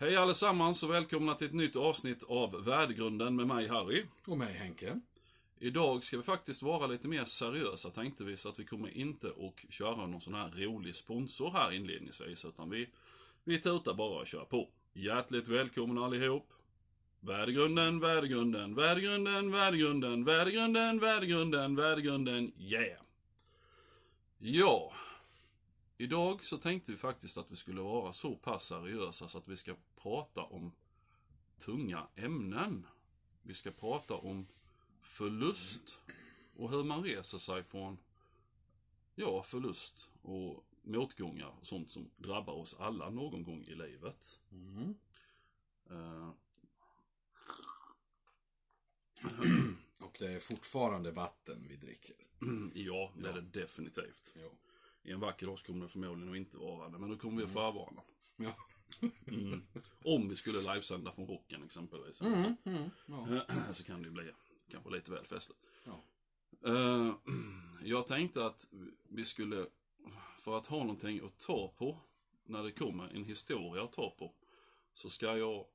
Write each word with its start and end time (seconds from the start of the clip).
Hej 0.00 0.16
allesammans 0.16 0.82
och 0.82 0.90
välkomna 0.90 1.34
till 1.34 1.46
ett 1.46 1.52
nytt 1.52 1.76
avsnitt 1.76 2.22
av 2.22 2.64
Värdegrunden 2.64 3.36
med 3.36 3.46
mig 3.46 3.68
Harry. 3.68 4.04
Och 4.26 4.38
mig 4.38 4.54
Henke. 4.54 5.00
Idag 5.58 6.04
ska 6.04 6.16
vi 6.16 6.22
faktiskt 6.22 6.62
vara 6.62 6.86
lite 6.86 7.08
mer 7.08 7.24
seriösa 7.24 7.90
tänkte 7.90 8.24
vi, 8.24 8.36
så 8.36 8.48
att 8.48 8.58
vi 8.58 8.64
kommer 8.64 8.88
inte 8.88 9.26
att 9.26 9.72
köra 9.72 10.06
någon 10.06 10.20
sån 10.20 10.34
här 10.34 10.50
rolig 10.56 10.94
sponsor 10.94 11.50
här 11.50 11.72
inledningsvis, 11.72 12.44
utan 12.44 12.70
vi, 12.70 12.88
vi 13.44 13.58
tutar 13.58 13.94
bara 13.94 14.20
och 14.20 14.26
kör 14.26 14.44
på. 14.44 14.68
Hjärtligt 14.92 15.48
välkomna 15.48 16.04
allihop. 16.04 16.52
Värdegrunden, 17.20 18.00
värdegrunden, 18.00 18.74
värdegrunden, 18.74 19.50
värdegrunden, 19.50 20.24
värdegrunden, 20.24 20.98
värdegrunden, 20.98 21.76
värdegrunden, 21.76 22.52
yeah! 22.58 23.02
Ja, 24.38 24.92
idag 25.98 26.44
så 26.44 26.58
tänkte 26.58 26.92
vi 26.92 26.98
faktiskt 26.98 27.38
att 27.38 27.50
vi 27.50 27.56
skulle 27.56 27.80
vara 27.80 28.12
så 28.12 28.36
pass 28.36 28.64
seriösa 28.66 29.28
så 29.28 29.38
att 29.38 29.48
vi 29.48 29.56
ska 29.56 29.76
prata 29.96 30.42
om 30.42 30.72
tunga 31.58 32.06
ämnen. 32.16 32.86
Vi 33.42 33.54
ska 33.54 33.70
prata 33.70 34.14
om 34.14 34.46
förlust 35.00 35.98
och 36.56 36.70
hur 36.70 36.84
man 36.84 37.02
reser 37.04 37.38
sig 37.38 37.64
från 37.64 37.98
ja, 39.14 39.42
förlust 39.42 40.08
och 40.22 40.64
motgångar 40.82 41.54
och 41.60 41.66
sånt 41.66 41.90
som 41.90 42.10
drabbar 42.16 42.52
oss 42.54 42.76
alla 42.78 43.10
någon 43.10 43.42
gång 43.44 43.64
i 43.64 43.74
livet. 43.74 44.40
Mm. 44.52 44.94
Eh, 45.90 46.30
Och 50.00 50.16
det 50.18 50.32
är 50.32 50.40
fortfarande 50.40 51.10
vatten 51.12 51.66
vi 51.68 51.76
dricker. 51.76 52.16
ja, 52.74 53.12
det 53.16 53.28
är 53.28 53.34
Ja. 53.34 53.40
det 53.40 53.60
definitivt. 53.60 54.32
Jo. 54.36 54.50
I 55.08 55.12
en 55.12 55.20
vacker 55.20 55.46
dag 55.46 55.58
kommer 55.58 55.82
det 55.82 55.88
förmodligen 55.88 56.30
att 56.30 56.36
inte 56.36 56.56
vara 56.56 56.88
det, 56.88 56.98
men 56.98 57.10
då 57.10 57.16
kommer 57.16 57.36
vi 57.36 57.44
att 57.44 57.52
förvarna. 57.52 58.02
Ja. 58.36 58.56
Mm. 59.26 59.62
Om 60.04 60.28
vi 60.28 60.36
skulle 60.36 60.74
livesända 60.74 61.12
från 61.12 61.26
rocken 61.26 61.62
exempelvis. 61.64 62.20
Mm, 62.20 62.56
mm, 62.64 62.90
ja. 63.06 63.40
så 63.72 63.84
kan 63.84 64.02
det 64.02 64.08
ju 64.08 64.14
bli 64.14 64.32
kanske 64.70 64.90
lite 64.90 65.12
väl 65.12 65.24
festligt. 65.26 65.60
Ja. 65.84 66.04
Eh, 66.64 67.14
jag 67.82 68.06
tänkte 68.06 68.46
att 68.46 68.68
vi 69.08 69.24
skulle, 69.24 69.66
för 70.40 70.58
att 70.58 70.66
ha 70.66 70.78
någonting 70.78 71.20
att 71.24 71.38
ta 71.38 71.68
på, 71.78 71.98
när 72.44 72.62
det 72.62 72.72
kommer 72.72 73.08
en 73.08 73.24
historia 73.24 73.84
att 73.84 73.92
ta 73.92 74.10
på, 74.10 74.34
så 74.94 75.10
ska 75.10 75.36
jag 75.36 75.66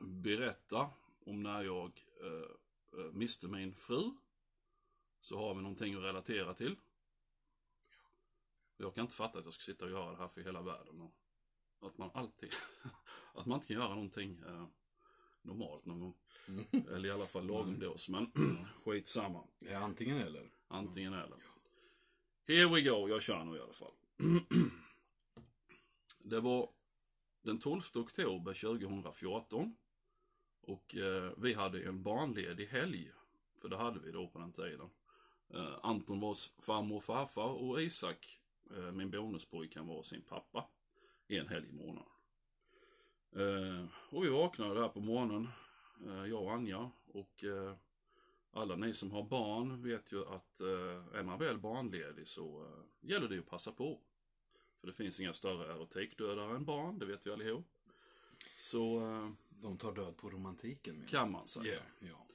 berätta 0.00 0.90
om 1.26 1.42
när 1.42 1.62
jag 1.62 2.04
eh, 2.20 3.12
miste 3.12 3.48
min 3.48 3.74
fru. 3.74 4.10
Så 5.20 5.38
har 5.38 5.54
vi 5.54 5.62
någonting 5.62 5.94
att 5.94 6.02
relatera 6.02 6.54
till. 6.54 6.76
Jag 8.82 8.94
kan 8.94 9.04
inte 9.04 9.14
fatta 9.14 9.38
att 9.38 9.44
jag 9.44 9.54
ska 9.54 9.72
sitta 9.72 9.84
och 9.84 9.90
göra 9.90 10.10
det 10.10 10.16
här 10.16 10.28
för 10.28 10.40
hela 10.40 10.62
världen. 10.62 11.00
Och 11.00 11.88
att 11.88 11.98
man 11.98 12.10
alltid, 12.14 12.52
att 13.34 13.46
man 13.46 13.56
inte 13.56 13.66
kan 13.66 13.76
göra 13.76 13.94
någonting 13.94 14.42
eh, 14.46 14.66
normalt 15.42 15.86
någon 15.86 16.00
gång. 16.00 16.14
Mm. 16.48 16.64
Eller 16.94 17.08
i 17.08 17.12
alla 17.12 17.26
fall 17.26 17.46
lagom 17.46 17.78
dos, 17.78 18.08
men 18.08 18.32
skitsamma. 18.84 19.44
Är 19.60 19.76
antingen 19.76 20.16
eller. 20.16 20.50
Antingen 20.68 21.12
eller. 21.12 21.38
Here 22.46 22.68
we 22.68 22.80
go, 22.80 23.08
jag 23.08 23.22
kör 23.22 23.44
nu 23.44 23.56
i 23.56 23.60
alla 23.60 23.72
fall. 23.72 23.92
Det 26.24 26.40
var 26.40 26.68
den 27.42 27.58
12 27.58 27.82
oktober 27.94 28.54
2014. 28.54 29.76
Och 30.60 30.96
eh, 30.96 31.32
vi 31.36 31.54
hade 31.54 31.82
en 31.82 32.02
barnledig 32.02 32.66
helg. 32.66 33.12
För 33.56 33.68
det 33.68 33.76
hade 33.76 34.00
vi 34.00 34.12
då 34.12 34.28
på 34.28 34.38
den 34.38 34.52
tiden. 34.52 34.90
Eh, 35.54 35.78
Anton 35.82 36.20
var 36.20 36.36
farmor 36.62 36.96
och 36.96 37.04
farfar 37.04 37.48
och 37.48 37.82
Isak, 37.82 38.41
min 38.92 39.10
bonuspojke, 39.10 39.80
var 39.80 40.02
sin 40.02 40.22
pappa. 40.22 40.68
En 41.28 41.48
helg 41.48 41.68
i 41.68 41.72
månaden. 41.72 42.08
Eh, 43.36 43.86
och 44.10 44.24
vi 44.24 44.28
vaknade 44.28 44.74
där 44.80 44.88
på 44.88 45.00
morgonen, 45.00 45.48
eh, 46.06 46.24
jag 46.24 46.42
och 46.42 46.52
Anja. 46.52 46.90
Och 47.06 47.44
eh, 47.44 47.74
alla 48.52 48.76
ni 48.76 48.94
som 48.94 49.10
har 49.10 49.22
barn 49.22 49.82
vet 49.82 50.12
ju 50.12 50.26
att 50.26 50.60
eh, 50.60 51.18
är 51.18 51.22
man 51.22 51.38
väl 51.38 51.58
barnledig 51.58 52.28
så 52.28 52.62
eh, 52.64 53.08
gäller 53.10 53.28
det 53.28 53.34
ju 53.34 53.40
att 53.40 53.46
passa 53.50 53.72
på. 53.72 54.00
För 54.80 54.86
det 54.86 54.92
finns 54.92 55.20
inga 55.20 55.32
större 55.32 55.72
erotikdödare 55.72 56.56
än 56.56 56.64
barn, 56.64 56.98
det 56.98 57.06
vet 57.06 57.26
vi 57.26 57.30
allihop. 57.32 57.66
Så 58.56 59.00
eh, 59.00 59.30
De 59.48 59.76
tar 59.78 59.92
död 59.94 60.16
på 60.16 60.30
romantiken. 60.30 61.04
kan 61.08 61.30
man 61.30 61.48
säga. 61.48 61.74
jag. 61.74 62.08
Ja. 62.10 62.26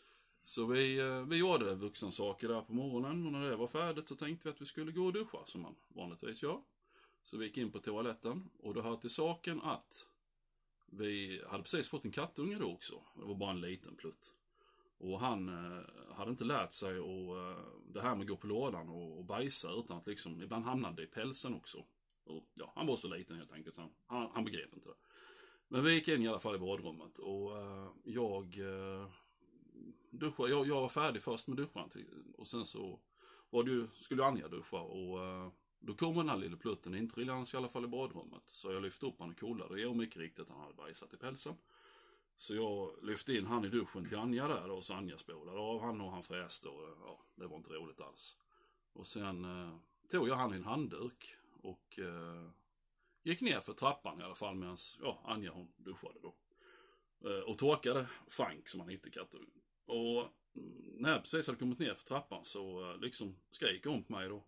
Så 0.48 0.66
vi, 0.66 1.00
eh, 1.00 1.26
vi 1.26 1.38
gjorde 1.38 1.76
vuxensaker 1.76 2.48
där 2.48 2.62
på 2.62 2.74
morgonen 2.74 3.26
och 3.26 3.32
när 3.32 3.50
det 3.50 3.56
var 3.56 3.68
färdigt 3.68 4.08
så 4.08 4.16
tänkte 4.16 4.48
vi 4.48 4.54
att 4.54 4.62
vi 4.62 4.66
skulle 4.66 4.92
gå 4.92 5.06
och 5.06 5.14
duscha 5.14 5.46
som 5.46 5.62
man 5.62 5.76
vanligtvis 5.88 6.44
gör. 6.44 6.62
Så 7.24 7.38
vi 7.38 7.46
gick 7.46 7.58
in 7.58 7.72
på 7.72 7.80
toaletten 7.80 8.50
och 8.60 8.74
det 8.74 8.82
hör 8.82 8.96
till 8.96 9.10
saken 9.10 9.62
att 9.62 10.08
vi 10.86 11.42
hade 11.48 11.64
precis 11.64 11.90
fått 11.90 12.06
en 12.06 12.12
kattunge 12.12 12.56
då 12.60 12.72
också. 12.72 13.04
Det 13.16 13.26
var 13.26 13.36
bara 13.36 13.50
en 13.50 13.62
liten 13.62 13.96
plutt. 13.96 14.34
Och 14.98 15.20
han 15.20 15.50
eh, 15.50 16.16
hade 16.16 16.32
inte 16.32 16.44
lärt 16.44 16.74
sig 16.74 17.00
och, 17.00 17.38
eh, 17.38 17.58
det 17.94 18.02
här 18.02 18.16
med 18.16 18.22
att 18.22 18.28
gå 18.28 18.38
på 18.38 18.48
lådan 18.48 18.90
och, 18.90 19.18
och 19.18 19.26
bajsa 19.26 19.72
utan 19.72 19.98
att 19.98 20.08
liksom, 20.08 20.42
ibland 20.42 20.66
hamnade 20.66 20.96
det 20.96 21.04
i 21.04 21.08
pälsen 21.08 21.54
också. 21.54 21.78
Och, 22.26 22.44
ja, 22.54 22.72
han 22.76 22.88
var 22.88 22.96
så 22.96 23.08
liten 23.08 23.38
helt 23.38 23.52
enkelt, 23.52 23.78
han, 23.78 23.90
han, 24.06 24.30
han 24.34 24.46
begrep 24.46 24.74
inte 24.74 24.90
det. 24.90 24.96
Men 25.68 25.84
vi 25.84 25.94
gick 25.94 26.08
in 26.08 26.22
i 26.22 26.28
alla 26.28 26.40
fall 26.40 26.56
i 26.56 26.60
badrummet 26.60 27.20
och 27.20 27.58
eh, 27.58 27.92
jag 28.04 28.60
eh, 28.60 29.08
duscha. 30.12 30.48
jag, 30.48 30.68
jag 30.68 30.82
var 30.82 30.90
färdig 30.90 31.22
först 31.22 31.48
med 31.48 31.58
duschen 31.58 31.90
och 32.38 32.48
sen 32.48 32.66
så 32.66 33.00
var 33.50 33.64
det 33.64 33.72
ju, 33.72 33.88
skulle 33.88 34.26
Anja 34.26 34.48
duscha 34.48 34.80
och 34.80 35.26
eh, 35.26 35.52
då 35.80 35.94
kom 35.94 36.16
den 36.16 36.30
här 36.30 36.38
lille 36.38 36.58
plutten 36.58 36.96
intrillandes 36.96 37.54
i 37.54 37.58
alla 37.58 37.70
fall 37.70 37.86
i 37.86 37.88
badrummet. 37.88 38.44
Så 38.46 38.72
jag 38.72 38.82
lyfte 38.82 39.06
upp 39.06 39.20
honom 39.20 39.34
och 39.34 39.40
kollade 39.40 39.86
och 39.86 39.96
mycket 39.96 40.18
riktigt 40.18 40.50
han 40.50 40.60
hade 40.60 40.74
bajsat 40.74 41.14
i 41.14 41.18
pälsen. 41.18 41.56
Så 42.38 42.56
jag 42.56 43.04
lyfte 43.04 43.34
in 43.34 43.46
han 43.46 43.66
i 43.66 43.70
duschen 43.70 44.06
till 44.06 44.18
Anja 44.18 44.48
där 44.48 44.70
och 44.72 44.86
så 44.86 44.94
Anja 44.94 45.18
spolade 45.18 45.60
av 45.60 45.82
han 45.82 46.02
och 46.02 46.12
han 46.12 46.24
fräste 46.24 46.68
och 46.68 46.98
ja, 47.06 47.20
det 47.36 47.48
var 47.48 47.58
inte 47.58 47.74
roligt 47.74 48.02
alls. 48.02 48.38
Och 48.94 49.08
sen 49.08 49.46
eh, 49.46 49.78
tog 50.12 50.30
jag 50.30 50.36
han 50.36 50.54
i 50.54 50.58
en 50.58 50.64
handduk 50.64 51.26
och 51.62 52.00
eh, 52.00 52.50
gick 53.24 53.42
ner 53.42 53.60
för 53.60 53.74
trappan 53.74 54.22
i 54.22 54.24
alla 54.24 54.36
fall 54.36 54.56
medan 54.56 54.78
ja, 55.02 55.22
Anja 55.26 55.52
hon 55.52 55.72
duschade 55.78 56.20
då. 56.22 56.36
Eh, 57.30 57.40
och 57.40 57.58
torkade 57.58 58.08
Frank 58.28 58.70
som 58.70 58.80
han 58.80 58.90
hette 58.90 59.10
kattungen. 59.10 59.52
Och 59.88 60.28
när 60.98 61.12
jag 61.12 61.22
precis 61.22 61.48
hade 61.48 61.60
kommit 61.60 61.80
ner 61.80 61.94
för 61.94 62.06
trappan 62.06 62.46
så 62.46 62.92
eh, 62.92 62.98
liksom 62.98 63.36
skrek 63.50 63.86
hon 63.86 64.04
på 64.04 64.14
mig 64.14 64.30
då. 64.30 64.44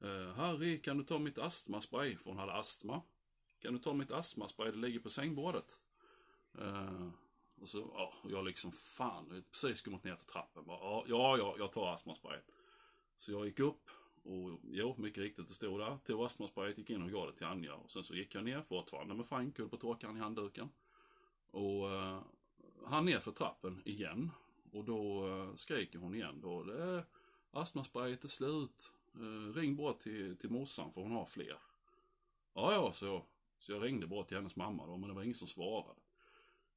Eh, 0.00 0.34
Harry, 0.34 0.82
kan 0.82 0.98
du 0.98 1.04
ta 1.04 1.18
mitt 1.18 1.38
astmaspray? 1.38 2.16
För 2.16 2.30
hon 2.30 2.38
hade 2.38 2.52
astma. 2.52 3.02
Kan 3.60 3.72
du 3.72 3.78
ta 3.78 3.92
mitt 3.92 4.12
astmaspray? 4.12 4.70
Det 4.70 4.78
ligger 4.78 5.00
på 5.00 5.10
sängbordet. 5.10 5.80
Uh, 6.60 7.08
och 7.60 7.68
så, 7.68 7.90
ja, 7.94 8.12
uh, 8.24 8.32
jag 8.32 8.44
liksom, 8.44 8.72
fan, 8.72 9.24
jag 9.28 9.34
hade 9.34 9.42
precis 9.42 9.82
kommit 9.82 10.04
ner 10.04 10.16
för 10.16 10.24
trappen. 10.24 10.64
Bara, 10.64 10.78
ja, 10.80 11.04
ja, 11.08 11.38
ja, 11.38 11.54
jag 11.58 11.72
tar 11.72 11.94
astmasprayet. 11.94 12.52
Så 13.16 13.32
jag 13.32 13.46
gick 13.46 13.60
upp 13.60 13.90
och 14.24 14.60
jo, 14.62 14.94
mycket 14.98 15.18
riktigt, 15.18 15.48
det 15.48 15.54
stod 15.54 15.80
där. 15.80 15.98
Tog 16.04 16.24
astmasprayet, 16.24 16.78
gick 16.78 16.90
in 16.90 17.02
och 17.02 17.10
gav 17.10 17.26
det 17.26 17.32
till 17.32 17.46
Anja. 17.46 17.74
Och 17.74 17.90
sen 17.90 18.04
så 18.04 18.14
gick 18.14 18.34
jag 18.34 18.44
ner, 18.44 18.62
fortfarande 18.62 19.14
med 19.14 19.26
Frank, 19.26 19.58
höll 19.58 19.68
på 19.68 19.76
att 19.76 19.82
torka 19.82 20.06
han 20.06 20.16
i 20.16 20.20
handduken. 20.20 20.68
Och 21.50 21.90
eh, 21.90 22.20
han 22.86 23.04
ner 23.04 23.18
för 23.18 23.32
trappen 23.32 23.82
igen. 23.84 24.30
Och 24.72 24.84
då 24.84 25.28
eh, 25.28 25.56
skriker 25.56 25.98
hon 25.98 26.14
igen 26.14 26.40
då. 26.40 26.62
Det 26.62 26.82
är, 26.82 27.04
astmasprayet 27.50 28.24
är 28.24 28.28
slut. 28.28 28.92
Eh, 29.14 29.54
ring 29.54 29.76
bara 29.76 29.92
till, 29.92 30.36
till 30.36 30.50
morsan 30.50 30.92
för 30.92 31.00
hon 31.00 31.12
har 31.12 31.26
fler. 31.26 31.58
Ja, 32.54 32.72
ja, 32.72 32.92
så 32.92 33.06
jag. 33.06 33.22
Så 33.58 33.72
jag 33.72 33.84
ringde 33.84 34.06
bara 34.06 34.24
till 34.24 34.36
hennes 34.36 34.56
mamma 34.56 34.86
då, 34.86 34.96
men 34.96 35.08
det 35.08 35.14
var 35.14 35.22
ingen 35.22 35.34
som 35.34 35.48
svarade. 35.48 36.00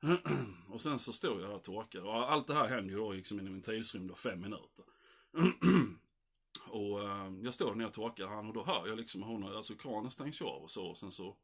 och 0.70 0.82
sen 0.82 1.00
så 1.00 1.14
stod 1.14 1.42
jag 1.42 1.50
där 1.50 1.56
och 1.56 1.64
torkade. 1.64 2.04
Och 2.04 2.32
allt 2.32 2.48
det 2.48 2.54
här 2.54 2.68
hände 2.68 2.94
ju 2.94 3.00
då 3.00 3.12
liksom 3.12 3.40
inom 3.40 3.54
en 3.54 3.62
tidsrymd 3.62 4.12
av 4.12 4.16
fem 4.16 4.42
minuter. 4.42 4.86
och 6.70 7.04
eh, 7.04 7.34
jag 7.44 7.54
står 7.54 7.68
där 7.68 7.76
nere 7.76 7.88
och 7.88 7.94
torkar 7.94 8.28
han 8.28 8.48
och 8.48 8.54
då 8.54 8.64
hör 8.64 8.88
jag 8.88 8.98
liksom 8.98 9.24
hon, 9.24 9.56
alltså 9.56 9.76
kranen 9.76 10.12
stängs 10.12 10.42
ju 10.42 10.46
av 10.46 10.64
och 10.64 10.72
så. 10.72 10.86
Och 10.86 10.98
sen 10.98 11.12
så 11.12 11.36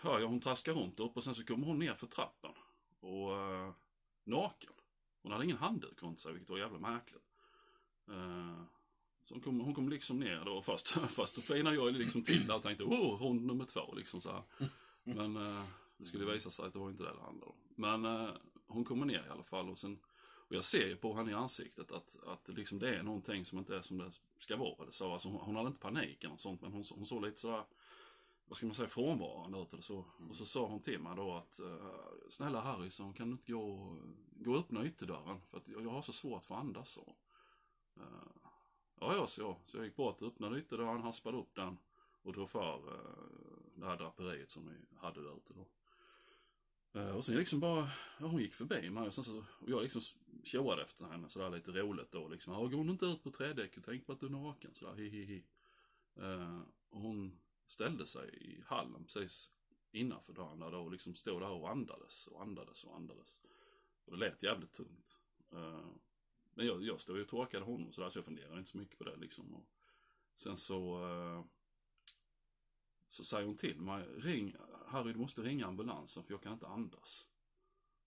hör 0.00 0.20
jag 0.20 0.28
hon 0.28 0.40
traskar 0.40 0.72
runt 0.72 1.00
upp 1.00 1.16
och 1.16 1.24
sen 1.24 1.34
så 1.34 1.44
kommer 1.44 1.66
hon 1.66 1.78
ner 1.78 1.94
för 1.94 2.06
trappen. 2.06 2.52
Och 3.00 3.36
eh, 3.36 3.72
naken. 4.24 4.72
Hon 5.26 5.32
hade 5.32 5.44
ingen 5.44 5.56
handduk 5.56 6.02
runt 6.02 6.20
sig, 6.20 6.32
vilket 6.32 6.50
var 6.50 6.58
jävla 6.58 6.78
märkligt. 6.78 7.22
Eh, 8.08 8.62
så 9.24 9.34
hon 9.34 9.40
kom, 9.40 9.60
hon 9.60 9.74
kom 9.74 9.88
liksom 9.88 10.20
ner 10.20 10.44
då 10.44 10.62
först. 10.62 10.88
Först 10.88 11.36
då 11.36 11.42
flinade 11.42 11.76
jag 11.76 11.94
liksom 11.94 12.22
till 12.22 12.46
där 12.46 12.56
och 12.56 12.62
tänkte, 12.62 12.84
oh, 12.84 13.22
rond 13.22 13.46
nummer 13.46 13.64
två 13.64 13.94
liksom 13.94 14.20
så 14.20 14.32
här. 14.32 14.42
Men 15.04 15.36
eh, 15.36 15.64
det 15.96 16.04
skulle 16.04 16.32
visa 16.32 16.50
sig 16.50 16.66
att 16.66 16.72
det 16.72 16.78
var 16.78 16.90
inte 16.90 17.02
det 17.02 17.12
det 17.12 17.22
handlade 17.22 17.52
om. 17.52 17.56
Men 17.76 18.04
eh, 18.04 18.30
hon 18.66 18.84
kommer 18.84 19.06
ner 19.06 19.24
i 19.26 19.30
alla 19.30 19.42
fall 19.42 19.70
och 19.70 19.78
sen 19.78 19.98
och 20.48 20.56
jag 20.56 20.64
ser 20.64 20.86
ju 20.86 20.96
på 20.96 21.14
henne 21.14 21.30
i 21.30 21.34
ansiktet 21.34 21.92
att, 21.92 22.16
att 22.26 22.48
liksom 22.48 22.78
det 22.78 22.96
är 22.96 23.02
någonting 23.02 23.44
som 23.44 23.58
inte 23.58 23.76
är 23.76 23.82
som 23.82 23.98
det 23.98 24.10
ska 24.38 24.56
vara. 24.56 24.86
Det 24.86 24.92
så. 24.92 25.12
Alltså 25.12 25.28
hon, 25.28 25.40
hon 25.40 25.56
hade 25.56 25.68
inte 25.68 25.80
panik 25.80 26.24
eller 26.24 26.30
något 26.30 26.40
sånt, 26.40 26.60
men 26.60 26.72
hon, 26.72 26.84
hon 26.90 27.06
såg 27.06 27.24
lite 27.24 27.40
sådär, 27.40 27.64
vad 28.48 28.56
ska 28.56 28.66
man 28.66 28.74
säga, 28.76 28.88
frånvarande 28.88 29.58
ut 29.58 29.72
eller 29.72 29.82
så. 29.82 30.04
Och 30.28 30.36
så 30.36 30.46
sa 30.46 30.66
hon 30.66 30.80
till 30.82 31.00
mig 31.00 31.16
då 31.16 31.34
att, 31.34 31.60
eh, 31.60 31.90
snälla 32.28 32.60
Harry, 32.60 32.90
så 32.90 33.12
kan 33.12 33.26
du 33.28 33.32
inte 33.32 33.52
gå, 33.52 33.62
och- 33.62 34.02
gå 34.30 34.52
och 34.52 34.58
öppna 34.58 34.84
ytterdörren? 34.84 35.40
För 35.50 35.56
att 35.58 35.68
jag, 35.68 35.90
har 35.90 36.02
så 36.02 36.12
svårt 36.12 36.44
för 36.44 36.54
att 36.54 36.60
andas 36.60 36.90
så. 36.90 37.16
Eh, 37.96 38.02
ja, 39.00 39.14
ja, 39.16 39.26
så 39.26 39.40
jag. 39.40 39.56
Så 39.66 39.76
jag 39.76 39.84
gick 39.84 39.96
bort, 39.96 40.22
öppnade 40.22 40.58
ytterdörren, 40.58 41.02
haspade 41.02 41.38
upp 41.38 41.54
den 41.54 41.78
och 42.22 42.32
drog 42.32 42.50
för 42.50 42.76
eh, 42.94 43.76
det 43.76 43.86
här 43.86 43.96
draperiet 43.96 44.50
som 44.50 44.68
vi 44.68 44.96
hade 44.96 45.22
där 45.22 45.36
ute 45.36 45.54
då. 45.54 45.66
Eh, 47.00 47.16
och 47.16 47.24
sen 47.24 47.36
liksom 47.36 47.60
bara, 47.60 47.88
ja, 48.20 48.26
hon 48.26 48.40
gick 48.40 48.54
förbi 48.54 48.90
mig 48.90 49.06
och, 49.06 49.14
sen 49.14 49.24
så, 49.24 49.38
och 49.38 49.70
jag 49.70 49.82
liksom 49.82 50.02
tjoade 50.44 50.82
efter 50.82 51.04
henne 51.04 51.28
sådär 51.28 51.50
lite 51.50 51.70
roligt 51.70 52.10
då 52.10 52.28
liksom. 52.28 52.52
Ja, 52.52 52.60
går 52.60 52.76
hon 52.78 52.90
inte 52.90 53.06
ut 53.06 53.22
på 53.22 53.30
trädäck 53.30 53.76
och 53.76 53.82
tänk 53.84 54.06
på 54.06 54.12
att 54.12 54.20
du 54.20 54.26
är 54.26 54.30
naken 54.30 54.74
sådär, 54.74 54.94
hi 54.94 55.08
hi 55.08 55.24
hi. 55.24 55.44
Eh, 56.22 56.60
och 56.90 57.00
hon 57.00 57.38
ställde 57.66 58.06
sig 58.06 58.28
i 58.28 58.62
hallen 58.66 59.02
precis 59.02 59.50
innanför 59.92 60.32
dörren 60.32 60.58
där 60.58 60.74
och 60.74 60.90
liksom 60.90 61.14
stod 61.14 61.40
där 61.42 61.50
och 61.50 61.70
andades 61.70 62.26
och 62.26 62.42
andades 62.42 62.84
och 62.84 62.96
andades. 62.96 63.40
Och 64.04 64.12
det 64.12 64.18
lät 64.18 64.42
jävligt 64.42 64.72
tungt. 64.72 65.18
Eh, 65.52 65.86
men 66.54 66.66
jag, 66.66 66.82
jag 66.82 67.00
stod 67.00 67.16
ju 67.16 67.22
och 67.22 67.28
torkade 67.28 67.64
honom 67.64 67.92
sådär 67.92 68.08
så 68.08 68.18
jag 68.18 68.24
funderade 68.24 68.58
inte 68.58 68.70
så 68.70 68.78
mycket 68.78 68.98
på 68.98 69.04
det 69.04 69.16
liksom. 69.16 69.54
Och 69.54 69.66
sen 70.34 70.56
så 70.56 71.08
eh, 71.08 71.44
så 73.08 73.24
säger 73.24 73.46
hon 73.46 73.56
till 73.56 73.80
mig, 73.80 74.04
ring, 74.16 74.56
Harry 74.86 75.12
du 75.12 75.18
måste 75.18 75.42
ringa 75.42 75.66
ambulansen 75.66 76.24
för 76.24 76.32
jag 76.32 76.42
kan 76.42 76.52
inte 76.52 76.66
andas. 76.66 77.28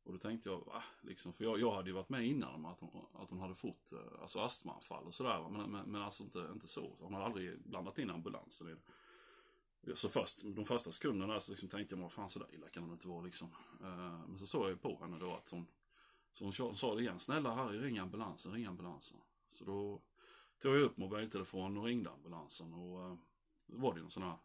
Och 0.03 0.13
då 0.13 0.19
tänkte 0.19 0.50
jag, 0.50 0.65
va? 0.65 0.83
Liksom, 1.01 1.33
för 1.33 1.44
jag, 1.44 1.59
jag 1.59 1.71
hade 1.71 1.89
ju 1.89 1.94
varit 1.94 2.09
med 2.09 2.27
innan 2.27 2.56
om 2.56 2.65
att 2.65 2.79
hon, 2.79 3.06
att 3.13 3.29
hon 3.29 3.39
hade 3.39 3.56
fått 3.56 3.91
eh, 3.91 4.21
alltså 4.21 4.39
astmaanfall 4.39 5.03
och 5.06 5.13
sådär. 5.13 5.50
Men, 5.50 5.71
men, 5.71 5.91
men 5.91 6.01
alltså 6.01 6.23
inte, 6.23 6.50
inte 6.53 6.67
så. 6.67 6.95
Hon 7.00 7.13
hade 7.13 7.25
aldrig 7.25 7.59
blandat 7.59 7.97
in 7.97 8.09
ambulansen 8.09 8.67
i 8.67 8.71
det. 8.71 8.81
Så 9.94 10.10
först, 10.10 10.42
de 10.44 10.66
första 10.66 10.92
sekunderna 10.92 11.40
så 11.40 11.52
liksom 11.52 11.70
tänkte 11.70 11.96
jag, 11.96 12.02
vad 12.02 12.12
fan 12.12 12.30
så 12.30 12.40
där 12.40 12.54
illa 12.54 12.70
kan 12.70 12.88
det 12.88 12.94
inte 12.94 13.08
vara 13.08 13.22
liksom. 13.22 13.48
Eh, 13.81 14.20
men 14.28 14.38
så 14.38 14.48
såg 14.48 14.64
jag 14.64 14.70
ju 14.70 14.78
på 14.78 14.98
henne 15.02 15.20
då 15.20 15.34
att 15.34 15.50
hon, 15.50 15.68
så 16.31 16.44
hon, 16.44 16.76
sa 16.76 16.96
det 16.96 17.02
igen, 17.02 17.20
snälla 17.20 17.52
Harry 17.52 17.80
ring 17.80 17.98
ambulansen, 17.98 18.54
ring 18.54 18.66
ambulansen. 18.66 19.18
Så 19.54 19.66
då 19.66 20.02
tog 20.60 20.76
jag 20.76 20.81
upp 20.81 20.98
mobiltelefonen 20.98 21.78
och 21.78 21.86
ringde 21.86 22.12
ambulansen 22.12 22.74
och 22.74 23.06
eh, 23.06 23.16
då 23.68 23.78
var 23.78 23.94
det 23.94 23.98
ju 23.98 24.02
någon 24.02 24.12
sån 24.12 24.24
här 24.24 24.38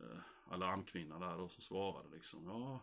eh, 0.00 0.20
alarmkvinna 0.44 1.18
där 1.18 1.36
då 1.36 1.48
som 1.48 1.62
svarade 1.62 2.08
liksom. 2.08 2.44
Ja, 2.44 2.80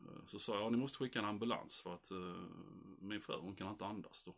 eh, 0.00 0.26
så 0.26 0.38
sa 0.38 0.60
jag, 0.60 0.72
ni 0.72 0.78
måste 0.78 0.98
skicka 0.98 1.18
en 1.18 1.24
ambulans 1.24 1.80
för 1.80 1.94
att 1.94 2.10
eh, 2.10 2.42
min 2.98 3.20
fru 3.20 3.36
hon 3.40 3.56
kan 3.56 3.70
inte 3.70 3.86
andas 3.86 4.24
då. 4.24 4.34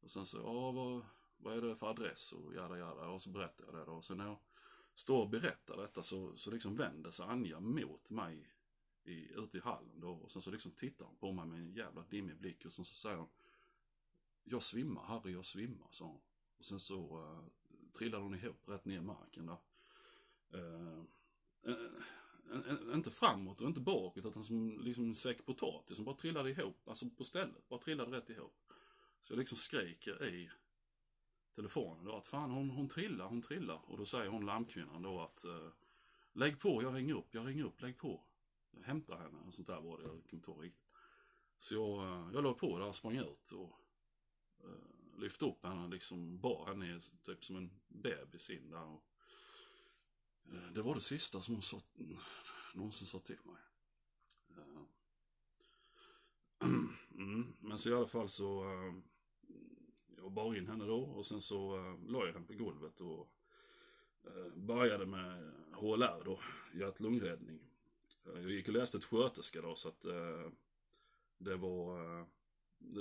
Och 0.00 0.10
sen 0.10 0.26
så, 0.26 0.38
ja 0.38 0.72
vad, 0.72 1.02
vad 1.36 1.56
är 1.56 1.60
det 1.60 1.76
för 1.76 1.90
adress 1.90 2.32
och 2.32 2.54
jada 2.54 2.78
jada. 2.78 3.08
Och 3.08 3.22
så 3.22 3.30
berättade 3.30 3.68
jag 3.72 3.80
det 3.80 3.84
då. 3.84 3.92
Och 3.92 4.04
sen 4.04 4.18
när 4.18 4.26
jag 4.26 4.38
står 4.94 5.22
och 5.22 5.30
berättar 5.30 5.76
detta 5.76 6.02
så, 6.02 6.36
så 6.36 6.50
liksom 6.50 6.76
vänder 6.76 7.10
sig 7.10 7.26
Anja 7.26 7.60
mot 7.60 8.10
mig 8.10 8.50
i, 9.04 9.32
ute 9.32 9.58
i 9.58 9.60
hallen 9.60 10.00
då. 10.00 10.10
Och 10.10 10.30
sen 10.30 10.42
så 10.42 10.50
liksom 10.50 10.72
tittar 10.72 11.06
hon 11.06 11.16
på 11.16 11.32
mig 11.32 11.46
med 11.46 11.58
en 11.58 11.72
jävla 11.72 12.02
dimmig 12.02 12.36
blick. 12.36 12.64
Och 12.64 12.72
sen 12.72 12.84
så 12.84 12.94
säger 12.94 13.16
hon, 13.16 13.28
jag 14.44 14.62
svimmar 14.62 15.02
Harry, 15.02 15.32
jag 15.32 15.44
svimmar, 15.44 15.88
sa 15.90 16.04
hon. 16.04 16.20
Och 16.58 16.64
sen 16.64 16.80
så 16.80 17.22
eh, 17.22 17.38
uh, 17.38 17.44
trillade 17.92 18.22
hon 18.22 18.34
ihop 18.34 18.68
rätt 18.68 18.84
ner 18.84 18.98
i 18.98 19.00
marken 19.00 19.46
där. 19.46 19.58
Uh, 20.54 21.02
inte 22.94 23.10
framåt 23.10 23.60
och 23.60 23.68
inte 23.68 23.80
bakåt 23.80 24.26
utan 24.26 24.44
som 24.44 24.80
liksom 24.80 25.04
en 25.04 25.14
säck 25.14 25.46
potatis 25.46 25.96
som 25.96 26.04
bara 26.04 26.16
trillade 26.16 26.50
ihop, 26.50 26.88
alltså 26.88 27.10
på 27.10 27.24
stället, 27.24 27.68
bara 27.68 27.80
trillade 27.80 28.16
rätt 28.16 28.30
ihop. 28.30 28.60
Så 29.20 29.32
jag 29.32 29.38
liksom 29.38 29.58
skriker 29.58 30.24
i 30.24 30.50
telefonen 31.54 32.04
då 32.04 32.16
att 32.16 32.26
fan 32.26 32.50
hon, 32.50 32.70
hon 32.70 32.88
trillar, 32.88 33.26
hon 33.26 33.42
trillar. 33.42 33.80
Och 33.90 33.98
då 33.98 34.06
säger 34.06 34.30
hon 34.30 34.46
lammkvinnan 34.46 35.02
då 35.02 35.20
att 35.20 35.44
eh, 35.44 35.68
lägg 36.32 36.60
på, 36.60 36.82
jag 36.82 36.94
ringer 36.94 37.14
upp, 37.14 37.34
jag 37.34 37.46
ringer 37.46 37.64
upp, 37.64 37.82
lägg 37.82 37.98
på. 37.98 38.24
Jag 38.70 38.82
hämtar 38.82 39.18
henne, 39.18 39.38
och 39.46 39.54
sånt 39.54 39.66
där 39.66 39.80
var 39.80 39.98
det, 39.98 40.02
jag 40.02 40.10
kommer 40.10 40.34
inte 40.34 40.50
ihåg 40.50 40.64
riktigt. 40.64 40.84
Så 41.58 41.74
jag, 41.74 42.02
eh, 42.02 42.30
jag 42.34 42.42
låg 42.42 42.58
på 42.58 42.78
där 42.78 42.88
och 42.88 42.94
sprang 42.94 43.16
ut 43.16 43.50
och 43.50 43.72
eh, 44.64 45.20
lyfte 45.20 45.44
upp 45.44 45.64
henne, 45.64 45.88
liksom 45.88 46.40
bar 46.40 46.66
henne 46.66 47.00
typ 47.22 47.44
som 47.44 47.56
en 47.56 47.70
bebis 47.88 48.50
in 48.50 48.70
där. 48.70 48.84
Och, 48.84 49.04
eh, 50.46 50.72
det 50.72 50.82
var 50.82 50.94
det 50.94 51.00
sista 51.00 51.40
som 51.40 51.54
hon 51.54 51.62
sa, 51.62 51.80
någonsin 52.74 53.06
sa 53.06 53.18
till 53.18 53.38
mig. 53.44 53.62
Eh, 54.50 54.82
mm, 57.18 57.56
men 57.60 57.78
så 57.78 57.90
i 57.90 57.94
alla 57.94 58.06
fall 58.06 58.28
så 58.28 58.64
eh, 58.64 58.94
bar 60.34 60.56
in 60.56 60.68
henne 60.68 60.86
då 60.86 61.00
och 61.00 61.26
sen 61.26 61.40
så 61.40 61.76
uh, 61.76 62.10
la 62.10 62.26
jag 62.26 62.32
henne 62.32 62.46
på 62.46 62.54
golvet 62.54 63.00
och 63.00 63.28
uh, 64.26 64.54
började 64.54 65.06
med 65.06 65.52
HLR 65.72 66.24
då, 66.24 66.38
hjärt-lungräddning. 66.74 67.60
Uh, 68.26 68.42
jag 68.42 68.50
gick 68.50 68.68
och 68.68 68.74
läste 68.74 68.98
ett 68.98 69.04
sköterska 69.04 69.62
då 69.62 69.74
så 69.74 69.88
att 69.88 70.06
uh, 70.06 70.50
det 71.38 71.56
var 71.56 72.26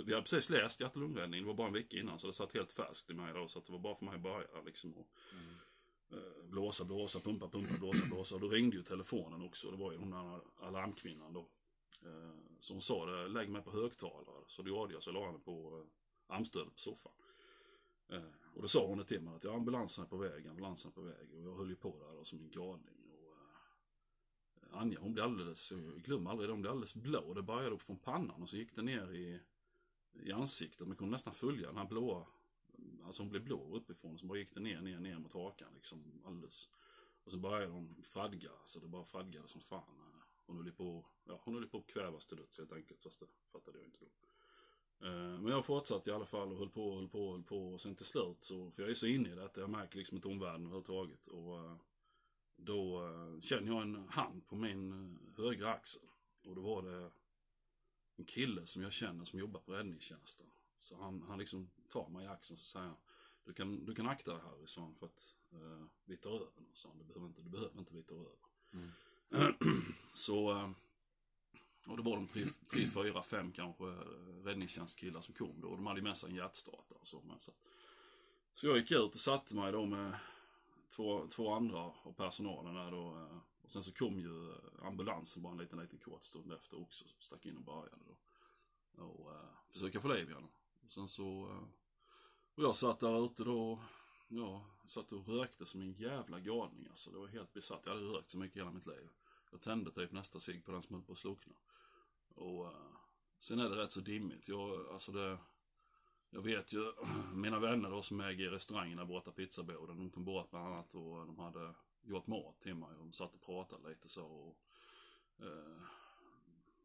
vi 0.05 0.13
hade 0.13 0.21
precis 0.21 0.49
läst 0.49 0.81
hjärt 0.81 0.95
och 0.95 1.01
lungräddning, 1.01 1.41
det 1.41 1.47
var 1.47 1.53
bara 1.53 1.67
en 1.67 1.73
vecka 1.73 1.97
innan 1.97 2.19
så 2.19 2.27
det 2.27 2.33
satt 2.33 2.53
helt 2.53 2.73
färskt 2.73 3.09
i 3.09 3.13
mig 3.13 3.33
då 3.33 3.47
så 3.47 3.59
att 3.59 3.65
det 3.65 3.71
var 3.71 3.79
bara 3.79 3.95
för 3.95 4.05
mig 4.05 4.15
att 4.15 4.21
börja 4.21 4.61
liksom. 4.65 4.93
Och, 4.93 5.07
mm. 5.31 6.49
Blåsa, 6.49 6.85
blåsa, 6.85 7.19
pumpa, 7.19 7.49
pumpa, 7.49 7.73
blåsa, 7.79 8.05
blåsa. 8.05 8.35
Och 8.35 8.41
då 8.41 8.47
ringde 8.47 8.75
ju 8.75 8.83
telefonen 8.83 9.41
också. 9.41 9.71
Det 9.71 9.77
var 9.77 9.91
ju 9.91 9.97
hon 9.97 10.13
alarmkvinnan 10.61 11.33
då. 11.33 11.49
Så 12.59 12.73
hon 12.73 12.81
sa 12.81 13.05
det, 13.05 13.27
lägg 13.27 13.49
mig 13.49 13.61
på 13.61 13.71
högtalare. 13.71 14.43
Så 14.47 14.61
det 14.61 14.69
gjorde 14.69 14.93
jag, 14.93 15.03
så 15.03 15.09
jag 15.09 15.13
la 15.13 15.25
henne 15.25 15.39
på 15.39 15.85
armstödet 16.27 16.73
på 16.73 16.79
soffan. 16.79 17.11
Eh, 18.09 18.23
och 18.55 18.61
då 18.61 18.67
sa 18.67 18.87
hon 18.87 18.97
det 18.97 19.03
till 19.03 19.21
mig 19.21 19.35
att 19.35 19.43
ja, 19.43 19.55
ambulansen 19.55 20.03
är 20.03 20.07
på 20.07 20.17
väg, 20.17 20.47
ambulansen 20.47 20.91
är 20.91 20.95
på 20.95 21.01
väg. 21.01 21.33
Och 21.33 21.41
jag 21.41 21.55
höll 21.55 21.69
ju 21.69 21.75
på 21.75 21.99
där 21.99 22.17
då, 22.17 22.23
som 22.23 22.39
en 22.39 22.51
galning. 22.51 22.95
Och, 23.11 23.33
eh, 24.63 24.81
Anja 24.81 24.99
hon 24.99 25.13
blev 25.13 25.25
alldeles, 25.25 25.71
eh, 25.71 25.85
jag 25.85 26.01
glömmer 26.01 26.31
aldrig 26.31 26.49
det, 26.49 26.53
hon 26.53 26.61
blev 26.61 26.71
alldeles 26.71 26.95
blå. 26.95 27.33
Det 27.33 27.41
började 27.41 27.75
upp 27.75 27.81
från 27.81 27.97
pannan 27.97 28.41
och 28.41 28.49
så 28.49 28.57
gick 28.57 28.75
det 28.75 28.81
ner 28.81 29.13
i, 29.13 29.39
i 30.13 30.31
ansiktet. 30.31 30.87
Man 30.87 30.97
kunde 30.97 31.11
nästan 31.11 31.33
följa 31.33 31.67
den 31.67 31.77
här 31.77 31.85
blåa, 31.85 32.25
alltså 33.03 33.23
hon 33.23 33.29
blev 33.29 33.43
blå 33.43 33.75
uppifrån. 33.75 34.17
Så 34.17 34.25
bara 34.25 34.37
gick 34.37 34.53
det 34.53 34.59
ner, 34.59 34.81
ner, 34.81 34.99
ner 34.99 35.19
mot 35.19 35.33
hakan 35.33 35.73
liksom 35.73 36.21
alldeles. 36.25 36.69
Och 37.23 37.31
så 37.31 37.37
började 37.37 37.71
hon 37.71 38.03
fradga, 38.03 38.51
så 38.65 38.79
det 38.79 38.87
bara 38.87 39.05
fradgade 39.05 39.47
som 39.47 39.61
fan. 39.61 39.99
Eh, 39.99 40.23
hon 40.45 40.57
höll 40.57 40.71
på, 40.71 41.05
ja, 41.23 41.41
hon 41.43 41.53
höll 41.53 41.67
på 41.67 41.77
att 41.77 41.87
kvävas 41.87 42.25
till 42.25 42.37
döds 42.37 42.57
helt 42.57 42.71
enkelt, 42.71 43.03
fast 43.03 43.19
det 43.19 43.25
fattade 43.51 43.77
jag 43.77 43.87
inte 43.87 43.99
då. 43.99 44.11
Eh, 45.03 45.39
men 45.39 45.45
jag 45.45 45.65
fortsatte 45.65 46.09
i 46.09 46.13
alla 46.13 46.25
fall 46.25 46.51
och 46.51 46.57
höll 46.57 46.69
på 46.69 46.89
och 46.89 46.95
höll 46.95 47.07
på 47.07 47.27
och 47.27 47.31
höll 47.31 47.43
på. 47.43 47.73
Och 47.73 47.81
sen 47.81 47.95
till 47.95 48.05
slut 48.05 48.37
så, 48.43 48.71
för 48.71 48.83
jag 48.83 48.89
är 48.89 48.95
så 48.95 49.07
inne 49.07 49.29
i 49.29 49.35
detta, 49.35 49.61
jag 49.61 49.69
märker 49.69 49.97
liksom 49.97 50.17
inte 50.17 50.27
omvärlden 50.27 50.61
överhuvudtaget. 50.61 51.27
Och 51.27 51.59
eh, 51.59 51.75
då 52.55 53.05
eh, 53.05 53.39
känner 53.41 53.73
jag 53.73 53.81
en 53.81 53.95
hand 54.09 54.47
på 54.47 54.55
min 54.55 55.19
högra 55.37 55.69
axel. 55.69 56.01
Och 56.45 56.55
då 56.55 56.61
var 56.61 56.81
det 56.81 57.11
en 58.15 58.25
kille 58.25 58.65
som 58.65 58.81
jag 58.81 58.91
känner 58.91 59.25
som 59.25 59.39
jobbar 59.39 59.59
på 59.59 59.73
räddningstjänsten. 59.73 60.47
Så 60.77 60.97
han, 60.97 61.21
han 61.21 61.39
liksom 61.39 61.71
tar 61.89 62.09
mig 62.09 62.25
i 62.25 62.27
axeln 62.27 62.55
och 62.55 62.59
säger 62.59 62.93
du 63.45 63.53
kan, 63.53 63.85
du 63.85 63.95
kan 63.95 64.07
akta 64.07 64.31
dig 64.31 64.41
här, 64.41 64.65
sa 64.65 64.81
han, 64.81 64.95
för 64.95 65.05
att 65.05 65.35
uh, 65.53 65.85
vi 66.05 66.17
tar 66.17 66.31
över 66.31 66.51
nu, 66.55 66.67
sa 66.73 66.89
han. 66.89 66.97
Du 66.97 67.03
behöver 67.03 67.27
inte, 67.27 67.41
du 67.41 67.49
behöver 67.49 67.79
inte 67.79 67.93
vi 67.93 68.03
tar 68.03 68.15
över. 68.15 68.37
Mm. 68.73 68.91
så 70.13 70.73
och 71.87 71.97
det 71.97 72.03
var 72.03 72.15
de 72.15 72.27
tre, 72.27 72.45
tre 72.71 72.87
fyra, 72.87 73.23
fem 73.23 73.51
kanske 73.51 73.83
eh, 73.83 74.43
räddningstjänstkillar 74.43 75.21
som 75.21 75.33
kom 75.33 75.61
då. 75.61 75.67
Och 75.67 75.77
de 75.77 75.87
hade 75.87 76.01
med 76.01 76.17
sig 76.17 76.29
en 76.29 76.35
hjärtstartare 76.35 76.99
och 76.99 77.07
så. 77.07 77.21
Men 77.27 77.39
så, 77.39 77.51
så 78.53 78.67
jag 78.67 78.77
gick 78.77 78.91
ut 78.91 79.15
och 79.15 79.21
satte 79.21 79.55
mig 79.55 79.71
då 79.71 79.85
med 79.85 80.15
två, 80.89 81.27
två 81.27 81.53
andra 81.53 81.79
av 81.79 82.13
personalen 82.17 82.75
där 82.75 82.91
då. 82.91 83.15
Eh, 83.15 83.37
och 83.61 83.71
sen 83.71 83.83
så 83.83 83.93
kom 83.93 84.19
ju 84.19 84.51
eh, 84.51 84.87
ambulansen 84.87 85.43
bara 85.43 85.53
en 85.53 85.59
liten, 85.59 85.79
liten 85.79 85.99
kort 85.99 86.23
stund 86.23 86.53
efter 86.53 86.81
också. 86.81 87.05
Stack 87.19 87.45
in 87.45 87.57
och 87.57 87.63
började 87.63 88.03
då. 88.05 88.17
Och 89.03 89.31
uh, 89.31 89.37
försöka 89.69 90.01
få 90.01 90.07
liv 90.07 90.29
i 90.29 90.33
henne. 90.33 90.47
Och 90.85 90.91
sen 90.91 91.07
så... 91.07 91.47
Uh, 91.47 91.63
och 92.55 92.63
jag 92.63 92.75
satt 92.75 92.99
där 92.99 93.25
ute 93.25 93.43
då. 93.43 93.79
Ja, 94.27 94.65
satt 94.87 95.11
och 95.11 95.27
rökte 95.27 95.65
som 95.65 95.81
en 95.81 95.91
jävla 95.91 96.39
galning 96.39 96.87
alltså. 96.89 97.11
Det 97.11 97.17
var 97.17 97.27
helt 97.27 97.53
besatt. 97.53 97.81
Jag 97.85 97.93
hade 97.93 98.05
rökt 98.05 98.29
så 98.29 98.37
mycket 98.37 98.57
i 98.57 98.59
hela 98.59 98.71
mitt 98.71 98.85
liv. 98.85 99.09
Jag 99.51 99.61
tände 99.61 99.91
typ 99.91 100.11
nästa 100.11 100.39
cigg 100.39 100.65
på 100.65 100.71
den 100.71 100.81
som 100.81 100.95
höll 100.95 101.03
på 101.03 101.11
att 101.11 101.17
slockna. 101.17 101.53
Och 102.35 102.65
uh, 102.65 102.95
sen 103.39 103.59
är 103.59 103.69
det 103.69 103.75
rätt 103.75 103.91
så 103.91 104.01
dimmigt. 104.01 104.47
Jag, 104.47 104.87
alltså 104.91 105.11
det, 105.11 105.37
jag 106.29 106.41
vet 106.41 106.73
ju, 106.73 106.91
mina 107.35 107.59
vänner 107.59 107.89
då 107.89 108.01
som 108.01 108.21
äger 108.21 108.49
restaurangen 108.49 108.97
där 108.97 109.05
borta, 109.05 109.31
pizzaboden, 109.31 109.97
de 109.97 110.09
kom 110.09 110.25
bort 110.25 110.49
bland 110.49 110.67
annat 110.67 110.95
och 110.95 111.27
de 111.27 111.39
hade 111.39 111.73
gjort 112.03 112.27
mat 112.27 112.59
till 112.59 112.75
mig 112.75 112.89
de 112.97 113.11
satt 113.11 113.35
och 113.35 113.41
pratade 113.41 113.89
lite 113.89 114.09
så. 114.09 114.25
Och, 114.25 114.57
eh, 115.39 115.81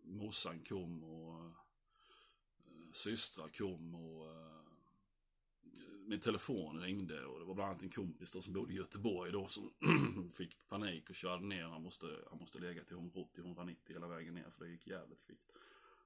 morsan 0.02 0.64
kom 0.64 1.04
och 1.04 1.44
eh, 1.44 1.50
systrar 2.92 3.48
kom 3.48 3.94
och 3.94 4.30
eh, 4.30 4.67
min 6.06 6.20
telefon 6.20 6.80
ringde 6.80 7.24
och 7.24 7.38
det 7.38 7.44
var 7.44 7.54
bland 7.54 7.70
annat 7.70 7.82
en 7.82 7.90
kompis 7.90 8.32
då 8.32 8.42
som 8.42 8.52
bodde 8.52 8.72
i 8.72 8.76
Göteborg 8.76 9.32
då 9.32 9.46
som 9.46 9.72
fick 10.32 10.68
panik 10.68 11.10
och 11.10 11.16
körde 11.16 11.46
ner. 11.46 11.64
Han 11.64 11.82
måste, 11.82 12.06
han 12.30 12.38
måste 12.38 12.58
lägga 12.58 12.84
till 12.84 12.96
180-190 12.96 13.76
hela 13.86 14.08
vägen 14.08 14.34
ner 14.34 14.50
för 14.50 14.64
det 14.64 14.70
gick 14.70 14.86
jävligt 14.86 15.26
kvickt. 15.26 15.50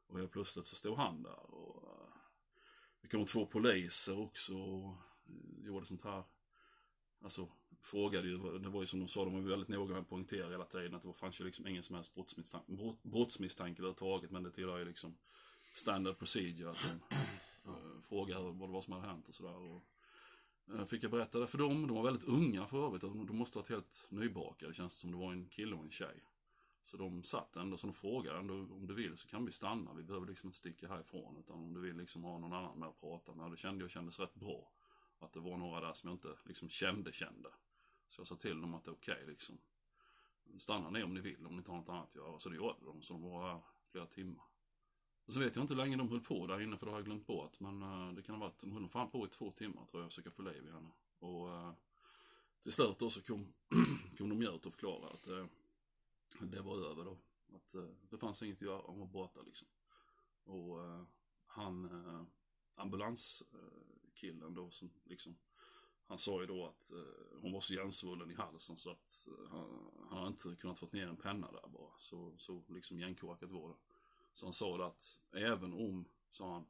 Och 0.07 0.19
helt 0.19 0.33
plötsligt 0.33 0.67
så 0.67 0.77
stod 0.77 0.97
han 0.97 1.23
där 1.23 1.55
och 1.55 1.83
uh, 1.83 2.15
det 3.01 3.09
kom 3.09 3.27
två 3.27 3.47
poliser 3.47 4.21
också 4.21 4.55
och 4.55 4.97
eh, 5.27 5.65
gjorde 5.67 5.87
sånt 5.87 6.05
här. 6.05 6.25
Alltså 7.23 7.49
frågade 7.83 8.29
ju, 8.29 8.59
det 8.59 8.69
var 8.69 8.81
ju 8.81 8.87
som 8.87 9.01
de 9.01 9.09
sa, 9.09 9.25
de 9.25 9.35
var 9.35 9.41
väldigt 9.41 9.69
noga 9.69 9.93
med 9.93 10.03
att 10.03 10.09
poängtera 10.09 10.51
hela 10.51 10.65
tiden 10.65 10.95
att 10.95 11.03
det 11.03 11.13
fanns 11.15 11.41
ju 11.41 11.45
liksom 11.45 11.67
ingen 11.67 11.83
som 11.83 11.97
helst 11.97 12.15
brottsmisstanke, 12.15 12.73
brott, 12.73 13.03
brottsmisstanke 13.03 13.81
överhuvudtaget 13.81 14.31
men 14.31 14.43
det 14.43 14.51
tillhör 14.51 14.79
ju 14.79 14.85
liksom 14.85 15.17
standard 15.75 16.19
procedure 16.19 16.71
att 16.71 16.83
de 16.83 17.17
fråga 18.03 18.41
vad 18.41 18.69
det 18.69 18.73
var 18.73 18.83
som 18.83 18.93
hade 18.93 19.07
hänt 19.07 19.29
och 19.29 19.35
sådär. 19.35 19.81
Eh, 20.75 20.85
fick 20.85 21.03
jag 21.05 21.11
berätta 21.11 21.39
det 21.39 21.47
för 21.47 21.59
dem. 21.59 21.87
De 21.87 21.97
var 21.97 22.03
väldigt 22.03 22.29
unga 22.29 22.67
för 22.67 22.87
övrigt. 22.87 23.03
De 23.03 23.37
måste 23.37 23.59
ha 23.59 23.63
varit 23.63 23.71
helt 23.71 24.07
nybakade. 24.11 24.71
Det 24.71 24.75
känns 24.75 24.99
som 24.99 25.11
det 25.11 25.17
var 25.17 25.33
en 25.33 25.49
kille 25.49 25.77
och 25.77 25.85
en 25.85 25.91
tjej. 25.91 26.25
Så 26.83 26.97
de 26.97 27.23
satt 27.23 27.57
ändå, 27.57 27.77
så 27.77 27.87
de 27.87 27.93
frågade 27.93 28.39
ändå 28.39 28.55
om 28.55 28.87
du 28.87 28.95
vill 28.95 29.17
så 29.17 29.29
kan 29.29 29.45
vi 29.45 29.53
stanna. 29.53 29.95
Vi 29.95 30.03
behöver 30.03 30.27
liksom 30.27 30.47
inte 30.49 30.57
sticka 30.57 30.89
härifrån. 30.89 31.37
Utan 31.37 31.57
om 31.57 31.75
du 31.75 31.81
vill 31.81 31.97
liksom 31.97 32.25
ha 32.25 32.39
någon 32.39 32.53
annan 32.53 32.79
med 32.79 32.89
att 32.89 33.01
prata 33.01 33.35
med. 33.35 33.51
Det 33.51 33.57
kände 33.57 33.85
jag 33.85 33.91
kändes 33.91 34.21
rätt 34.21 34.35
bra. 34.35 34.73
Att 35.19 35.33
det 35.33 35.41
var 35.41 35.57
några 35.57 35.81
där 35.81 35.93
som 35.95 36.09
jag 36.09 36.15
inte 36.15 36.37
liksom 36.45 36.69
kände 36.69 37.13
kände. 37.13 37.49
Så 38.09 38.21
jag 38.21 38.27
sa 38.27 38.37
till 38.37 38.61
dem 38.61 38.75
att 38.75 38.85
det 38.85 38.91
är 38.91 38.95
okej 38.95 39.15
okay, 39.15 39.27
liksom. 39.27 39.59
Stanna 40.59 40.91
ner 40.91 41.05
om 41.05 41.15
ni 41.15 41.21
vill, 41.21 41.47
om 41.47 41.53
ni 41.53 41.59
inte 41.59 41.71
har 41.71 41.79
något 41.79 41.89
annat 41.89 42.09
att 42.09 42.15
göra. 42.15 42.39
Så 42.39 42.49
det 42.49 42.57
gjorde 42.57 42.85
de. 42.85 43.03
Så 43.03 43.13
de 43.13 43.23
var 43.23 43.53
här 43.53 43.63
flera 43.91 44.07
timmar. 44.07 44.45
Och 45.25 45.33
så 45.33 45.41
vet 45.41 45.57
jag 45.57 45.63
inte 45.63 45.75
hur 45.75 45.79
länge 45.83 45.97
de 45.97 46.09
höll 46.09 46.21
på 46.21 46.47
där 46.47 46.61
inne 46.61 46.79
för 46.79 46.87
det 46.87 46.93
har 46.93 46.99
jag 46.99 47.07
glömt 47.07 47.27
bort. 47.27 47.61
Men 47.61 47.83
uh, 47.83 48.13
det 48.15 48.23
kan 48.23 48.35
ha 48.35 48.47
varit, 48.47 48.61
de 48.61 48.73
höll 48.73 48.89
fan 48.89 49.11
på 49.11 49.27
i 49.27 49.29
två 49.29 49.51
timmar 49.51 49.85
tror 49.85 50.03
jag, 50.03 50.11
försöka 50.11 50.31
få 50.31 50.43
liv 50.43 50.67
i 50.67 50.71
henne. 50.71 50.91
Och 51.19 51.47
uh, 51.47 51.73
till 52.63 52.73
slut 52.73 52.99
då 52.99 53.11
så 53.11 53.23
kom, 53.23 53.47
kom 54.19 54.29
de 54.29 54.43
ut 54.43 54.67
och 54.67 54.73
förklarade 54.73 55.09
att 55.15 55.29
uh, 55.29 55.47
det 56.41 56.61
var 56.61 56.77
över 56.91 57.05
då. 57.05 57.19
Att 57.55 57.75
det 58.11 58.19
fanns 58.19 58.43
inget 58.43 58.57
att 58.57 58.63
göra, 58.63 58.83
hon 58.87 58.99
var 58.99 59.07
borta 59.07 59.41
liksom. 59.43 59.69
Och 60.45 60.79
han, 61.47 61.91
ambulanskillen 62.75 64.55
då 64.55 64.71
som 64.71 64.91
liksom 65.05 65.37
han 66.13 66.19
sa 66.19 66.41
ju 66.41 66.47
då 66.47 66.67
att 66.67 66.93
eh, 66.93 67.41
hon 67.41 67.53
var 67.53 67.61
så 67.61 67.75
hjärnsvullen 67.75 68.31
i 68.31 68.35
halsen 68.35 68.77
så 68.77 68.91
att 68.91 69.27
eh, 69.27 69.51
han, 69.51 69.91
han 70.09 70.19
hade 70.19 70.29
inte 70.29 70.57
kunnat 70.57 70.79
få 70.79 70.89
ner 70.93 71.07
en 71.07 71.17
penna 71.17 71.53
där 71.53 71.69
bara. 71.69 71.99
Så, 71.99 72.35
så 72.39 72.63
liksom 72.69 73.01
hjärnkorkat 73.01 73.51
var 73.51 73.69
det. 73.69 73.75
Så 74.33 74.47
han 74.47 74.53
sa 74.53 74.77
det 74.77 74.87
att 74.87 75.19
även 75.33 75.73
om, 75.73 76.09
sa 76.31 76.53
han, 76.53 76.67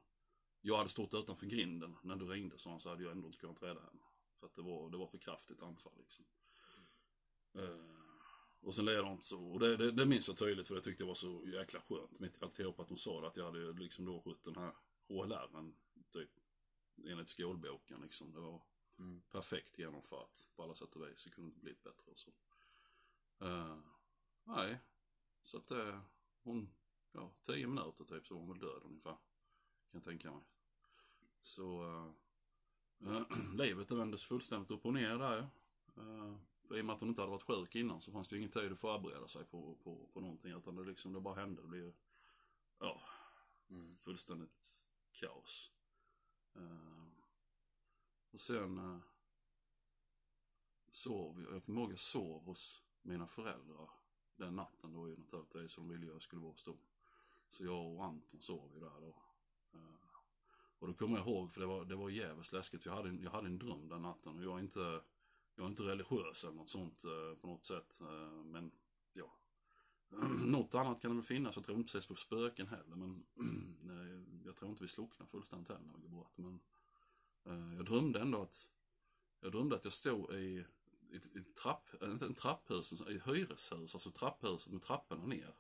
jag 0.60 0.76
hade 0.76 0.88
stått 0.88 1.14
utanför 1.14 1.46
grinden 1.46 1.96
när 2.02 2.16
du 2.16 2.26
ringde, 2.26 2.58
så 2.58 2.70
han, 2.70 2.80
så 2.80 2.88
hade 2.88 3.02
jag 3.02 3.12
ändå 3.12 3.26
inte 3.26 3.38
kunnat 3.38 3.62
rädda 3.62 3.80
henne. 3.80 4.02
För 4.40 4.46
att 4.46 4.54
det 4.54 4.62
var, 4.62 4.90
det 4.90 4.96
var 4.96 5.06
för 5.06 5.18
kraftigt 5.18 5.62
anfall 5.62 5.92
liksom. 5.98 6.24
Mm. 7.54 7.80
och 8.60 8.74
sen 8.74 8.84
ledde 8.84 9.18
så, 9.20 9.46
och 9.46 9.60
det, 9.60 9.76
det, 9.76 9.90
det 9.90 10.06
minns 10.06 10.28
jag 10.28 10.36
tydligt 10.36 10.68
för 10.68 10.74
det 10.74 10.80
tyckte 10.80 11.02
jag 11.02 11.08
var 11.08 11.14
så 11.14 11.42
jäkla 11.46 11.80
skönt. 11.80 12.20
Mitt 12.20 12.36
i 12.36 12.44
alltihop 12.44 12.80
att 12.80 12.88
hon 12.88 12.98
sa 12.98 13.20
det, 13.20 13.26
att 13.26 13.36
jag 13.36 13.44
hade 13.44 13.72
liksom 13.72 14.04
då 14.04 14.20
skjutit 14.20 14.44
den 14.44 14.56
här 14.56 14.72
HLR, 15.08 15.72
typ 16.12 16.30
enligt 17.04 17.28
skolboken 17.28 18.00
liksom. 18.00 18.32
Det 18.32 18.40
var 18.40 18.62
mm. 18.98 19.22
perfekt 19.30 19.78
genomfört 19.78 20.48
på 20.56 20.62
alla 20.62 20.74
sätt 20.74 20.96
och 20.96 21.08
vis. 21.08 21.24
Det 21.24 21.30
kunde 21.30 21.48
inte 21.48 21.60
blivit 21.60 21.82
bättre 21.82 22.10
och 22.10 22.18
så. 22.18 22.30
Uh, 23.42 23.78
nej, 24.44 24.78
så 25.42 25.56
att 25.56 25.66
det, 25.66 25.82
uh, 25.82 26.00
hon 26.42 26.74
ja, 27.12 27.30
tio 27.42 27.66
minuter 27.66 28.04
typ 28.04 28.26
så 28.26 28.34
var 28.34 28.40
hon 28.40 28.48
väl 28.48 28.58
död 28.58 28.82
ungefär. 28.84 29.16
Kan 29.90 30.00
jag 30.00 30.04
tänka 30.04 30.32
mig. 30.32 30.42
Så 31.42 31.84
äh, 33.00 33.22
livet 33.54 33.88
det 33.88 33.94
vändes 33.94 34.24
fullständigt 34.24 34.70
upp 34.70 34.86
och 34.86 34.94
ner 34.94 35.18
där 35.18 35.38
äh, 35.96 36.34
I 36.78 36.80
och 36.80 36.84
med 36.84 36.94
att 36.94 37.00
hon 37.00 37.08
inte 37.08 37.22
hade 37.22 37.30
varit 37.30 37.42
sjuk 37.42 37.74
innan 37.74 38.00
så 38.00 38.12
fanns 38.12 38.28
det 38.28 38.34
ju 38.34 38.38
ingen 38.38 38.52
tid 38.52 38.72
att 38.72 38.80
förbereda 38.80 39.28
sig 39.28 39.44
på, 39.44 39.74
på, 39.74 40.08
på 40.12 40.20
någonting. 40.20 40.52
Utan 40.52 40.76
det 40.76 40.84
liksom, 40.84 41.12
det 41.12 41.20
bara 41.20 41.40
hände. 41.40 41.62
Det 41.62 41.68
blev 41.68 41.92
ja, 42.78 43.00
mm. 43.70 43.96
fullständigt 43.96 44.86
kaos. 45.12 45.72
Äh, 46.54 47.08
och 48.30 48.40
sen 48.40 48.78
äh, 48.78 49.00
sov 50.90 51.40
jag, 51.40 51.54
jag 51.54 51.64
kommer 51.64 51.80
ihåg 51.80 51.92
jag 51.92 51.98
sov 51.98 52.44
hos 52.44 52.82
mina 53.02 53.26
föräldrar 53.26 53.90
den 54.36 54.56
natten 54.56 54.92
då 54.92 55.08
ju 55.08 55.16
naturligtvis. 55.16 55.72
Så 55.72 55.80
de 55.80 55.88
ville 55.88 56.06
ju 56.06 56.10
att 56.10 56.14
jag 56.14 56.22
skulle 56.22 56.42
vara 56.42 56.52
hos 56.52 56.64
dem. 56.64 56.78
Så 57.52 57.64
jag 57.64 57.86
och 57.86 58.04
Anton 58.04 58.40
sov 58.40 58.70
ju 58.74 58.80
där 58.80 59.00
då. 59.00 59.16
Eh, 59.74 60.14
och 60.78 60.88
då 60.88 60.94
kommer 60.94 61.18
jag 61.18 61.28
ihåg, 61.28 61.52
för 61.52 61.60
det 61.60 61.66
var, 61.66 61.84
det 61.84 61.96
var 61.96 62.10
jävligt 62.10 62.52
läskigt. 62.52 62.86
Jag 62.86 62.92
hade, 62.92 63.08
en, 63.08 63.22
jag 63.22 63.30
hade 63.30 63.46
en 63.46 63.58
dröm 63.58 63.88
den 63.88 64.02
natten 64.02 64.36
och 64.36 64.44
jag 64.44 64.58
är 64.58 64.62
inte, 64.62 65.02
jag 65.54 65.64
är 65.64 65.66
inte 65.66 65.82
religiös 65.82 66.44
eller 66.44 66.54
något 66.54 66.68
sånt 66.68 67.04
eh, 67.04 67.40
på 67.40 67.46
något 67.46 67.64
sätt. 67.64 68.00
Eh, 68.00 68.44
men 68.44 68.72
ja, 69.12 69.36
något 70.46 70.74
annat 70.74 71.02
kan 71.02 71.10
det 71.10 71.14
väl 71.14 71.24
finnas. 71.24 71.56
Jag 71.56 71.64
tror 71.64 71.78
inte 71.78 71.92
precis 71.92 72.08
på 72.08 72.14
spöken 72.14 72.66
heller. 72.66 72.96
Men 72.96 73.24
jag 74.44 74.56
tror 74.56 74.70
inte 74.70 74.82
vi 74.82 74.88
slocknar 74.88 75.26
fullständigt 75.26 75.68
heller 75.68 75.86
när 75.86 75.94
vi 75.94 76.00
går 76.00 76.08
bort. 76.08 76.38
Men 76.38 76.60
jag 77.76 77.84
drömde 77.84 78.20
ändå 78.20 78.42
att, 78.42 78.68
jag 79.40 79.52
drömde 79.52 79.76
att 79.76 79.84
jag 79.84 79.92
stod 79.92 80.34
i 80.34 80.64
ett, 81.12 81.36
ett 81.36 81.54
trapp, 81.54 81.88
inte 82.02 82.24
en 82.24 82.34
trapphus, 82.34 82.92
i 82.92 83.20
hyreshus, 83.24 83.94
alltså 83.94 84.10
trapphuset 84.10 84.72
med 84.72 84.82
trapporna 84.82 85.26
ner. 85.26 85.54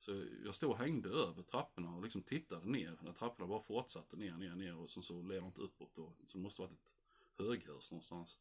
Så 0.00 0.24
jag 0.44 0.54
stod 0.54 0.70
och 0.70 0.78
hängde 0.78 1.08
över 1.08 1.42
trapporna 1.42 1.96
och 1.96 2.02
liksom 2.02 2.22
tittade 2.22 2.66
ner 2.66 2.98
när 3.02 3.12
trapporna 3.12 3.46
bara 3.46 3.60
fortsatte 3.60 4.16
ner, 4.16 4.36
ner, 4.36 4.54
ner 4.54 4.76
och 4.76 4.90
sen 4.90 5.02
så 5.02 5.22
ledde 5.22 5.46
inte 5.46 5.60
uppåt 5.60 5.98
Och, 5.98 6.12
Så 6.26 6.38
det 6.38 6.42
måste 6.42 6.62
varit 6.62 6.72
ett 6.72 7.38
höghus 7.38 7.90
någonstans. 7.90 8.38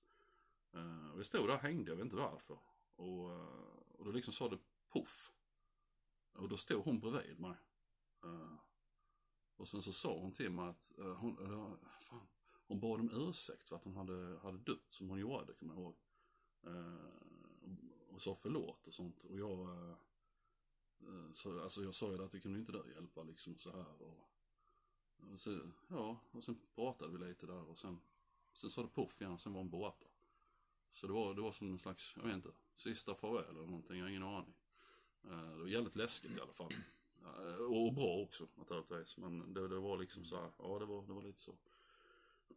Uh, 0.75 1.09
och 1.09 1.19
jag 1.19 1.25
stod 1.25 1.47
där 1.47 1.55
och 1.55 1.61
hängde, 1.61 1.91
jag 1.91 1.95
vet 1.95 2.03
inte 2.03 2.15
varför. 2.15 2.59
Och, 2.95 3.29
uh, 3.29 3.81
och 3.91 4.05
då 4.05 4.11
liksom 4.11 4.33
sa 4.33 4.49
det 4.49 4.57
poff. 4.89 5.31
Och 6.33 6.49
då 6.49 6.57
stod 6.57 6.83
hon 6.83 6.99
bredvid 6.99 7.39
mig. 7.39 7.57
Uh, 8.25 8.55
och 9.55 9.67
sen 9.67 9.81
så 9.81 9.93
sa 9.93 10.19
hon 10.19 10.31
till 10.31 10.49
mig 10.49 10.69
att 10.69 10.91
hon, 11.17 11.37
fan, 12.01 12.27
hon 12.67 12.79
bad 12.79 12.99
om 12.99 13.29
ursäkt 13.29 13.69
för 13.69 13.75
att 13.75 13.83
hon 13.83 13.95
hade, 13.95 14.39
hade 14.39 14.57
dött 14.57 14.85
som 14.89 15.09
hon 15.09 15.19
gjorde, 15.19 15.53
kommer 15.53 15.73
jag 15.73 15.81
ihåg. 15.81 15.95
och, 17.61 18.13
och 18.13 18.21
sa 18.21 18.35
förlåt 18.35 18.87
och 18.87 18.93
sånt. 18.93 19.23
Och 19.23 19.39
jag 19.39 19.95
Eh, 21.01 21.31
så, 21.33 21.61
alltså 21.61 21.83
jag 21.83 21.95
sa 21.95 22.11
ju 22.11 22.23
att 22.23 22.31
det 22.31 22.39
kunde 22.39 22.59
inte 22.59 22.71
du 22.71 22.91
hjälpa 22.93 23.23
liksom 23.23 23.57
så 23.57 23.71
här 23.71 24.01
och, 24.01 24.29
och 25.31 25.39
så, 25.39 25.59
ja, 25.87 26.19
och 26.31 26.43
sen 26.43 26.59
pratade 26.75 27.17
vi 27.17 27.27
lite 27.27 27.45
där 27.45 27.69
och 27.69 27.77
sen, 27.77 27.99
sen 28.53 28.69
sa 28.69 28.81
det 28.81 28.87
poff 28.87 29.21
igen 29.21 29.33
och 29.33 29.41
sen 29.41 29.53
var 29.53 29.59
hon 29.59 29.69
borta. 29.69 30.05
Så 30.93 31.07
det 31.07 31.13
var, 31.13 31.33
det 31.33 31.41
var 31.41 31.51
som 31.51 31.71
en 31.71 31.79
slags, 31.79 32.13
jag 32.17 32.23
vet 32.23 32.35
inte, 32.35 32.51
sista 32.75 33.15
farväl 33.15 33.49
eller 33.49 33.65
någonting, 33.65 33.97
jag 33.97 34.05
har 34.05 34.09
ingen 34.09 34.23
aning. 34.23 34.55
Eh, 35.23 35.51
det 35.51 35.61
var 35.61 35.67
jävligt 35.67 35.95
läskigt 35.95 36.37
i 36.37 36.41
alla 36.41 36.53
fall. 36.53 36.73
Eh, 37.23 37.55
och 37.55 37.93
bra 37.93 38.17
också 38.17 38.47
naturligtvis, 38.55 39.17
men 39.17 39.53
det, 39.53 39.67
det 39.67 39.79
var 39.79 39.97
liksom 39.97 40.25
så 40.25 40.35
här, 40.35 40.51
ja 40.57 40.79
det 40.79 40.85
var, 40.85 41.07
det 41.07 41.13
var 41.13 41.21
lite 41.21 41.39
så. 41.39 41.57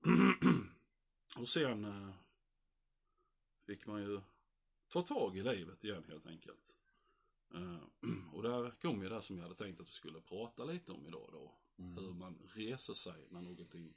och 1.38 1.48
sen 1.48 2.12
fick 3.66 3.86
man 3.86 4.02
ju 4.02 4.20
ta 4.88 5.02
tag 5.02 5.36
i 5.36 5.42
livet 5.42 5.84
igen 5.84 6.04
helt 6.08 6.26
enkelt. 6.26 6.76
Uh, 7.54 7.78
och 8.34 8.42
där 8.42 8.70
kom 8.70 9.02
ju 9.02 9.08
det 9.08 9.22
som 9.22 9.36
jag 9.36 9.42
hade 9.42 9.54
tänkt 9.54 9.80
att 9.80 9.88
vi 9.88 9.92
skulle 9.92 10.20
prata 10.20 10.64
lite 10.64 10.92
om 10.92 11.06
idag 11.06 11.28
då. 11.32 11.52
Mm. 11.78 12.04
Hur 12.04 12.12
man 12.12 12.38
reser 12.54 12.94
sig 12.94 13.26
när 13.30 13.42
någonting 13.42 13.94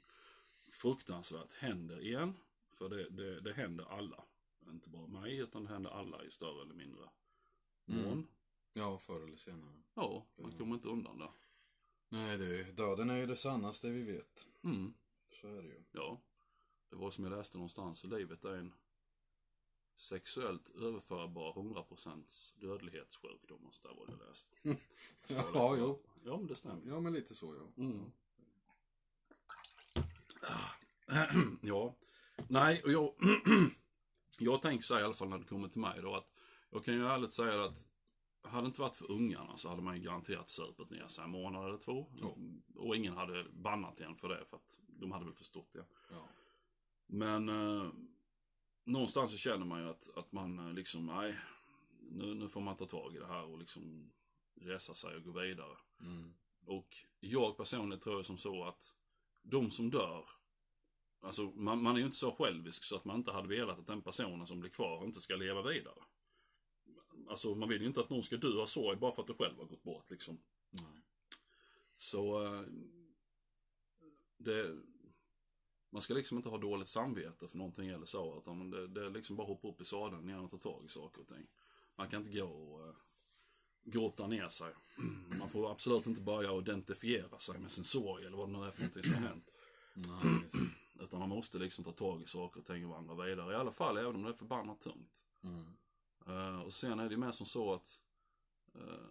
fruktansvärt 0.70 1.52
händer 1.52 2.00
igen. 2.00 2.36
För 2.72 2.88
det, 2.88 3.10
det, 3.10 3.40
det 3.40 3.52
händer 3.52 3.84
alla. 3.84 4.24
Inte 4.70 4.88
bara 4.88 5.06
mig, 5.06 5.38
utan 5.38 5.64
det 5.64 5.68
händer 5.68 5.90
alla 5.90 6.24
i 6.24 6.30
större 6.30 6.62
eller 6.62 6.74
mindre 6.74 7.08
mån. 7.84 8.04
Mm. 8.04 8.26
Ja, 8.72 8.98
förr 8.98 9.24
eller 9.24 9.36
senare. 9.36 9.82
Ja, 9.94 10.26
man 10.36 10.52
kommer 10.52 10.74
inte 10.74 10.88
undan 10.88 11.18
det. 11.18 11.30
Nej, 12.08 12.38
det, 12.38 12.76
döden 12.76 13.10
är 13.10 13.16
ju 13.16 13.26
det 13.26 13.36
sannaste 13.36 13.90
vi 13.90 14.02
vet. 14.02 14.46
Mm. 14.64 14.94
Så 15.32 15.48
är 15.48 15.62
det 15.62 15.68
ju. 15.68 15.82
Ja. 15.92 16.20
Det 16.90 16.96
var 16.96 17.10
som 17.10 17.24
jag 17.24 17.30
läste 17.38 17.58
någonstans, 17.58 18.04
livet 18.04 18.44
är 18.44 18.54
en 18.54 18.72
sexuellt 19.96 20.68
överförbar 20.68 21.52
100% 21.52 22.24
dödlighetssjukdom. 22.60 23.70
Där 23.82 23.94
var 23.94 24.06
det 24.06 24.26
läst. 24.28 24.52
ja, 25.54 25.76
jo. 25.78 26.02
Ja, 26.24 26.36
men 26.36 26.46
det 26.46 26.56
stämmer. 26.56 26.82
Ja, 26.86 27.00
men 27.00 27.12
lite 27.12 27.34
så 27.34 27.54
ja. 27.54 27.82
Mm. 27.84 28.12
ja. 31.62 31.94
Nej, 32.48 32.82
och 32.82 32.92
jag, 32.92 33.14
jag 34.38 34.62
tänker 34.62 34.84
så 34.84 34.94
här, 34.94 35.00
i 35.00 35.04
alla 35.04 35.14
fall 35.14 35.28
när 35.28 35.38
det 35.38 35.44
kommer 35.44 35.68
till 35.68 35.80
mig 35.80 36.02
då 36.02 36.14
att 36.14 36.32
jag 36.70 36.84
kan 36.84 36.94
ju 36.94 37.06
ärligt 37.06 37.32
säga 37.32 37.64
att 37.64 37.84
hade 38.42 38.62
det 38.62 38.66
inte 38.66 38.80
varit 38.80 38.96
för 38.96 39.10
ungarna 39.10 39.56
så 39.56 39.68
hade 39.68 39.82
man 39.82 39.96
ju 39.96 40.02
garanterat 40.02 40.50
supit 40.50 40.90
ner 40.90 41.08
sig 41.08 41.24
en 41.24 41.30
månad 41.30 41.68
eller 41.68 41.78
två. 41.78 42.06
Ja. 42.20 42.36
Och 42.76 42.96
ingen 42.96 43.16
hade 43.16 43.44
bannat 43.52 44.00
igen 44.00 44.16
för 44.16 44.28
det 44.28 44.44
för 44.46 44.56
att 44.56 44.80
de 44.86 45.12
hade 45.12 45.24
väl 45.24 45.34
förstått 45.34 45.72
det. 45.72 45.84
Ja. 46.10 46.28
Men 47.06 47.48
eh, 47.48 47.90
någonstans 48.86 49.32
så 49.32 49.38
känner 49.38 49.66
man 49.66 49.80
ju 49.80 49.88
att, 49.88 50.16
att 50.16 50.32
man 50.32 50.58
eh, 50.58 50.72
liksom, 50.72 51.06
nej, 51.06 51.38
nu, 52.10 52.34
nu 52.34 52.48
får 52.48 52.60
man 52.60 52.76
ta 52.76 52.86
tag 52.86 53.16
i 53.16 53.18
det 53.18 53.26
här 53.26 53.44
och 53.44 53.58
liksom 53.58 54.12
resa 54.54 54.94
sig 54.94 55.16
och 55.16 55.24
gå 55.24 55.32
vidare. 55.32 55.76
Mm. 56.00 56.34
Och 56.66 56.96
jag 57.20 57.56
personligen 57.56 58.00
tror 58.00 58.22
som 58.22 58.38
så 58.38 58.64
att 58.64 58.94
de 59.42 59.70
som 59.70 59.90
dör, 59.90 60.24
alltså 61.20 61.42
man, 61.42 61.82
man 61.82 61.96
är 61.96 62.00
ju 62.00 62.06
inte 62.06 62.16
så 62.16 62.32
självisk 62.32 62.84
så 62.84 62.96
att 62.96 63.04
man 63.04 63.16
inte 63.16 63.32
hade 63.32 63.48
velat 63.48 63.78
att 63.78 63.86
den 63.86 64.02
personen 64.02 64.46
som 64.46 64.60
blir 64.60 64.70
kvar 64.70 65.04
inte 65.04 65.20
ska 65.20 65.36
leva 65.36 65.62
vidare. 65.62 66.02
Alltså 67.28 67.54
man 67.54 67.68
vill 67.68 67.80
ju 67.80 67.86
inte 67.86 68.00
att 68.00 68.10
någon 68.10 68.22
ska 68.22 68.36
dö 68.36 68.62
av 68.62 68.66
sorg 68.66 68.96
bara 68.96 69.12
för 69.12 69.22
att 69.22 69.28
du 69.28 69.34
själv 69.34 69.58
har 69.58 69.64
gått 69.64 69.82
bort 69.82 70.10
liksom. 70.10 70.38
Nej. 70.70 71.02
Så 71.96 72.44
eh, 72.44 72.62
det, 74.36 74.76
man 75.90 76.02
ska 76.02 76.14
liksom 76.14 76.36
inte 76.36 76.48
ha 76.48 76.58
dåligt 76.58 76.88
samvete 76.88 77.48
för 77.48 77.58
någonting 77.58 77.88
eller 77.88 78.06
så. 78.06 78.38
Utan 78.38 78.70
det, 78.70 78.86
det 78.86 79.06
är 79.06 79.10
liksom 79.10 79.36
bara 79.36 79.46
hoppa 79.46 79.68
upp 79.68 79.80
i 79.80 79.84
sadeln 79.84 80.28
igen 80.28 80.44
och 80.44 80.50
ta 80.50 80.58
tag 80.58 80.84
i 80.84 80.88
saker 80.88 81.20
och 81.20 81.28
ting. 81.28 81.46
Man 81.96 82.08
kan 82.08 82.26
inte 82.26 82.38
gå 82.38 82.46
och 82.46 82.88
uh, 82.88 82.94
grotta 83.84 84.26
ner 84.26 84.48
sig. 84.48 84.74
Man 85.38 85.48
får 85.48 85.70
absolut 85.70 86.06
inte 86.06 86.20
börja 86.20 86.58
identifiera 86.58 87.38
sig 87.38 87.58
med 87.58 87.70
sin 87.70 87.84
sorg 87.84 88.26
eller 88.26 88.36
vad 88.36 88.48
det 88.48 88.58
nu 88.58 88.64
är 88.64 88.70
för 88.70 88.80
någonting 88.80 89.02
som 89.02 89.14
har 89.14 89.28
hänt. 89.28 89.52
Nej, 89.94 90.50
Utan 91.00 91.20
man 91.20 91.28
måste 91.28 91.58
liksom 91.58 91.84
ta 91.84 91.92
tag 91.92 92.22
i 92.22 92.26
saker 92.26 92.60
och 92.60 92.66
ting 92.66 92.84
och 92.84 92.90
vandra 92.90 93.26
vidare. 93.26 93.52
I 93.52 93.56
alla 93.56 93.72
fall 93.72 93.96
även 93.96 94.16
om 94.16 94.22
det 94.22 94.28
är 94.28 94.34
förbannat 94.34 94.80
tungt. 94.80 95.24
Mm. 95.42 95.76
Uh, 96.28 96.60
och 96.60 96.72
sen 96.72 97.00
är 97.00 97.08
det 97.08 97.16
med 97.16 97.34
som 97.34 97.46
så 97.46 97.74
att 97.74 98.00
eh, 98.74 99.06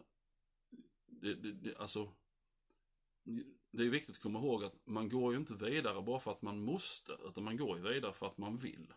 det, 1.06 1.36
det, 1.36 1.52
det, 1.52 1.78
alltså, 1.78 2.12
det 3.78 3.84
är 3.84 3.90
viktigt 3.90 4.16
att 4.16 4.22
komma 4.22 4.40
ihåg 4.40 4.64
att 4.64 4.76
man 4.86 5.10
går 5.10 5.34
ju 5.34 5.40
inte 5.40 5.54
vidare 5.54 6.02
bara 6.02 6.20
för 6.20 6.32
att 6.32 6.42
man 6.42 6.60
måste, 6.60 7.18
utan 7.28 7.44
man 7.44 7.58
går 7.58 7.78
ju 7.78 7.84
vidare 7.84 8.14
för 8.14 8.26
att 8.26 8.38
man 8.38 8.58
vill. 8.58 8.94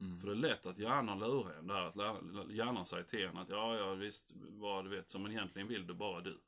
Mm. 0.00 0.20
För 0.20 0.26
det 0.26 0.32
är 0.32 0.36
lätt 0.36 0.66
att 0.66 0.78
hjärnan 0.78 1.18
lurar 1.18 1.58
en 1.58 1.66
där, 1.66 1.82
att 1.82 2.50
hjärnan 2.50 2.86
säger 2.86 3.04
till 3.04 3.24
en 3.24 3.36
att 3.36 3.48
ja, 3.48 3.76
ja 3.76 3.94
visst, 3.94 4.32
vad 4.34 4.84
du 4.84 4.90
vet, 4.90 5.10
som 5.10 5.22
men 5.22 5.32
egentligen 5.32 5.68
vill 5.68 5.86
du 5.86 5.94
bara 5.94 6.20
du. 6.20 6.40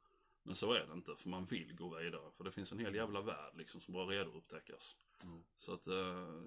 Men 0.42 0.54
så 0.54 0.72
är 0.72 0.86
det 0.86 0.92
inte, 0.92 1.16
för 1.16 1.28
man 1.28 1.44
vill 1.44 1.76
gå 1.76 1.98
vidare. 1.98 2.30
För 2.36 2.44
det 2.44 2.50
finns 2.50 2.72
en 2.72 2.78
hel 2.78 2.94
jävla 2.94 3.20
värld 3.20 3.52
liksom 3.56 3.80
som 3.80 3.94
bara 3.94 4.04
är 4.04 4.18
redo 4.18 4.30
att 4.30 4.36
upptäckas. 4.36 4.96
Mm. 5.22 5.42
Så 5.56 5.74
att 5.74 5.88
uh, 5.88 6.42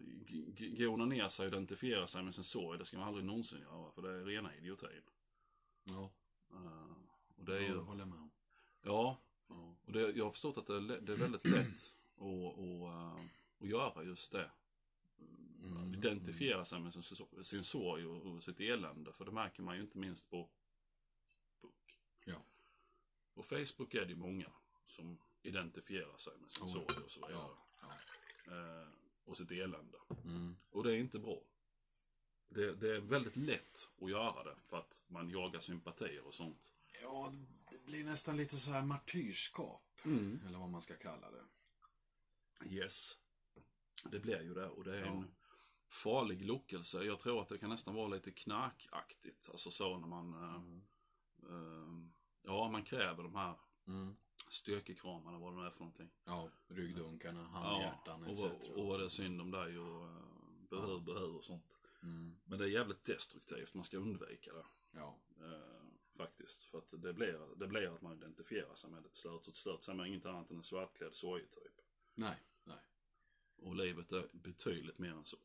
gona 0.78 1.06
ner 1.06 1.28
sig 1.28 1.48
och 1.48 1.54
identifiera 1.54 2.08
sig 2.08 2.24
med 2.24 2.36
sin 2.36 2.44
sorg, 2.44 2.80
det 2.80 2.86
ska 2.86 2.98
man 2.98 3.08
aldrig 3.08 3.26
någonsin 3.26 3.60
göra, 3.60 3.92
för 3.92 4.02
det 4.02 4.10
är 4.10 4.26
rena 4.26 4.56
idiotin. 4.56 5.02
Ja, 5.84 6.12
Eh, 6.54 7.38
och 7.38 7.46
det 7.46 7.58
är 7.58 7.62
ju, 7.62 7.78
håller 7.78 8.06
med 8.06 8.20
om. 8.20 8.32
Ja. 8.82 9.18
Och 9.88 9.94
det, 9.94 10.12
jag 10.12 10.24
har 10.24 10.32
förstått 10.32 10.58
att 10.58 10.68
det 10.68 11.00
det 11.00 11.14
är 11.14 11.18
väldigt 11.18 11.46
lätt 11.46 11.96
att, 12.18 12.24
att, 12.24 12.60
eh, 12.60 13.26
att 13.60 13.70
göra 13.70 14.04
just 14.04 14.32
det. 14.32 14.52
Mm. 15.64 15.94
Identifiera 15.94 16.66
sig 16.66 16.80
med 16.80 16.94
sin, 16.94 17.04
sin 17.44 17.64
sorg 17.64 18.06
och, 18.06 18.26
och 18.26 18.44
sitt 18.44 18.60
elände, 18.60 19.14
för 19.14 19.26
det 19.26 19.32
märker 19.32 19.64
man 19.64 19.76
ju 19.76 19.82
inte 19.82 19.98
minst 19.98 20.30
på 20.30 20.50
Facebook. 21.62 22.00
Ja. 22.26 22.42
På 23.34 23.44
Facebook 23.44 23.96
är 23.96 24.06
det 24.06 24.16
många 24.16 24.52
som 24.86 25.18
identifierar 25.42 26.18
sig 26.18 26.34
med 26.38 26.52
sin 26.52 26.64
Oh, 26.64 26.68
sorg 26.68 27.04
och 27.06 27.12
så 27.12 27.28
vidare. 27.28 27.46
Ja. 27.82 27.92
ja. 28.46 28.82
Eh, 28.82 28.88
och 29.26 29.38
sitt 29.38 29.52
elände. 29.52 29.98
Mm. 30.24 30.58
Och 30.70 30.84
det 30.84 30.92
är 30.94 30.98
inte 30.98 31.20
bra. 31.20 31.42
Det, 32.50 32.74
det 32.74 32.96
är 32.96 33.00
väldigt 33.00 33.36
lätt 33.36 33.90
att 34.02 34.10
göra 34.10 34.44
det 34.44 34.56
för 34.66 34.78
att 34.78 35.04
man 35.08 35.30
jagar 35.30 35.60
sympatier 35.60 36.28
och 36.28 36.34
sånt. 36.34 36.74
Ja, 37.02 37.34
det 37.72 37.86
blir 37.86 38.04
nästan 38.06 38.38
lite 38.38 38.58
så 38.58 38.72
här 38.72 38.86
martyrskap. 38.86 39.84
Mm. 40.06 40.42
Eller 40.48 40.60
vad 40.60 40.70
man 40.70 40.82
ska 40.82 40.96
kalla 40.96 41.32
det. 41.32 41.44
Yes. 42.70 43.18
Det 44.12 44.20
blir 44.20 44.42
ju 44.42 44.54
det 44.54 44.68
och 44.70 44.84
det 44.84 44.98
är 44.98 45.06
Ja. 45.06 45.12
en 45.12 45.36
farlig 45.90 46.46
lockelse. 46.46 47.04
Jag 47.04 47.20
tror 47.20 47.42
att 47.42 47.48
det 47.48 47.58
kan 47.58 47.70
nästan 47.70 47.94
vara 47.96 48.08
lite 48.08 48.32
knarkaktigt. 48.32 49.50
Alltså 49.50 49.72
så 49.72 49.98
när 49.98 50.08
man, 50.08 50.34
eh, 50.34 50.62
eh, 51.54 52.08
ja 52.44 52.70
man 52.72 52.84
kräver 52.84 53.24
de 53.24 53.36
här 53.36 53.56
Mm. 53.88 54.16
styrkekramarna, 54.50 55.40
vad 55.40 55.54
det 55.54 55.60
nu 55.62 55.66
är 55.66 55.72
för 55.72 55.80
någonting. 55.80 56.10
Ja, 56.26 56.50
ryggdunkarna, 56.68 57.40
Ja, 57.54 57.60
handhjärtan 57.60 58.24
och, 58.24 58.30
etc. 58.32 58.40
vad- 58.42 58.78
och 58.78 58.86
vad 58.88 59.00
det 59.00 59.06
är 59.06 59.10
synd 59.10 59.42
om 59.42 59.52
dig 59.52 59.80
och 59.80 60.04
uh, 60.10 60.22
behöv, 60.70 61.04
behöv 61.04 61.36
och 61.36 61.44
sånt. 61.46 61.66
Mm. 62.04 62.38
Men 62.46 62.60
det 62.60 62.66
är 62.66 62.70
jävligt 62.70 63.04
destruktivt, 63.04 63.74
man 63.74 63.84
ska 63.84 63.98
undvika 63.98 64.54
det. 64.54 64.66
Ja. 64.92 65.18
Eh, 65.40 65.77
faktiskt. 66.18 66.64
För 66.64 66.78
att 66.78 66.94
det 67.02 67.14
blir, 67.14 67.56
det 67.56 67.68
blir 67.68 67.96
att 67.96 68.02
man 68.02 68.14
identifierar 68.18 68.76
sig 68.76 68.90
med 68.90 69.06
ett 69.06 69.16
slut. 69.16 69.56
Så 69.56 69.76
ett 69.76 69.84
så 69.84 69.92
är 69.92 69.96
man 69.96 70.08
inget 70.08 70.26
annat 70.26 70.52
än 70.52 70.58
en 70.58 70.64
svartklädd 70.64 71.14
sorgetyp. 71.14 71.82
Nej, 72.16 72.44
nej. 72.64 72.80
Och 73.58 73.76
livet 73.76 74.12
är 74.12 74.30
betydligt 74.34 74.98
mer 75.00 75.12
än 75.12 75.26
så. 75.26 75.38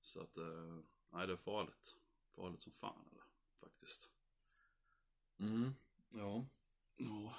Så 0.00 0.20
att, 0.20 0.36
eh, 0.36 0.78
nej 1.10 1.26
det 1.26 1.32
är 1.32 1.36
farligt. 1.36 1.96
Farligt 2.34 2.62
som 2.62 2.72
fan 2.72 3.06
är 3.10 3.14
det, 3.14 3.24
faktiskt. 3.60 4.10
Mm. 5.38 5.74
Ja. 6.10 6.46
Ja. 6.96 7.34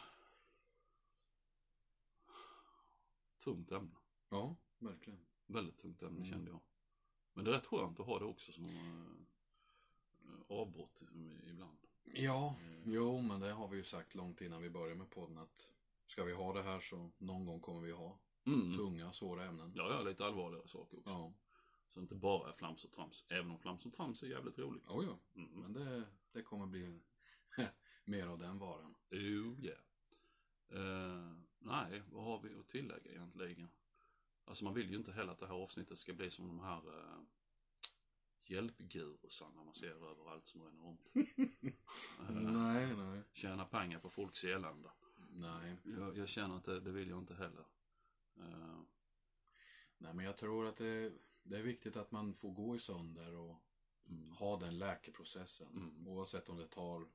Tungt 3.37 3.71
ämne. 3.71 3.95
Ja, 4.29 4.55
verkligen. 4.79 5.19
Väldigt 5.45 5.77
tungt 5.77 6.01
ämne 6.01 6.17
Mm. 6.17 6.29
kände 6.31 6.51
jag. 6.51 6.59
Men 7.33 7.45
det 7.45 7.51
är 7.51 7.55
rätt 7.55 7.65
skönt 7.65 7.99
att 7.99 8.05
ha 8.05 8.19
det 8.19 8.25
också 8.25 8.51
som 8.51 8.65
eh, 8.65 10.41
avbrott 10.47 11.03
ibland. 11.45 11.86
Ja, 12.13 12.55
jo, 12.85 13.21
men 13.21 13.39
det 13.39 13.51
har 13.51 13.67
vi 13.67 13.77
ju 13.77 13.83
sagt 13.83 14.15
långt 14.15 14.41
innan 14.41 14.61
vi 14.61 14.69
började 14.69 14.95
med 14.95 15.09
podden 15.09 15.37
att 15.37 15.73
ska 16.05 16.23
vi 16.23 16.33
ha 16.33 16.53
det 16.53 16.61
här 16.63 16.79
så 16.79 17.11
någon 17.17 17.45
gång 17.45 17.59
kommer 17.59 17.81
vi 17.81 17.91
ha 17.91 18.19
Mm. 18.45 18.77
tunga, 18.77 19.11
svåra 19.13 19.45
ämnen. 19.45 19.73
Ja, 19.75 19.89
ja, 19.91 20.01
lite 20.01 20.25
allvarligare 20.25 20.67
saker 20.67 20.97
också. 20.99 21.09
Ja, 21.13 21.33
Så 21.89 21.99
inte 21.99 22.15
bara 22.15 22.49
är 22.49 22.53
flams 22.53 22.85
och 22.85 22.91
trams. 22.91 23.25
Även 23.29 23.51
om 23.51 23.59
flams 23.59 23.85
och 23.85 23.93
trams 23.93 24.23
är 24.23 24.27
jävligt 24.27 24.59
roligt. 24.59 24.87
oh, 24.87 25.05
ja. 25.05 25.19
Mm. 25.41 25.49
men 25.61 25.73
det, 25.73 26.03
det 26.31 26.41
kommer 26.41 26.65
bli 26.65 26.99
mer 28.05 28.27
av 28.27 28.37
den 28.37 28.59
varan. 28.59 28.95
Oh 29.11 29.65
yeah. 29.65 29.79
Eh, 30.69 31.31
nej, 31.59 32.03
vad 32.11 32.23
har 32.23 32.39
vi 32.41 32.59
att 32.59 32.67
tillägga 32.67 33.11
egentligen? 33.11 33.69
Alltså 34.45 34.63
man 34.65 34.73
vill 34.73 34.89
ju 34.91 34.97
inte 34.97 35.11
heller 35.11 35.31
att 35.31 35.39
det 35.39 35.47
här 35.47 35.53
avsnittet 35.63 35.97
ska 35.97 36.13
bli 36.13 36.31
som 36.31 36.47
de 36.47 36.59
här 36.59 36.87
uh, 36.87 37.19
hjälpgurusarna 38.49 39.63
man 39.63 39.73
ser 39.73 40.09
överallt 40.11 40.47
som 40.47 40.61
ränner 40.61 40.83
runt. 40.83 41.11
Nej, 42.29 42.95
nej. 42.95 43.23
tjäna 43.33 43.65
pengar 43.65 43.99
på 43.99 44.09
folks 44.09 44.43
elände. 44.43 44.89
Nej. 45.29 45.77
Jag, 45.83 46.17
jag 46.17 46.27
känner 46.27 46.57
att 46.57 46.63
det, 46.63 46.79
det 46.79 46.91
vill 46.91 47.09
jag 47.09 47.19
inte 47.19 47.35
heller. 47.35 47.65
Eh, 48.37 48.79
Nej, 49.97 50.13
men 50.13 50.25
jag 50.25 50.37
tror 50.37 50.67
att 50.67 50.77
det, 50.77 51.13
det 51.43 51.57
är 51.57 51.63
viktigt 51.63 51.95
att 51.95 52.11
man 52.11 52.33
får 52.33 52.51
gå 52.51 52.75
i 52.75 52.79
sönder 52.79 53.35
och 53.35 53.55
mm, 54.09 54.31
ha 54.31 54.59
den 54.59 54.77
läkeprocessen. 54.77 55.67
Mm. 55.67 56.07
Oavsett 56.07 56.49
om 56.49 56.57
det 56.57 56.67
tar 56.67 57.07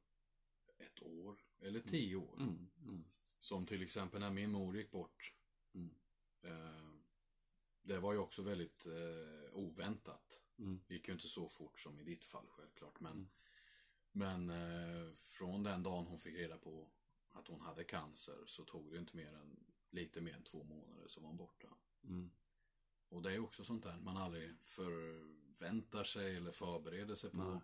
ett 0.79 1.03
år 1.03 1.37
eller 1.61 1.81
tio 1.81 2.17
år. 2.17 2.37
mm, 2.41 2.71
mm, 2.83 3.05
Som 3.41 3.67
till 3.67 3.83
exempel 3.83 4.21
när 4.21 4.31
min 4.31 4.51
mor 4.51 4.77
gick 4.77 4.91
bort. 4.91 5.35
Mm. 5.75 5.95
Eh, 6.43 6.93
det 7.83 7.99
var 7.99 8.13
ju 8.13 8.19
också 8.19 8.43
väldigt 8.43 8.87
eh, 8.87 9.55
oväntat. 9.55 10.42
Mm, 10.59 10.81
Det 10.87 10.95
gick 10.95 11.09
ju 11.09 11.15
inte 11.15 11.29
så 11.29 11.49
fort 11.49 11.81
som 11.81 12.01
i 12.01 12.03
ditt 12.03 12.25
fall 12.25 12.47
självklart. 12.49 13.01
Men, 13.01 13.13
Mm. 13.13 13.29
men 14.13 14.51
eh, 14.51 15.13
från 15.15 15.63
den 15.63 15.83
dagen 15.83 16.07
hon 16.07 16.19
fick 16.19 16.35
reda 16.35 16.59
på 16.59 16.89
att 17.33 17.49
hon 17.49 17.61
hade 17.61 17.85
cancer 17.85 18.45
så 18.47 18.65
tog 18.65 18.93
det 18.93 18.99
inte 18.99 19.17
mer 19.17 19.33
än 19.35 19.65
lite 19.91 20.21
mer 20.21 20.35
än 20.35 20.43
två 20.45 20.65
månader 20.65 21.09
så 21.09 21.21
var 21.21 21.29
hon 21.29 21.37
borta. 21.37 21.69
mm. 22.05 22.31
Och 23.09 23.23
det 23.23 23.33
är 23.35 23.39
också 23.39 23.65
sånt 23.65 23.83
där 23.83 23.97
man 23.97 24.17
aldrig 24.17 24.51
förväntar 24.65 26.05
sig 26.05 26.37
eller 26.37 26.53
förbereder 26.53 27.15
sig 27.15 27.31
på. 27.31 27.37
Nej. 27.37 27.61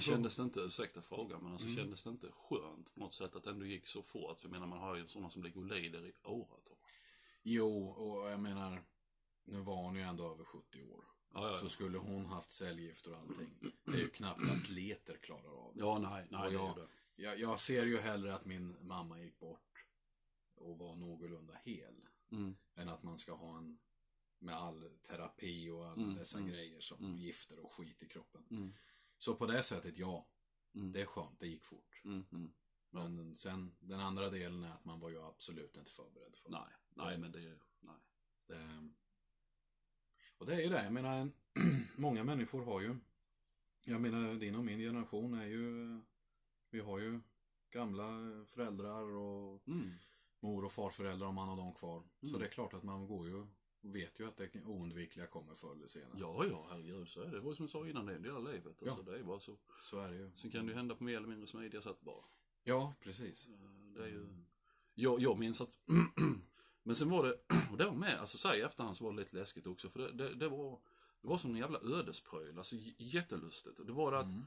Kändes 0.00 0.36
det 0.36 0.42
inte, 0.42 0.60
ursäkta 0.60 1.02
frågan, 1.02 1.42
men 1.42 1.52
alltså 1.52 1.66
Mm. 1.66 1.76
kändes 1.76 2.04
det 2.04 2.10
inte 2.10 2.30
skönt 2.32 2.94
på 2.94 3.00
något 3.00 3.14
sätt 3.14 3.36
att 3.36 3.44
det 3.44 3.50
ändå 3.50 3.64
gick 3.66 3.86
så 3.86 4.02
fort? 4.02 4.40
För 4.40 4.46
jag 4.48 4.52
menar, 4.52 4.66
man 4.66 4.78
har 4.78 4.96
ju 4.96 5.08
sådana 5.08 5.30
som 5.30 5.42
ligger 5.42 5.60
och 5.60 5.66
lider 5.66 6.06
i 6.06 6.12
åratal. 6.24 6.76
Jo, 7.42 7.88
och 7.88 8.30
jag 8.30 8.40
menar, 8.40 8.82
nu 9.44 9.60
var 9.60 9.76
hon 9.76 9.94
ju 9.96 10.02
ändå 10.02 10.30
över 10.32 10.44
70 10.44 10.82
år. 10.82 11.04
Ja, 11.34 11.50
ja, 11.50 11.56
Så 11.56 11.68
skulle 11.68 11.98
hon 11.98 12.26
haft 12.26 12.50
cellgifter 12.50 13.10
och 13.12 13.18
allting. 13.18 13.50
Det 13.84 13.92
är 13.92 14.00
ju 14.00 14.08
knappt 14.08 14.40
atleter 14.40 15.16
klarar 15.16 15.50
av. 15.66 15.72
ja 15.76 15.98
nej, 15.98 16.26
nej, 16.30 16.40
Och 16.46 16.50
det 16.52 16.58
är 16.58 16.60
jag- 16.62 16.76
ju 16.78 16.82
det. 16.82 16.88
Jag, 17.16 17.38
jag 17.40 17.60
ser 17.60 17.86
ju 17.86 17.98
hellre 17.98 18.34
att 18.34 18.44
min 18.44 18.76
mamma 18.80 19.20
gick 19.20 19.38
bort 19.38 19.86
och 20.54 20.78
var 20.78 20.96
någorlunda 20.96 21.54
hel. 21.64 22.08
Mm, 22.30 22.56
Än 22.74 22.88
att 22.88 23.02
man 23.02 23.18
ska 23.18 23.32
ha 23.34 23.58
en 23.58 23.78
med 24.38 24.54
all 24.56 24.90
terapi 25.02 25.70
och 25.70 25.86
alla 25.86 26.02
Mm, 26.02 26.14
dessa 26.14 26.38
mm, 26.38 26.50
grejer 26.50 26.80
som 26.80 27.04
mm. 27.04 27.16
gifter 27.18 27.58
och 27.58 27.72
skit 27.72 28.02
i 28.02 28.08
kroppen. 28.08 28.46
mm, 28.50 28.74
Så 29.18 29.34
på 29.34 29.46
det 29.46 29.62
sättet, 29.62 29.98
ja. 29.98 30.28
mm, 30.74 30.92
Det 30.92 31.00
är 31.02 31.06
skönt, 31.06 31.40
det 31.40 31.46
gick 31.48 31.64
fort. 31.64 32.00
mm. 32.04 32.52
Men 32.90 33.36
sen, 33.36 33.76
den 33.80 34.00
andra 34.00 34.30
delen 34.30 34.64
är 34.64 34.70
att 34.72 34.84
man 34.84 35.00
var 35.00 35.10
ju 35.10 35.22
absolut 35.22 35.76
inte 35.76 35.90
förberedd 35.90 36.36
för 36.36 36.50
Nej, 36.50 36.68
nej, 36.94 37.18
men 37.18 37.32
det, 37.32 37.58
nej. 37.80 37.96
det. 38.46 38.88
Och 40.42 40.48
det 40.48 40.54
är 40.54 40.60
ju 40.60 40.68
det, 40.68 40.84
jag 40.84 40.92
menar, 40.92 41.30
många 41.96 42.24
människor 42.24 42.64
har 42.64 42.80
ju, 42.80 42.96
jag 43.84 44.00
menar 44.00 44.34
din 44.34 44.54
och 44.54 44.64
min 44.64 44.78
generation 44.78 45.34
är 45.34 45.46
ju, 45.46 46.00
vi 46.70 46.80
har 46.80 46.98
ju 46.98 47.20
gamla 47.70 48.04
föräldrar 48.48 49.02
och 49.16 49.68
Mm, 49.68 49.90
mor 50.40 50.64
och 50.64 50.72
farföräldrar 50.72 51.26
om 51.28 51.34
man 51.34 51.48
har 51.48 51.56
dem 51.56 51.74
kvar. 51.74 52.02
Så 52.20 52.26
Mm. 52.26 52.40
det 52.40 52.46
är 52.46 52.50
klart 52.50 52.74
att 52.74 52.82
man 52.82 53.06
går 53.06 53.28
ju 53.28 53.34
och 53.34 53.46
vet 53.80 54.20
ju 54.20 54.28
att 54.28 54.36
det 54.36 54.64
oundvikliga 54.64 55.26
kommer 55.26 55.54
förr 55.54 55.72
eller 55.74 55.86
senare. 55.86 56.18
ja, 56.20 56.44
ja, 56.50 56.66
herregud, 56.70 57.08
så 57.08 57.20
är 57.20 57.24
det. 57.26 57.30
Det 57.30 57.40
var 57.40 57.54
som 57.54 57.62
jag 57.62 57.70
sa 57.70 57.88
innan, 57.88 58.06
det 58.06 58.12
är 58.12 58.16
en 58.16 58.22
del 58.22 58.36
av 58.36 58.44
livet. 58.52 58.82
Alltså, 58.82 59.02
det 59.02 59.18
är 59.18 59.22
bara 59.22 59.40
så. 59.40 59.56
Så 59.80 59.98
är 59.98 60.10
det 60.10 60.16
ju. 60.16 60.30
Sen 60.36 60.50
kan 60.50 60.66
det 60.66 60.72
ju 60.72 60.76
hända 60.76 60.94
på 60.94 61.04
mer 61.04 61.16
eller 61.16 61.28
mindre 61.28 61.46
smidiga 61.46 61.82
sätt 61.82 62.00
bara. 62.00 62.24
Ja, 62.64 62.94
precis. 63.00 63.46
Eh, 63.46 63.52
Det 63.94 64.02
är 64.04 64.08
ju... 64.08 64.28
Jag, 64.94 65.20
jag 65.20 65.38
minns 65.38 65.60
att... 65.60 65.78
Men 66.82 66.96
sen 66.96 67.10
var 67.10 67.24
det, 67.24 67.32
och 67.72 67.78
det 67.78 67.84
var 67.86 67.94
med, 67.94 68.18
alltså 68.20 68.38
så 68.38 68.48
här 68.48 68.54
i 68.54 68.60
efterhand 68.60 68.96
så 68.96 69.04
var 69.04 69.12
det 69.12 69.18
lite 69.18 69.36
läskigt 69.36 69.66
också. 69.66 69.90
För 69.90 69.98
det, 69.98 70.12
det, 70.12 70.34
det 70.34 70.48
var, 70.48 70.80
det 71.22 71.28
var 71.28 71.38
som 71.38 71.50
en 71.50 71.56
jävla 71.56 71.80
ödespryl, 71.82 72.58
alltså 72.58 72.76
jättelustigt. 72.98 73.78
Och 73.78 73.86
det 73.86 73.92
var 73.92 74.12
det 74.12 74.18
att 74.18 74.26
Mm. 74.26 74.46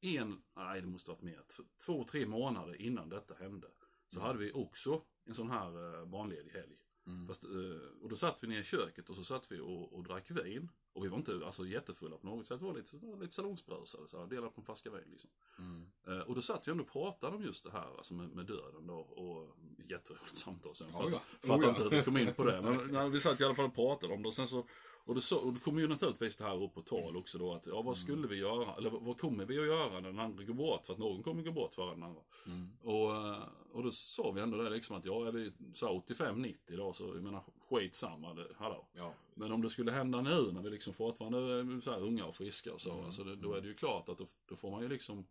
en, 0.00 0.42
nej 0.56 0.80
det 0.80 0.86
måste 0.86 1.10
varit 1.10 1.22
mer, 1.22 1.42
två, 1.84 2.04
tre 2.04 2.26
månader 2.26 2.82
innan 2.82 3.08
detta 3.08 3.34
hände. 3.34 3.68
Så 4.08 4.16
Mm. 4.18 4.26
hade 4.26 4.38
vi 4.38 4.52
också 4.52 5.02
en 5.24 5.34
sån 5.34 5.50
här 5.50 6.00
eh, 6.00 6.06
barnledig 6.06 6.50
helg. 6.50 6.76
Mm. 7.06 7.26
Fast, 7.26 7.44
eh, 7.44 8.02
och 8.02 8.08
då 8.08 8.16
satt 8.16 8.42
vi 8.44 8.48
ner 8.48 8.60
i 8.60 8.64
köket 8.64 9.10
och 9.10 9.16
så 9.16 9.24
satt 9.24 9.52
vi 9.52 9.60
och, 9.60 9.92
och 9.92 10.02
drack 10.04 10.30
vin. 10.30 10.68
Och 10.94 11.04
vi 11.04 11.08
var 11.08 11.18
inte 11.18 11.40
alltså, 11.44 11.66
jättefulla 11.66 12.16
på 12.16 12.26
något 12.26 12.46
sätt, 12.46 12.60
vi 12.60 12.66
var 12.66 12.74
lite, 12.74 12.96
lite 13.20 13.34
så 13.34 13.42
här, 13.42 14.26
delade 14.26 14.52
på 14.52 14.60
en 14.60 14.64
flaska 14.64 14.90
vin 14.90 15.08
liksom. 15.10 15.30
Mm. 15.58 15.86
Eh, 16.06 16.26
Och 16.26 16.34
då 16.34 16.42
satt 16.42 16.68
vi 16.68 16.72
ändå 16.72 16.84
och 16.84 16.90
pratade 16.90 17.36
om 17.36 17.42
just 17.42 17.64
det 17.64 17.70
här, 17.70 17.96
alltså 17.96 18.14
med, 18.14 18.28
med 18.28 18.46
döden 18.46 18.86
då. 18.86 18.94
Och 18.94 19.56
jätteroligt 19.88 20.36
samtal 20.36 20.76
sen. 20.76 20.92
Fattar, 20.92 21.10
ja. 21.10 21.22
fattar 21.40 21.54
Oh, 21.54 21.62
ja. 21.62 21.68
inte 21.68 21.82
hur 21.82 21.90
vi 21.90 22.02
kom 22.02 22.16
in 22.16 22.34
på 22.34 22.44
det. 22.44 22.62
Men 22.62 22.88
nej, 22.90 23.10
vi 23.10 23.20
satt 23.20 23.40
i 23.40 23.44
alla 23.44 23.54
fall 23.54 23.64
och 23.64 23.74
pratade 23.74 24.14
om 24.14 24.22
det. 24.22 24.28
Och 24.28 24.34
sen 24.34 24.48
så, 24.48 24.66
och, 25.04 25.14
det 25.14 25.20
så, 25.20 25.38
och 25.38 25.52
det 25.52 25.60
kommer 25.60 25.80
ju 25.80 25.88
naturligtvis 25.88 26.36
det 26.36 26.44
här 26.44 26.62
upp 26.62 26.74
på 26.74 26.82
tal 26.82 27.16
också 27.16 27.38
då 27.38 27.52
att, 27.52 27.66
ja 27.66 27.82
vad 27.82 27.96
skulle 27.96 28.28
vi 28.28 28.36
göra, 28.36 28.74
eller 28.76 28.90
vad 28.90 29.18
kommer 29.18 29.44
vi 29.44 29.58
att 29.58 29.66
göra 29.66 29.90
när 29.92 30.00
den 30.00 30.18
andra 30.18 30.44
går 30.44 30.54
bort? 30.54 30.86
För 30.86 30.92
att 30.92 30.98
någon 30.98 31.22
kommer 31.22 31.42
gå 31.42 31.52
bort 31.52 31.74
före 31.74 31.90
den 31.94 32.02
andra. 32.02 32.22
Mm. 32.46 32.72
Och, 32.82 33.14
eh, 33.16 33.42
och 33.72 33.82
då 33.82 33.90
sa 33.90 34.30
vi 34.30 34.40
ändå 34.40 34.62
det 34.62 34.70
liksom 34.70 34.96
att 34.96 35.04
ja, 35.04 35.26
är 35.28 35.32
vi 35.32 35.52
så 35.74 36.00
85-90 36.08 36.76
då 36.76 36.92
så, 36.92 37.04
jag 37.04 37.22
menar 37.22 37.42
skitsamma, 37.70 38.34
det, 38.34 38.46
hallå. 38.56 38.86
Ja, 38.92 39.14
Men 39.34 39.52
om 39.52 39.62
det 39.62 39.70
skulle 39.70 39.92
hända 39.92 40.20
nu 40.20 40.52
när 40.52 40.62
vi 40.62 40.70
liksom 40.70 40.94
fortfarande 40.94 41.38
är 41.38 41.80
så 41.80 41.90
här 41.92 42.02
unga 42.02 42.24
och 42.26 42.34
friska 42.34 42.72
och 42.72 42.80
så, 42.80 42.92
Mm. 42.92 43.04
alltså 43.04 43.24
det, 43.24 43.36
då 43.36 43.54
är 43.54 43.60
det 43.60 43.68
ju 43.68 43.74
klart 43.74 44.08
att 44.08 44.18
då, 44.18 44.26
då 44.46 44.56
får 44.56 44.70
man 44.70 44.82
ju 44.82 44.88
liksom, 44.88 45.26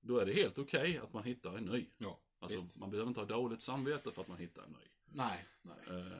då 0.00 0.18
är 0.18 0.26
det 0.26 0.32
helt 0.32 0.58
okej 0.58 0.98
att 0.98 1.12
man 1.12 1.24
hittar 1.24 1.56
en 1.56 1.64
ny. 1.64 1.86
ja 1.98 2.18
Alltså 2.38 2.58
visst. 2.58 2.76
man 2.76 2.90
behöver 2.90 3.08
inte 3.08 3.20
ha 3.20 3.26
dåligt 3.26 3.62
samvete 3.62 4.10
för 4.10 4.20
att 4.22 4.28
man 4.28 4.38
hittar 4.38 4.62
en 4.62 4.70
ny. 4.70 4.88
Nej, 5.12 5.46
nej. 5.62 5.98
Eh, 6.00 6.12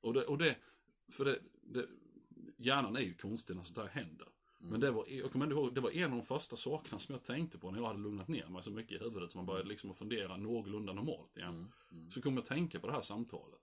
och, 0.00 0.14
det, 0.14 0.24
och 0.24 0.38
det, 0.38 0.56
för 1.12 1.24
det, 1.24 1.38
det, 1.62 1.86
hjärnan 2.60 2.96
är 2.96 3.00
ju 3.00 3.14
konstig 3.14 3.56
när 3.56 3.62
sånt 3.62 3.78
här 3.78 3.88
händer. 3.88 4.28
Mm. 4.60 4.70
Men 4.70 4.80
det 4.80 4.90
var, 4.90 5.04
jag 5.08 5.32
kommer 5.32 5.50
ihåg, 5.50 5.74
det 5.74 5.80
var 5.80 5.90
en 5.90 6.10
av 6.12 6.18
de 6.18 6.24
första 6.26 6.56
sakerna 6.56 6.98
som 6.98 7.12
jag 7.12 7.22
tänkte 7.22 7.58
på 7.58 7.70
när 7.70 7.78
jag 7.78 7.86
hade 7.86 7.98
lugnat 7.98 8.28
ner 8.28 8.46
mig 8.46 8.62
så 8.62 8.70
mycket 8.70 9.00
i 9.00 9.04
huvudet 9.04 9.32
så 9.32 9.38
man 9.38 9.46
började 9.46 9.68
liksom 9.68 9.90
att 9.90 9.96
fundera 9.98 10.36
någorlunda 10.36 10.92
normalt 10.92 11.36
igen. 11.36 11.54
Mm. 11.54 11.72
Mm. 11.92 12.10
Så 12.10 12.22
kom 12.22 12.34
jag 12.34 12.42
att 12.42 12.48
tänka 12.48 12.80
på 12.80 12.86
det 12.86 12.92
här 12.92 13.00
samtalet. 13.00 13.60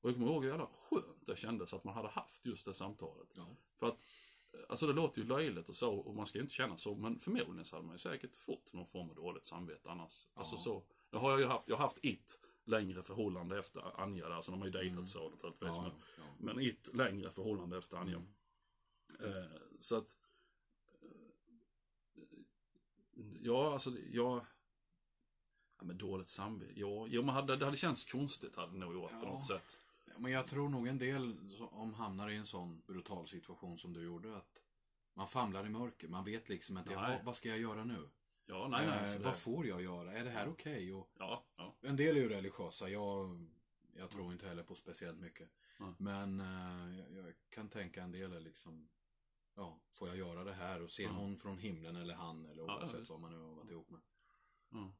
Och 0.00 0.08
jag 0.08 0.14
kommer 0.14 0.26
ihåg 0.26 0.44
hur 0.44 0.50
jävla 0.50 0.66
skönt 0.90 1.26
det 1.26 1.36
kändes 1.36 1.74
att 1.74 1.84
man 1.84 1.94
hade 1.94 2.08
haft 2.08 2.46
just 2.46 2.64
det 2.64 2.74
samtalet. 2.74 3.28
Ja. 3.36 3.56
För 3.78 3.88
att, 3.88 4.04
alltså 4.68 4.86
det 4.86 4.92
låter 4.92 5.20
ju 5.20 5.26
löjligt 5.26 5.68
och 5.68 5.76
så, 5.76 5.94
och 5.94 6.14
man 6.14 6.26
ska 6.26 6.38
ju 6.38 6.42
inte 6.42 6.54
känna 6.54 6.76
så, 6.78 6.94
men 6.94 7.18
förmodligen 7.18 7.64
så 7.64 7.76
hade 7.76 7.86
man 7.86 7.94
ju 7.94 7.98
säkert 7.98 8.36
fått 8.36 8.72
någon 8.72 8.86
form 8.86 9.10
av 9.10 9.16
dåligt 9.16 9.44
samvete 9.46 9.90
annars. 9.90 10.26
Alltså 10.34 10.54
Ja. 10.54 10.60
så, 10.60 10.82
nu 11.10 11.18
har 11.18 11.30
jag 11.30 11.40
ju 11.40 11.46
haft, 11.46 11.68
jag 11.68 11.76
har 11.76 11.82
haft 11.82 11.98
ett 12.02 12.38
längre 12.64 13.02
förhållande 13.02 13.58
efter 13.58 14.00
Anja 14.00 14.28
där, 14.28 14.40
så 14.42 14.50
de 14.50 14.60
har 14.60 14.66
ju 14.66 14.72
dejtat 14.72 14.92
Mm. 14.96 15.06
så 15.06 15.28
naturligtvis. 15.30 15.60
Ja, 15.76 15.82
men, 15.82 15.92
ja. 16.18 16.54
men 16.54 16.66
ett 16.68 16.94
längre 16.94 17.30
förhållande 17.30 17.78
efter 17.78 17.96
Anja. 17.96 18.16
Mm. 18.16 19.36
Eh, 19.36 19.50
så 19.80 19.96
att, 19.96 20.16
eh, 21.00 21.08
ja 23.40 23.72
alltså, 23.72 23.92
jag, 24.12 24.40
ja 25.78 25.84
men 25.84 25.98
dåligt 25.98 26.28
samvete, 26.28 26.72
ja, 26.80 27.06
ja 27.06 27.22
men 27.22 27.34
hade, 27.34 27.56
det 27.56 27.64
hade 27.64 27.76
känts 27.76 28.12
konstigt 28.12 28.56
hade 28.56 28.72
det 28.72 28.78
nog 28.78 28.94
gjort 28.94 29.10
på 29.10 29.16
Ja. 29.16 29.32
något 29.32 29.46
sätt. 29.46 29.78
Men 30.18 30.32
jag 30.32 30.46
tror 30.46 30.68
nog 30.68 30.88
en 30.88 30.98
del 30.98 31.36
som 31.58 31.94
hamnar 31.94 32.30
i 32.30 32.36
en 32.36 32.46
sån 32.46 32.82
brutal 32.86 33.26
situation 33.28 33.78
som 33.78 33.92
du 33.92 34.02
gjorde 34.04 34.36
att 34.36 34.62
man 35.14 35.28
famlar 35.28 35.66
i 35.66 35.68
mörker. 35.68 36.08
Man 36.08 36.24
vet 36.24 36.48
liksom 36.48 36.78
inte, 36.78 37.20
vad 37.24 37.36
ska 37.36 37.48
jag 37.48 37.58
göra 37.58 37.84
nu? 37.84 38.08
Ja, 38.46 38.68
nej, 38.68 38.86
nej. 38.86 39.14
eh, 39.16 39.22
vad 39.22 39.36
får 39.36 39.66
jag 39.66 39.82
göra? 39.82 40.12
Är 40.12 40.24
det 40.24 40.30
här 40.30 40.48
okej? 40.48 40.92
Och 40.92 41.10
Ja, 41.18 41.44
ja. 41.56 41.74
En 41.80 41.96
del 41.96 42.16
är 42.16 42.20
ju 42.20 42.28
religiösa. 42.28 42.88
Jag, 42.88 43.46
jag 43.96 44.10
tror 44.10 44.32
inte 44.32 44.48
heller 44.48 44.62
på 44.62 44.74
speciellt 44.74 45.18
mycket. 45.20 45.48
Nej. 45.78 45.94
Men 45.98 46.40
eh, 46.40 46.98
jag, 46.98 47.26
jag 47.26 47.34
kan 47.50 47.68
tänka 47.68 48.02
en 48.02 48.12
del 48.12 48.32
är 48.32 48.40
liksom, 48.40 48.88
ja, 49.54 49.80
får 49.90 50.08
jag 50.08 50.16
göra 50.16 50.44
det 50.44 50.52
här? 50.52 50.82
Och 50.82 50.90
ser 50.90 51.02
Ja. 51.04 51.10
hon 51.10 51.38
från 51.38 51.58
himlen 51.58 51.96
eller 51.96 52.14
han 52.14 52.46
eller 52.46 52.62
ja, 52.62 52.78
oavsett 52.78 53.00
visst. 53.00 53.10
vad 53.10 53.20
man 53.20 53.30
nu 53.32 53.38
har 53.38 53.54
varit 53.54 53.70
ihop 53.70 53.90
med. 53.90 54.00
ja. 54.70 54.92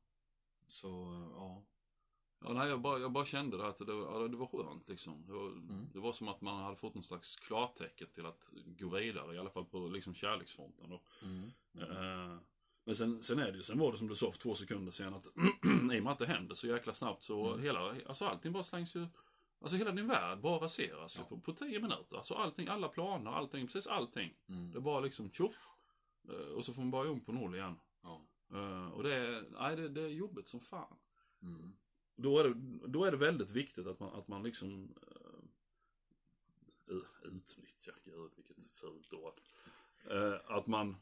Så, 0.69 0.89
ja. 1.35 1.63
Ja, 2.45 2.53
nej, 2.53 2.69
jag 2.69 2.81
bara, 2.81 2.99
jag 2.99 3.13
bara 3.13 3.25
kände 3.25 3.57
det 3.57 3.67
att 3.69 3.79
det 3.79 3.93
var, 3.93 4.23
ja, 4.23 4.29
det 4.29 4.37
var 4.37 4.47
skönt 4.47 4.89
liksom. 4.89 5.27
Det 5.27 5.33
var, 5.33 5.47
Mm. 5.49 5.89
det 5.93 5.99
var 6.01 6.13
som 6.13 6.29
att 6.29 6.41
man 6.41 6.63
hade 6.63 6.77
fått 6.77 6.95
någon 6.95 7.03
slags 7.05 7.37
klartecken 7.37 8.09
till 8.13 8.27
att 8.27 8.51
gå 8.79 8.89
vidare, 8.89 9.35
i 9.35 9.39
alla 9.39 9.51
fall 9.51 9.65
på 9.65 9.89
liksom 9.89 10.15
kärleksfronten 10.15 10.91
då. 10.91 11.03
Mm. 11.23 11.51
Eh, 11.75 12.39
men 12.85 12.97
sen, 12.97 13.23
sen 13.23 13.39
är 13.39 13.51
det 13.53 13.57
ju, 13.57 13.63
sen 13.63 13.79
var 13.79 13.93
det 13.93 13.99
som 13.99 14.09
du 14.09 14.15
sa 14.15 14.31
för 14.33 14.39
två 14.39 14.55
sekunder 14.55 14.93
sedan 14.93 15.15
att 15.15 15.27
i 15.95 16.01
och 16.01 16.05
med 16.05 16.07
att 16.13 16.19
det 16.19 16.27
händer 16.27 16.55
så 16.55 16.67
jäkla 16.67 16.95
snabbt 16.95 17.23
så 17.23 17.49
Mm. 17.49 17.61
hela, 17.63 17.95
alltså 18.07 18.25
allting 18.25 18.53
bara 18.53 18.63
slängs 18.63 18.97
ju, 18.97 19.07
alltså 19.61 19.77
hela 19.77 19.93
din 19.93 20.07
värld 20.09 20.41
bara 20.41 20.65
raseras 20.65 21.17
Ja. 21.17 21.23
ju 21.23 21.29
på, 21.29 21.41
på 21.41 21.53
tio 21.53 21.81
minuter. 21.81 22.17
Alltså 22.17 22.35
allting, 22.35 22.69
alla 22.69 22.89
planer, 22.89 23.31
allting, 23.31 23.67
precis 23.67 23.87
allting. 23.87 24.35
Mm. 24.49 24.73
Det 24.73 24.81
bara 24.81 25.01
liksom 25.01 25.31
tjoff. 25.31 25.69
eh, 26.29 26.35
och 26.35 26.65
så 26.65 26.73
får 26.75 26.83
man 26.83 26.91
börja 26.91 27.11
om 27.11 27.21
på 27.21 27.33
noll 27.33 27.55
igen. 27.55 27.75
Ja. 28.03 28.23
Eh, 28.53 28.89
och 28.89 29.03
det 29.03 29.15
är, 29.15 29.45
nej 29.61 29.77
det, 29.77 29.89
det 29.89 30.03
är 30.03 30.09
jobbigt 30.09 30.49
som 30.49 30.61
fan. 30.61 30.97
Mm. 31.43 31.73
Då 32.17 32.39
är 32.39 32.45
det, 32.45 32.55
då 32.89 33.05
är 33.05 33.11
det 33.11 33.17
väldigt 33.17 33.51
viktigt 33.51 33.87
att 33.87 34.01
man, 34.01 34.15
att 34.15 34.29
man 34.29 34.43
liksom 34.43 34.95
uh, 36.91 37.03
utnyttjar, 37.23 37.95
gud 38.05 38.31
vilket 38.37 38.71
fult 38.81 39.13
ord. 39.13 39.41
Eh, 40.11 40.35
att 40.57 40.67
man, 40.67 40.97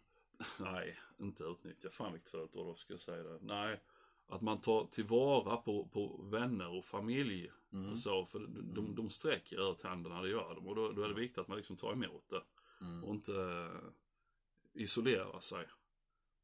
nej, 0.61 0.97
inte 1.21 1.45
utnyttja, 1.45 1.91
fan 1.91 2.13
vilket 2.13 2.31
fult 2.31 2.57
ord, 2.57 2.79
ska 2.79 2.93
jag 2.93 3.01
säga 3.01 3.23
det? 3.23 3.39
Nej, 3.43 3.81
att 4.29 4.43
man 4.43 4.61
tar 4.61 4.85
tillvara 4.87 5.57
på, 5.57 5.89
på 5.89 6.23
vänner 6.23 6.79
och 6.79 6.85
familj 6.85 7.51
Mm. 7.73 7.91
och 7.93 7.99
så, 7.99 8.27
för 8.27 8.39
de, 8.39 8.75
de, 8.75 8.95
de 8.95 9.11
sträcker 9.11 9.73
ut 9.73 9.83
händerna, 9.83 10.23
det 10.23 10.29
gör 10.29 10.55
de. 10.55 10.67
Och 10.67 10.75
då, 10.75 10.93
då 10.93 11.03
är 11.03 11.09
det 11.09 11.15
viktigt 11.15 11.39
att 11.39 11.49
man 11.49 11.57
liksom 11.57 11.77
tar 11.77 11.93
emot 11.93 12.25
det 12.29 12.43
Mm. 12.81 13.05
och 13.05 13.15
inte 13.15 13.33
uh, 13.33 13.69
isolera 14.75 15.41
sig. 15.41 15.67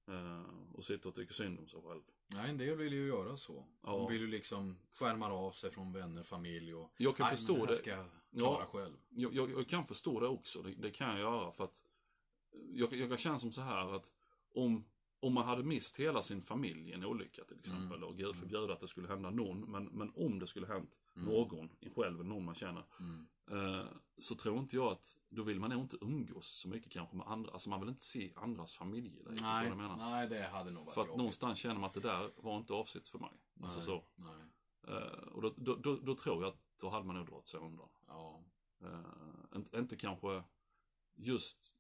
eh, 0.09 0.43
och 0.75 0.85
sitta 0.85 1.09
och 1.09 1.15
tycka 1.15 1.33
synd 1.33 1.59
om 1.59 1.69
sig 1.69 1.81
själv. 1.83 2.03
Nej, 2.27 2.51
en 2.51 2.59
del 2.59 2.77
vill 2.77 2.93
ju 2.93 3.07
göra 3.07 3.37
så. 3.37 3.67
Ja. 3.83 3.91
De 3.93 4.13
vill 4.13 4.21
ju 4.21 4.27
liksom 4.27 4.79
skärma 4.93 5.27
av 5.33 5.51
sig 5.51 5.71
från 5.71 5.93
vänner, 5.93 6.23
familj 6.23 6.75
och... 6.75 6.93
Jag 6.97 7.17
kan 7.17 7.31
förstå 7.31 7.67
det. 7.67 7.75
ska 7.75 7.91
jag 7.91 8.07
klara 8.37 8.57
Ja. 8.61 8.67
själv. 8.73 8.97
Jag, 9.09 9.35
jag, 9.35 9.51
jag 9.51 9.69
kan 9.69 9.85
förstå 9.87 10.21
det 10.21 10.29
också, 10.29 10.63
det, 10.63 10.75
det 10.75 10.91
kan 10.91 11.09
jag 11.11 11.19
göra 11.19 11.53
för 11.53 11.65
att 11.65 11.85
jag, 12.73 12.93
jag 12.93 13.19
känna 13.19 13.39
som 13.39 13.53
så 13.53 13.61
här 13.61 13.95
att 13.97 14.15
om, 14.55 14.85
om 15.21 15.35
man 15.35 15.45
hade 15.45 15.63
mist 15.63 15.97
hela 15.97 16.23
sin 16.23 16.43
familj 16.43 16.91
i 16.91 16.93
en 16.93 17.05
olycka 17.05 17.45
till 17.45 17.59
exempel, 17.59 18.05
och 18.05 18.17
gud 18.19 18.37
förbjude 18.37 18.73
att 18.73 18.81
det 18.81 18.89
skulle 18.89 19.09
hända 19.09 19.31
någon, 19.31 19.61
men, 19.61 19.85
men 19.85 20.13
om 20.17 20.39
det 20.39 20.47
skulle 20.47 20.67
hänt 20.67 21.01
Mm. 21.17 21.29
någon, 21.29 21.71
en 21.81 21.91
själv 21.95 22.21
eller 22.21 22.29
någon 22.29 22.45
man 22.45 22.55
känner, 22.55 22.85
Mm. 23.01 23.27
eh, 23.51 23.87
så 24.19 24.35
tror 24.35 24.59
inte 24.59 24.77
jag 24.77 24.93
att, 24.93 25.17
då 25.29 25.43
vill 25.43 25.61
man 25.61 25.71
nog 25.71 25.81
inte 25.81 25.97
umgås 26.01 26.47
så 26.47 26.69
mycket 26.69 26.93
kanske 26.93 27.17
med 27.17 27.27
andra, 27.27 27.53
alltså 27.53 27.71
man 27.71 27.81
vill 27.81 27.89
inte 27.89 28.05
se 28.05 28.33
andras 28.37 28.75
vad 29.25 29.35
Nej, 29.41 29.69
jag 29.69 29.77
menar? 29.77 29.97
nej, 29.97 30.29
det 30.29 30.43
hade 30.47 30.71
nog 30.71 30.85
varit 30.85 30.95
För 30.95 31.01
att 31.01 31.07
jobbigt. 31.07 31.19
någonstans 31.19 31.59
känner 31.59 31.75
man 31.75 31.85
att 31.85 31.95
det 31.95 32.01
där 32.01 32.31
var 32.37 32.59
inte 32.59 32.73
avsett 32.73 33.09
för 33.09 33.19
mig. 33.19 33.31
Alltså 33.63 33.79
Nej, 33.79 33.87
så. 33.87 34.05
Nej. 34.15 34.45
Eh, 34.97 35.29
och 35.33 35.43
då, 35.43 35.55
då, 35.57 35.75
då, 35.77 35.97
då 35.97 36.15
tror 36.15 36.43
jag 36.43 36.49
att 36.53 36.61
då 36.81 36.89
hade 36.89 37.07
man 37.07 37.17
nog 37.17 37.27
dragit 37.27 37.49
sig 37.49 37.61
undan. 37.61 37.89
Ja. 38.07 38.45
Uh, 38.83 39.01
inte, 39.57 39.79
inte 39.79 39.97
kanske 39.97 40.45
just 41.15 41.75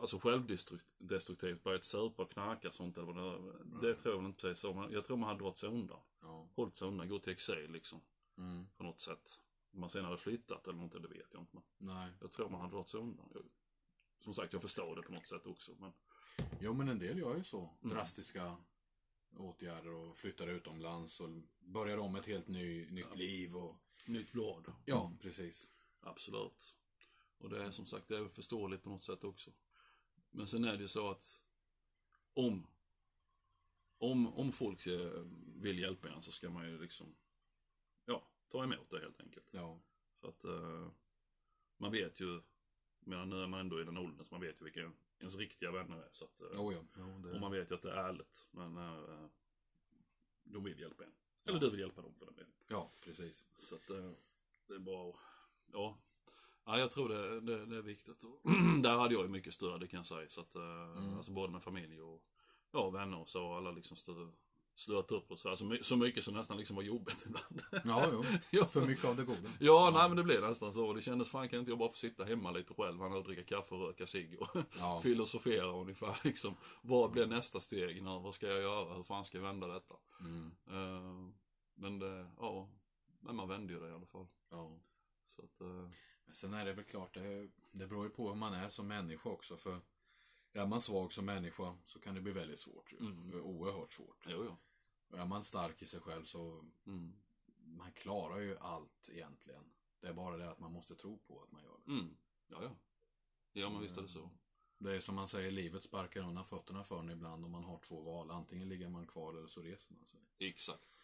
alltså 0.00 0.18
självdestruktivt, 0.18 1.62
börjat 1.62 1.84
supa 1.84 2.22
och 2.22 2.32
knarka 2.32 2.68
och 2.68 2.74
sånt 2.74 2.98
eller 2.98 3.06
vad 3.06 3.16
det 3.16 3.22
är. 3.22 3.80
Det 3.80 3.94
tror 3.94 4.14
jag 4.14 4.20
väl 4.20 4.26
inte 4.26 4.42
precis 4.42 4.74
men 4.74 4.92
jag 4.92 5.04
tror 5.04 5.16
man 5.16 5.28
hade 5.28 5.40
dragit 5.40 5.58
sig 5.58 5.68
undan. 5.68 6.00
Ja. 6.20 6.48
Hållit 6.54 6.76
sig 6.76 6.88
undan, 6.88 7.08
gått 7.08 7.22
till 7.22 7.32
exil 7.32 7.70
liksom. 7.72 8.00
Mm. 8.38 8.66
På 8.76 8.82
något 8.82 9.00
sätt. 9.00 9.40
Om 9.72 9.80
man 9.80 9.90
sen 9.90 10.04
hade 10.04 10.18
flyttat 10.18 10.66
eller 10.66 10.76
någonting, 10.76 11.02
det 11.02 11.08
vet 11.08 11.34
jag 11.34 11.42
inte. 11.42 11.54
Men 11.54 11.64
Nej. 11.78 12.12
jag 12.20 12.32
tror 12.32 12.48
man 12.48 12.60
hade 12.60 12.72
dragit 12.72 12.88
sig 12.88 13.00
undan. 13.00 13.30
Jag, 13.34 13.42
som 14.20 14.34
sagt, 14.34 14.52
jag 14.52 14.62
förstår 14.62 14.96
det 14.96 15.02
på 15.02 15.12
något 15.12 15.26
sätt 15.26 15.46
också. 15.46 15.72
Men 15.78 15.92
Jo, 16.60 16.72
men 16.72 16.88
en 16.88 16.98
del 16.98 17.18
gör 17.18 17.36
ju 17.36 17.44
så. 17.44 17.70
Mm. 17.82 17.96
Drastiska 17.96 18.56
åtgärder 19.36 19.92
och 19.92 20.16
flyttar 20.16 20.48
utomlands 20.48 21.20
och 21.20 21.28
börjar 21.58 21.98
om 21.98 22.16
ett 22.16 22.26
helt 22.26 22.48
ny, 22.48 22.90
nytt 22.90 23.16
liv 23.16 23.56
och... 23.56 23.76
nytt 24.06 24.32
blad. 24.32 24.72
Ja, 24.84 25.12
precis. 25.20 25.68
Absolut. 26.00 26.76
Och 27.38 27.50
det 27.50 27.64
är 27.64 27.70
som 27.70 27.86
sagt, 27.86 28.08
det 28.08 28.18
är 28.18 28.28
förståeligt 28.28 28.82
på 28.82 28.88
något 28.88 29.04
sätt 29.04 29.24
också. 29.24 29.50
Men 30.36 30.46
sen 30.46 30.64
är 30.64 30.76
det 30.76 30.82
ju 30.82 30.88
så 30.88 31.10
att 31.10 31.44
om, 32.34 32.66
om, 33.98 34.26
om 34.34 34.52
folk 34.52 34.86
eh, 34.86 35.22
vill 35.56 35.78
hjälpa 35.78 36.08
en 36.08 36.22
så 36.22 36.32
ska 36.32 36.50
man 36.50 36.70
ju 36.70 36.78
liksom, 36.78 37.16
ja, 38.04 38.28
ta 38.48 38.64
emot 38.64 38.90
det 38.90 39.00
helt 39.00 39.20
enkelt. 39.20 39.46
Ja. 39.50 39.80
För 40.20 40.28
att 40.28 40.44
eh, 40.44 40.88
man 41.76 41.92
vet 41.92 42.20
ju, 42.20 42.42
men 43.00 43.28
nu 43.30 43.42
är 43.42 43.46
man 43.46 43.60
ändå 43.60 43.80
i 43.80 43.84
den 43.84 43.96
åldern 43.96 44.24
så 44.26 44.34
man 44.34 44.40
vet 44.40 44.60
ju 44.60 44.64
vilka 44.64 44.92
ens 45.18 45.36
riktiga 45.36 45.70
vänner 45.70 45.96
är. 45.96 46.08
Så 46.10 46.24
att, 46.24 46.40
eh, 46.40 46.46
Jo, 46.54 46.72
ja. 46.72 46.84
Jo, 46.96 47.18
det... 47.18 47.32
och 47.32 47.40
man 47.40 47.52
vet 47.52 47.70
ju 47.70 47.74
att 47.74 47.82
det 47.82 47.92
är 47.92 47.96
ärligt. 48.08 48.46
Men 48.50 48.76
eh, 48.76 49.26
de 50.44 50.64
vill 50.64 50.80
hjälpa 50.80 51.04
en. 51.04 51.14
Eller 51.44 51.58
Ja. 51.58 51.64
du 51.64 51.70
vill 51.70 51.80
hjälpa 51.80 52.02
dem 52.02 52.14
för 52.14 52.26
den 52.26 52.34
delen. 52.34 52.52
Ja, 52.68 52.92
precis. 53.00 53.46
Så 53.54 53.74
att 53.74 53.86
det 54.66 54.74
är 54.74 54.78
bara 54.78 55.14
ja. 55.72 55.98
Ja, 56.66 56.78
jag 56.78 56.90
tror 56.90 57.08
det, 57.08 57.40
det, 57.40 57.66
det 57.66 57.76
är 57.76 57.82
viktigt. 57.82 58.24
Där 58.82 58.96
hade 58.96 59.14
jag 59.14 59.22
ju 59.22 59.28
mycket 59.28 59.54
stöd, 59.54 59.80
det 59.80 59.86
kan 59.88 59.96
jag 59.98 60.06
säga. 60.06 60.28
Så 60.28 60.40
att, 60.40 60.54
eh, 60.54 60.62
Mm. 60.96 61.16
alltså 61.16 61.32
både 61.32 61.52
med 61.52 61.62
familj 61.62 62.00
och 62.00 62.22
ja, 62.72 62.90
vänner 62.90 63.20
och 63.20 63.28
så. 63.28 63.52
Alla 63.54 63.70
liksom 63.70 63.96
stö, 63.96 64.12
slöt 64.74 65.12
upp 65.12 65.30
och 65.30 65.38
så. 65.38 65.48
Alltså, 65.48 65.64
my- 65.64 65.82
så 65.82 65.96
mycket 65.96 66.24
som 66.24 66.34
nästan 66.34 66.56
liksom 66.56 66.76
var 66.76 66.82
jobbigt 66.82 67.26
ibland. 67.26 67.84
Ja, 67.84 68.08
jo. 68.12 68.24
ja. 68.50 68.64
För 68.66 68.86
mycket 68.86 69.04
av 69.04 69.16
det 69.16 69.24
goda. 69.24 69.48
Ja, 69.60 69.90
nej 69.94 70.08
men 70.08 70.16
det 70.16 70.22
blev 70.22 70.42
nästan 70.42 70.72
så. 70.72 70.92
Det 70.92 71.02
kändes, 71.02 71.30
fan 71.30 71.48
kan 71.48 71.58
inte 71.58 71.70
jag 71.70 71.78
bara 71.78 71.88
få 71.88 71.96
sitta 71.96 72.24
hemma 72.24 72.50
lite 72.50 72.74
själv, 72.74 73.00
han 73.00 73.12
och 73.12 73.24
dricka 73.24 73.42
kaffe 73.56 73.74
och 73.74 73.80
röka 73.80 74.06
cigg 74.06 74.36
och 74.40 74.48
Ja. 74.78 75.00
filosofera 75.02 75.66
ungefär 75.80 76.16
liksom. 76.24 76.54
Vad 76.82 77.10
blir 77.10 77.26
nästa 77.26 77.60
steg 77.60 78.02
nu? 78.02 78.10
Vad 78.18 78.34
ska 78.34 78.46
jag 78.46 78.60
göra? 78.62 78.94
Hur 78.94 79.02
fan 79.02 79.24
ska 79.24 79.38
jag 79.38 79.42
vända 79.44 79.66
detta? 79.66 79.94
Mm. 80.20 80.50
Eh, 80.70 81.32
men 81.74 81.98
det, 81.98 82.26
ja, 82.40 82.68
men 83.20 83.36
man 83.36 83.48
vände 83.48 83.72
ju 83.72 83.80
det 83.80 83.88
i 83.88 83.92
alla 83.92 84.06
fall. 84.06 84.26
Ja. 84.50 84.78
Så 85.26 85.42
att, 85.42 85.60
eh, 85.60 85.88
Men 86.26 86.34
sen 86.34 86.54
är 86.54 86.64
det 86.64 86.72
väl 86.72 86.84
klart, 86.84 87.14
det, 87.14 87.48
det 87.72 87.86
beror 87.86 88.04
ju 88.04 88.10
på 88.10 88.28
hur 88.28 88.34
man 88.36 88.54
är 88.54 88.68
som 88.68 88.88
människa 88.88 89.28
också. 89.30 89.56
För 89.56 89.80
är 90.52 90.66
man 90.66 90.80
svag 90.80 91.12
som 91.12 91.24
människa 91.24 91.76
så 91.86 92.00
kan 92.00 92.14
det 92.14 92.20
bli 92.20 92.32
väldigt 92.32 92.58
svårt. 92.58 92.92
Mm. 92.92 93.34
Oerhört 93.34 93.92
svårt. 93.92 94.26
jo, 94.28 94.44
jo. 94.44 94.56
Och 95.08 95.18
är 95.18 95.26
man 95.26 95.44
stark 95.44 95.82
i 95.82 95.86
sig 95.86 96.00
själv 96.00 96.24
så 96.24 96.64
Mm. 96.86 97.16
man 97.64 97.92
klarar 97.92 98.38
ju 98.38 98.58
allt 98.58 99.10
egentligen. 99.12 99.64
Det 100.00 100.06
är 100.08 100.12
bara 100.12 100.36
det 100.36 100.50
att 100.50 100.58
man 100.58 100.72
måste 100.72 100.94
tro 100.94 101.18
på 101.18 101.42
att 101.42 101.52
man 101.52 101.62
gör 101.62 101.78
det. 101.84 101.92
Mm. 101.92 102.16
Ja, 102.48 102.58
ja. 102.62 102.70
Ja, 103.52 103.70
men 103.70 103.82
visst 103.82 103.96
är 103.96 104.02
det 104.02 104.08
så. 104.08 104.30
Det 104.78 104.96
är 104.96 105.00
som 105.00 105.14
man 105.14 105.28
säger, 105.28 105.50
livet 105.50 105.82
sparkar 105.82 106.20
undan 106.20 106.44
fötterna 106.44 106.84
för 106.84 106.98
en 106.98 107.10
ibland 107.10 107.44
om 107.44 107.50
man 107.50 107.64
har 107.64 107.78
två 107.78 108.00
val. 108.00 108.30
Antingen 108.30 108.68
ligger 108.68 108.88
man 108.88 109.06
kvar 109.06 109.34
eller 109.34 109.48
så 109.48 109.62
reser 109.62 109.94
man 109.94 110.06
sig. 110.06 110.20
Exakt. 110.38 110.95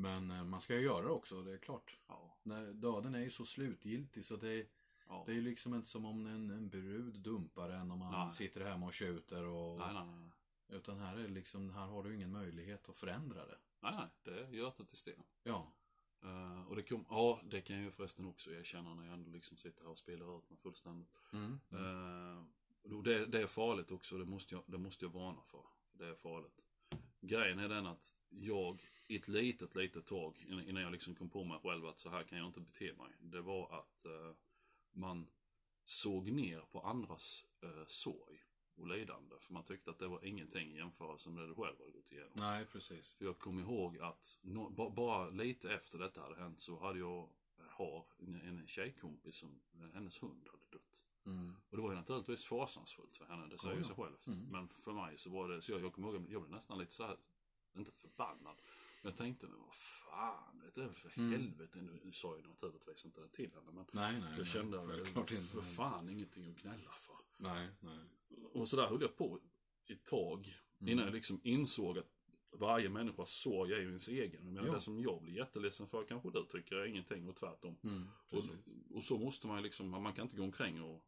Men 0.00 0.30
eh, 0.30 0.44
man 0.44 0.60
ska 0.60 0.74
ju 0.74 0.80
göra 0.80 1.04
det 1.04 1.10
också, 1.10 1.42
det 1.42 1.52
är 1.52 1.58
klart. 1.58 1.98
Ja. 2.08 2.36
Döden 2.72 3.14
är 3.14 3.20
ju 3.20 3.30
så 3.30 3.44
slutgiltig 3.44 4.24
så 4.24 4.36
det, 4.36 4.66
ja. 5.08 5.22
det 5.26 5.32
är 5.32 5.36
ju 5.36 5.42
liksom 5.42 5.74
inte 5.74 5.88
som 5.88 6.04
om 6.04 6.26
en, 6.26 6.50
en 6.50 6.68
brud 6.68 7.20
dumpar 7.20 7.70
en 7.70 7.90
om 7.90 7.98
man 7.98 8.12
Nej. 8.12 8.32
sitter 8.32 8.60
hemma 8.60 8.86
och 8.86 8.92
tjuter 8.92 9.44
och... 9.44 9.78
Nej, 9.78 9.94
nej. 9.94 10.30
Utan 10.68 10.98
här 10.98 11.16
är 11.16 11.28
liksom, 11.28 11.70
här 11.70 11.86
har 11.86 12.02
du 12.02 12.14
ingen 12.14 12.32
möjlighet 12.32 12.88
att 12.88 12.96
förändra 12.96 13.46
det. 13.46 13.58
Nej, 13.80 13.94
nej. 13.94 14.08
Det 14.22 14.40
är 14.40 14.64
hjärtat 14.64 14.92
i 14.92 14.96
sten. 14.96 15.22
Ja. 15.42 15.72
Eh, 16.22 16.68
och 16.68 16.76
det 16.76 16.82
kom, 16.82 17.04
ja, 17.08 17.40
det 17.44 17.60
kan 17.60 17.76
jag 17.76 17.84
ju 17.84 17.90
förresten 17.90 18.26
också 18.26 18.52
erkänna 18.52 18.94
när 18.94 19.04
jag 19.04 19.14
ändå 19.14 19.30
liksom 19.30 19.56
sitter 19.56 19.82
här 19.82 19.90
och 19.90 19.98
spelar 19.98 20.38
ut 20.38 20.50
mig 20.50 20.58
fullständigt. 20.58 21.08
Mm. 21.32 21.60
Och 22.96 23.02
det, 23.02 23.26
det 23.26 23.42
är 23.42 23.46
farligt 23.46 23.90
också, 23.90 24.18
det 24.18 24.24
måste, 24.24 24.54
jag, 24.54 24.64
det 24.66 24.78
måste 24.78 25.04
jag 25.04 25.12
varna 25.12 25.42
för. 25.42 25.64
Det 25.92 26.06
är 26.06 26.14
farligt. 26.14 26.60
Grejen 27.20 27.58
är 27.58 27.68
den 27.68 27.86
att 27.86 28.14
jag, 28.28 28.82
i 29.06 29.16
ett 29.16 29.28
litet, 29.28 29.76
litet 29.76 30.06
tag, 30.06 30.46
innan 30.48 30.82
jag 30.82 30.92
liksom 30.92 31.14
kom 31.14 31.30
på 31.30 31.44
mig 31.44 31.58
själv 31.62 31.86
att 31.86 32.00
så 32.00 32.10
här 32.10 32.22
kan 32.22 32.38
jag 32.38 32.46
inte 32.46 32.60
bete 32.60 32.92
mig. 32.92 33.12
Det 33.20 33.40
var 33.40 33.78
att 33.78 34.04
eh, 34.04 34.34
man 34.92 35.26
såg 35.84 36.30
ner 36.30 36.60
på 36.60 36.80
andras 36.80 37.44
eh, 37.62 37.86
sorg 37.86 38.42
och 38.74 38.88
lidande. 38.88 39.36
För 39.40 39.52
man 39.52 39.64
tyckte 39.64 39.90
att 39.90 39.98
det 39.98 40.08
var 40.08 40.24
ingenting 40.24 40.72
i 40.72 40.76
jämförelse 40.76 41.30
med 41.30 41.42
det 41.42 41.48
du 41.48 41.54
själv 41.54 41.78
hade 41.78 41.90
gått 41.90 42.12
igenom. 42.12 42.32
Nej, 42.34 42.66
precis. 42.66 43.14
För 43.14 43.24
jag 43.24 43.38
kom 43.38 43.58
ihåg 43.58 43.98
att 43.98 44.38
no, 44.42 44.70
ba, 44.70 44.90
bara 44.90 45.30
lite 45.30 45.74
efter 45.74 45.98
detta 45.98 46.20
hade 46.20 46.40
hänt 46.40 46.60
så 46.60 46.78
hade 46.78 46.98
jag, 46.98 47.28
har 47.68 48.06
en, 48.18 48.34
en 48.34 48.66
tjejkompis 48.66 49.36
som, 49.36 49.60
hennes 49.94 50.22
hund 50.22 50.48
hade 50.52 50.64
dött. 50.70 51.04
Mm. 51.26 51.56
Och 51.70 51.76
det 51.76 51.82
var 51.82 51.90
ju 51.90 51.96
naturligtvis 51.96 52.44
fasansfullt 52.44 53.16
för 53.16 53.24
henne, 53.24 53.46
det 53.46 53.58
säger 53.58 53.76
ju 53.76 53.84
sig 53.84 53.96
självt. 53.96 54.26
Mm. 54.26 54.46
Men 54.52 54.68
för 54.68 54.92
mig 54.92 55.18
så 55.18 55.30
var 55.30 55.48
det, 55.48 55.62
så 55.62 55.72
jag, 55.72 55.80
jag 55.82 55.92
kommer 55.92 56.08
ihåg, 56.08 56.26
jag 56.30 56.42
blev 56.42 56.50
nästan 56.50 56.78
lite 56.78 56.94
så 56.94 57.06
här, 57.06 57.16
inte 57.76 57.92
förbannad. 57.92 58.62
Men 59.02 59.10
jag 59.10 59.16
tänkte, 59.16 59.46
men 59.46 59.60
vad 59.60 59.74
fan, 59.74 60.62
det 60.74 60.80
är 60.80 60.86
väl 60.86 60.94
för 60.94 61.12
Mm. 61.18 61.32
helvete. 61.32 61.78
Nu 62.04 62.12
sa 62.12 62.36
jag 62.36 62.46
naturligtvis 62.48 63.04
inte 63.04 63.20
det 63.20 63.28
till 63.28 63.50
henne, 63.54 63.70
men 63.72 63.86
Nej, 63.92 64.12
nej. 64.20 64.30
jag 64.30 64.38
nej, 64.38 64.46
kände, 64.46 64.86
självklart 64.86 65.30
inte. 65.30 65.42
för 65.46 65.60
fan 65.62 66.08
ingenting 66.08 66.50
att 66.50 66.62
gnälla 66.62 66.90
för. 66.92 67.16
Nej, 67.36 67.68
nej. 67.80 67.98
Och 68.52 68.68
så 68.68 68.76
där 68.76 68.86
höll 68.88 69.00
jag 69.02 69.16
på 69.16 69.40
ett 69.86 70.04
tag. 70.04 70.54
Mm. 70.80 70.92
Innan 70.92 71.04
jag 71.04 71.14
liksom 71.14 71.40
insåg 71.44 71.98
att 71.98 72.06
varje 72.52 72.88
människas 72.90 73.30
sorg 73.30 73.72
är 73.72 73.78
ju 73.80 73.86
ens 73.88 74.08
egen. 74.08 74.44
Jag 74.44 74.52
menar, 74.52 74.66
Ja. 74.68 74.74
det 74.74 74.80
som 74.80 75.00
jag 75.00 75.22
blir 75.22 75.34
jätteledsen 75.36 75.88
för 75.88 76.04
kanske 76.04 76.30
du 76.30 76.44
tycker 76.44 76.76
är 76.76 76.86
ingenting 76.86 77.28
och 77.28 77.36
tvärtom. 77.36 77.76
Mm, 77.84 78.08
Och, 78.30 78.42
och 78.96 79.04
så 79.04 79.18
måste 79.18 79.46
man 79.46 79.56
ju 79.56 79.62
liksom, 79.62 79.88
man 79.88 80.12
kan 80.12 80.22
inte 80.24 80.36
gå 80.36 80.42
omkring 80.42 80.82
och 80.82 81.04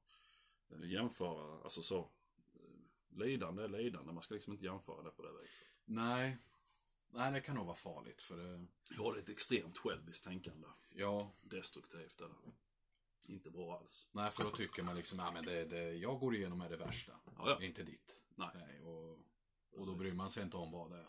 eh, 0.70 0.90
jämföra, 0.90 1.62
alltså 1.62 1.82
så. 1.82 1.98
eh, 1.98 3.18
Lidande 3.18 3.62
är 3.62 3.68
lidande, 3.68 4.12
man 4.12 4.22
ska 4.22 4.34
liksom 4.34 4.52
inte 4.52 4.64
jämföra 4.64 5.02
det 5.02 5.10
på 5.10 5.22
det 5.22 5.32
viset. 5.42 5.66
Nej. 5.84 6.38
Nej, 7.14 7.32
det 7.32 7.40
kan 7.40 7.56
nog 7.56 7.66
vara 7.66 7.76
farligt 7.76 8.22
för 8.22 8.36
det... 8.36 8.66
Jag 8.96 9.02
har 9.04 9.16
ett 9.18 9.28
extremt 9.28 9.78
själviskt 9.78 10.24
tänkande. 10.24 10.66
Ja, 10.94 11.32
Destruktivt 11.40 12.20
är 12.20 12.28
det. 12.28 12.52
Inte 13.32 13.50
bra 13.50 13.78
alls. 13.78 14.08
nej 14.12 14.30
för 14.30 14.44
då 14.44 14.50
tycker 14.50 14.82
man 14.82 14.96
liksom, 14.96 15.18
ja 15.18 15.30
men 15.32 15.44
det, 15.44 15.64
det 15.64 15.92
jag 15.94 16.20
går 16.20 16.34
igenom 16.34 16.60
är 16.60 16.70
det 16.70 16.76
värsta. 16.76 17.12
Ja, 17.24 17.32
ja. 17.60 17.62
Inte 17.66 17.82
ditt. 17.82 18.18
Nej. 18.34 18.48
Nej, 18.54 18.80
och, 18.82 19.10
och 19.72 19.86
då 19.86 19.94
bryr 19.94 20.12
man 20.14 20.30
sig 20.30 20.42
inte 20.42 20.56
om 20.56 20.72
vad 20.72 20.90
det 20.90 20.96
är. 20.96 21.06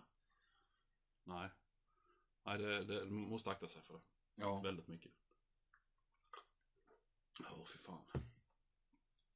Nej. 1.23 1.49
Nej, 2.45 2.57
det, 2.57 2.83
det 2.83 3.05
man 3.05 3.29
måste 3.29 3.51
akta 3.51 3.67
sig 3.67 3.81
för 3.81 3.93
det. 3.93 4.01
Ja, 4.35 4.59
Väldigt 4.61 4.87
mycket. 4.87 5.11
Åh, 7.39 7.65
fy 7.65 7.77
fan. 7.77 8.05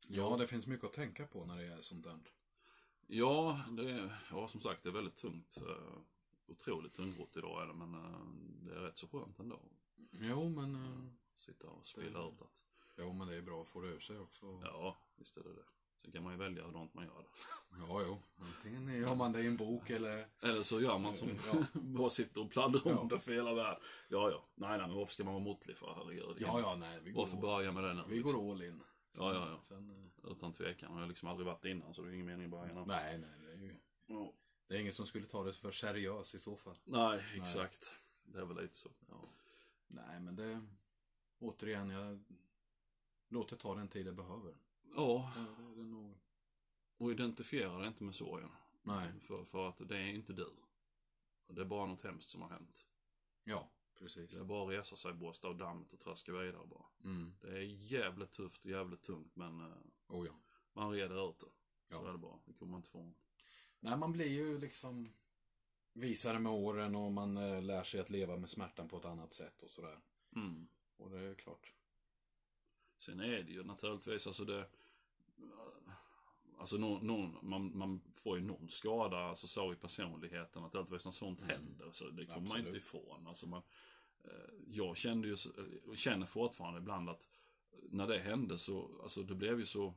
ja, 0.08 0.38
det 0.38 0.48
finns 0.48 0.68
mycket 0.68 0.86
att 0.86 0.94
tänka 0.94 1.28
på 1.28 1.46
när 1.46 1.58
det 1.58 1.66
är 1.66 1.82
sånt 1.82 2.04
där. 2.04 2.20
Ja, 3.08 3.62
det 3.72 3.92
är, 3.92 4.18
ja, 4.32 4.48
som 4.48 4.62
sagt, 4.62 4.84
det 4.84 4.90
är 4.90 4.94
väldigt 4.94 5.16
tungt. 5.16 5.58
Uh, 5.62 6.00
otroligt 6.48 6.94
tungrott 6.94 7.38
idag 7.38 7.62
är 7.64 7.68
det, 7.68 7.74
men 7.74 7.94
eh, 7.94 8.26
det 8.66 8.72
är 8.76 8.80
rätt 8.82 8.98
så 8.98 9.08
skönt 9.08 9.40
ändå. 9.40 9.62
Jo, 10.12 10.50
men... 10.50 10.76
eh, 10.76 11.08
Sitta 11.36 11.68
och 11.68 11.86
spilla 11.88 12.28
ut 12.28 12.42
att, 12.42 12.64
Jo, 12.98 13.14
men 13.14 13.28
det 13.28 13.36
är 13.36 13.42
bra 13.42 13.62
att 13.62 13.68
få 13.68 13.82
det 13.82 13.88
ur 13.88 14.00
sig 14.00 14.20
också. 14.20 14.62
ja, 14.64 14.98
visst 15.16 15.38
är 15.38 15.44
det 15.44 15.54
det. 15.54 15.66
Sen 16.02 16.12
kan 16.12 16.24
man 16.24 16.32
ju 16.34 16.40
välja 16.40 16.64
hurdant 16.64 16.94
man 16.94 17.06
gör 17.06 17.22
det. 17.22 17.28
Ja, 17.88 18.02
jo. 18.08 18.22
Antingen 18.38 19.02
gör 19.02 19.16
man 19.16 19.32
det 19.32 19.42
i 19.42 19.48
en 19.48 19.58
bok 19.58 19.90
eller... 19.90 20.28
Eller 20.42 20.64
så 20.64 20.82
gör 20.82 20.98
man 20.98 21.14
som 21.14 21.30
Ja. 21.30 21.66
bara 21.74 22.10
sitter 22.10 22.42
och 22.42 22.52
pladdrar 22.52 22.88
om 23.00 23.08
Ja. 23.10 23.16
det 23.16 23.20
för 23.20 23.32
hela 23.32 23.54
världen. 23.54 23.82
Ja, 24.10 24.30
ja. 24.32 24.46
Nej, 24.56 24.78
nej, 24.78 24.88
men 24.88 24.96
varför 24.98 25.14
ska 25.14 25.24
man 25.24 25.34
vara 25.34 25.44
måttlig 25.44 25.78
för? 25.78 25.94
Herregud. 25.96 26.38
Ja, 26.40 26.60
ja, 26.60 26.76
nej. 26.80 27.00
Vi 27.04 27.12
går, 27.12 27.22
Varför 27.22 27.38
börja 27.38 27.72
med 27.72 27.84
det 27.84 27.94
nu? 27.94 28.04
vi 28.08 28.16
liksom? 28.16 28.34
går 28.46 28.52
all 28.52 28.64
in. 28.64 28.84
Ja, 29.18 29.34
ja, 29.34 29.50
ja. 29.50 29.60
Sen, 29.62 29.90
eh, 29.90 30.32
Utan 30.32 30.54
tvekan. 30.54 30.92
Jag 30.94 31.00
har 31.00 31.08
liksom 31.08 31.28
aldrig 31.30 31.46
varit 31.48 31.66
innan, 31.66 31.94
så 31.94 32.02
det 32.02 32.10
är 32.10 32.14
ingen 32.14 32.26
mening 32.26 32.46
att 32.46 32.52
börja 32.52 32.74
nu. 32.74 32.86
nej, 32.86 33.18
nej. 33.18 33.30
Det 33.42 33.52
är 33.52 33.58
ju... 33.58 33.76
Ja. 34.08 34.34
Det 34.68 34.76
är 34.76 34.80
ingen 34.80 34.94
som 34.94 35.06
skulle 35.06 35.26
ta 35.28 35.44
det 35.44 35.54
för 35.54 35.72
seriöst 35.72 36.36
i 36.36 36.40
så 36.40 36.56
fall. 36.58 36.78
Nej, 36.84 37.24
exakt. 37.36 37.94
Det 38.24 38.40
är 38.40 38.46
väl 38.46 38.58
lite 38.62 38.78
så. 38.78 38.90
Ja. 39.10 39.22
Nej, 39.88 40.20
men 40.20 40.36
det... 40.36 40.62
Återigen, 41.40 41.90
jag... 41.90 42.24
Låt 43.30 43.50
det 43.50 43.56
ta 43.56 43.76
den 43.76 43.88
tid 43.88 44.06
det 44.06 44.12
behöver. 44.14 44.54
Ja, 44.96 45.32
det 45.36 45.64
är 45.64 45.76
det 45.76 45.84
nog... 45.84 46.18
och 46.98 47.12
identifiera 47.12 47.78
det 47.80 47.88
inte 47.88 48.04
med 48.04 48.16
sorgen. 48.16 48.50
Nej. 48.84 49.12
För, 49.28 49.46
för 49.46 49.70
att 49.70 49.78
det 49.90 49.98
är 49.98 50.08
inte 50.08 50.34
du. 50.34 50.50
Det 51.48 51.62
är 51.62 51.66
bara 51.66 51.86
något 51.86 52.02
hemskt 52.04 52.30
som 52.30 52.42
har 52.42 52.50
hänt. 52.50 52.86
Ja, 53.44 53.72
precis. 54.00 54.32
Det 54.32 54.40
är 54.40 54.44
bara 54.46 54.64
att 54.68 54.74
resa 54.80 54.96
sig, 54.96 55.14
borsta 55.14 55.48
av 55.48 55.58
dammet 55.58 55.94
och 55.94 56.00
traska 56.00 56.32
vidare 56.32 56.68
bara. 56.68 56.86
Mm. 57.04 57.34
Det 57.42 57.48
är 57.48 57.62
jävligt 57.62 58.32
tufft 58.32 58.66
och 58.66 58.72
jävligt 58.72 59.02
tungt 59.04 59.36
men 59.36 59.62
eh, 59.62 59.78
Oh 60.08 60.26
ja. 60.28 60.34
man 60.74 60.92
reder 60.92 61.30
ut 61.30 61.40
det. 61.40 61.46
Så 61.46 61.54
Ja. 62.04 62.08
är 62.08 62.12
det 62.12 62.18
bara. 62.18 62.40
Det 62.46 62.54
kommer 62.54 62.72
man 62.72 62.80
inte 62.80 62.88
ifrån. 62.90 63.16
Nej, 63.80 63.98
man 63.98 64.12
blir 64.12 64.28
ju 64.32 64.60
liksom 64.60 65.14
visare 65.94 66.40
med 66.40 66.52
åren 66.52 66.96
och 66.96 67.12
man 67.12 67.38
eh, 67.38 67.62
lär 67.62 67.84
sig 67.84 68.00
att 68.00 68.10
leva 68.10 68.38
med 68.38 68.50
smärtan 68.50 68.88
på 68.88 68.98
ett 68.98 69.06
annat 69.06 69.34
sätt 69.34 69.62
och 69.62 69.70
sådär. 69.70 70.00
Mm. 70.36 70.68
Och 70.98 71.10
det 71.10 71.20
är 71.20 71.36
klart. 71.36 71.74
Sen 72.98 73.20
är 73.20 73.44
det 73.44 73.52
ju 73.52 73.64
naturligtvis, 73.64 74.28
alltså 74.28 74.46
det... 74.46 74.66
Alltså 76.60 76.78
någon, 76.78 77.08
någon, 77.08 77.38
man, 77.42 77.78
man 77.78 78.02
får 78.14 78.38
ju 78.38 78.44
någon 78.44 78.70
skada, 78.70 79.18
alltså 79.18 79.48
så 79.48 79.74
i 79.74 79.76
personligheten, 79.76 80.62
naturligtvis 80.62 81.06
när 81.06 81.12
sånt 81.12 81.42
Mm. 81.42 81.50
händer. 81.56 81.90
Så 81.92 82.10
det 82.10 82.26
kommer 82.26 82.48
man 82.50 82.60
inte 82.60 82.78
ifrån. 82.78 83.28
Alltså 83.28 83.48
man, 83.48 83.62
eh, 84.24 84.32
jag 84.68 84.98
kände 84.98 85.28
ju, 85.28 85.36
och 85.88 85.98
känner 85.98 86.26
fortfarande 86.26 86.80
ibland 86.80 87.10
att 87.10 87.30
när 87.90 88.08
det 88.08 88.20
hände 88.20 88.58
så, 88.58 88.90
alltså 89.04 89.24
det 89.24 89.36
blev 89.36 89.60
ju 89.60 89.66
så... 89.66 89.94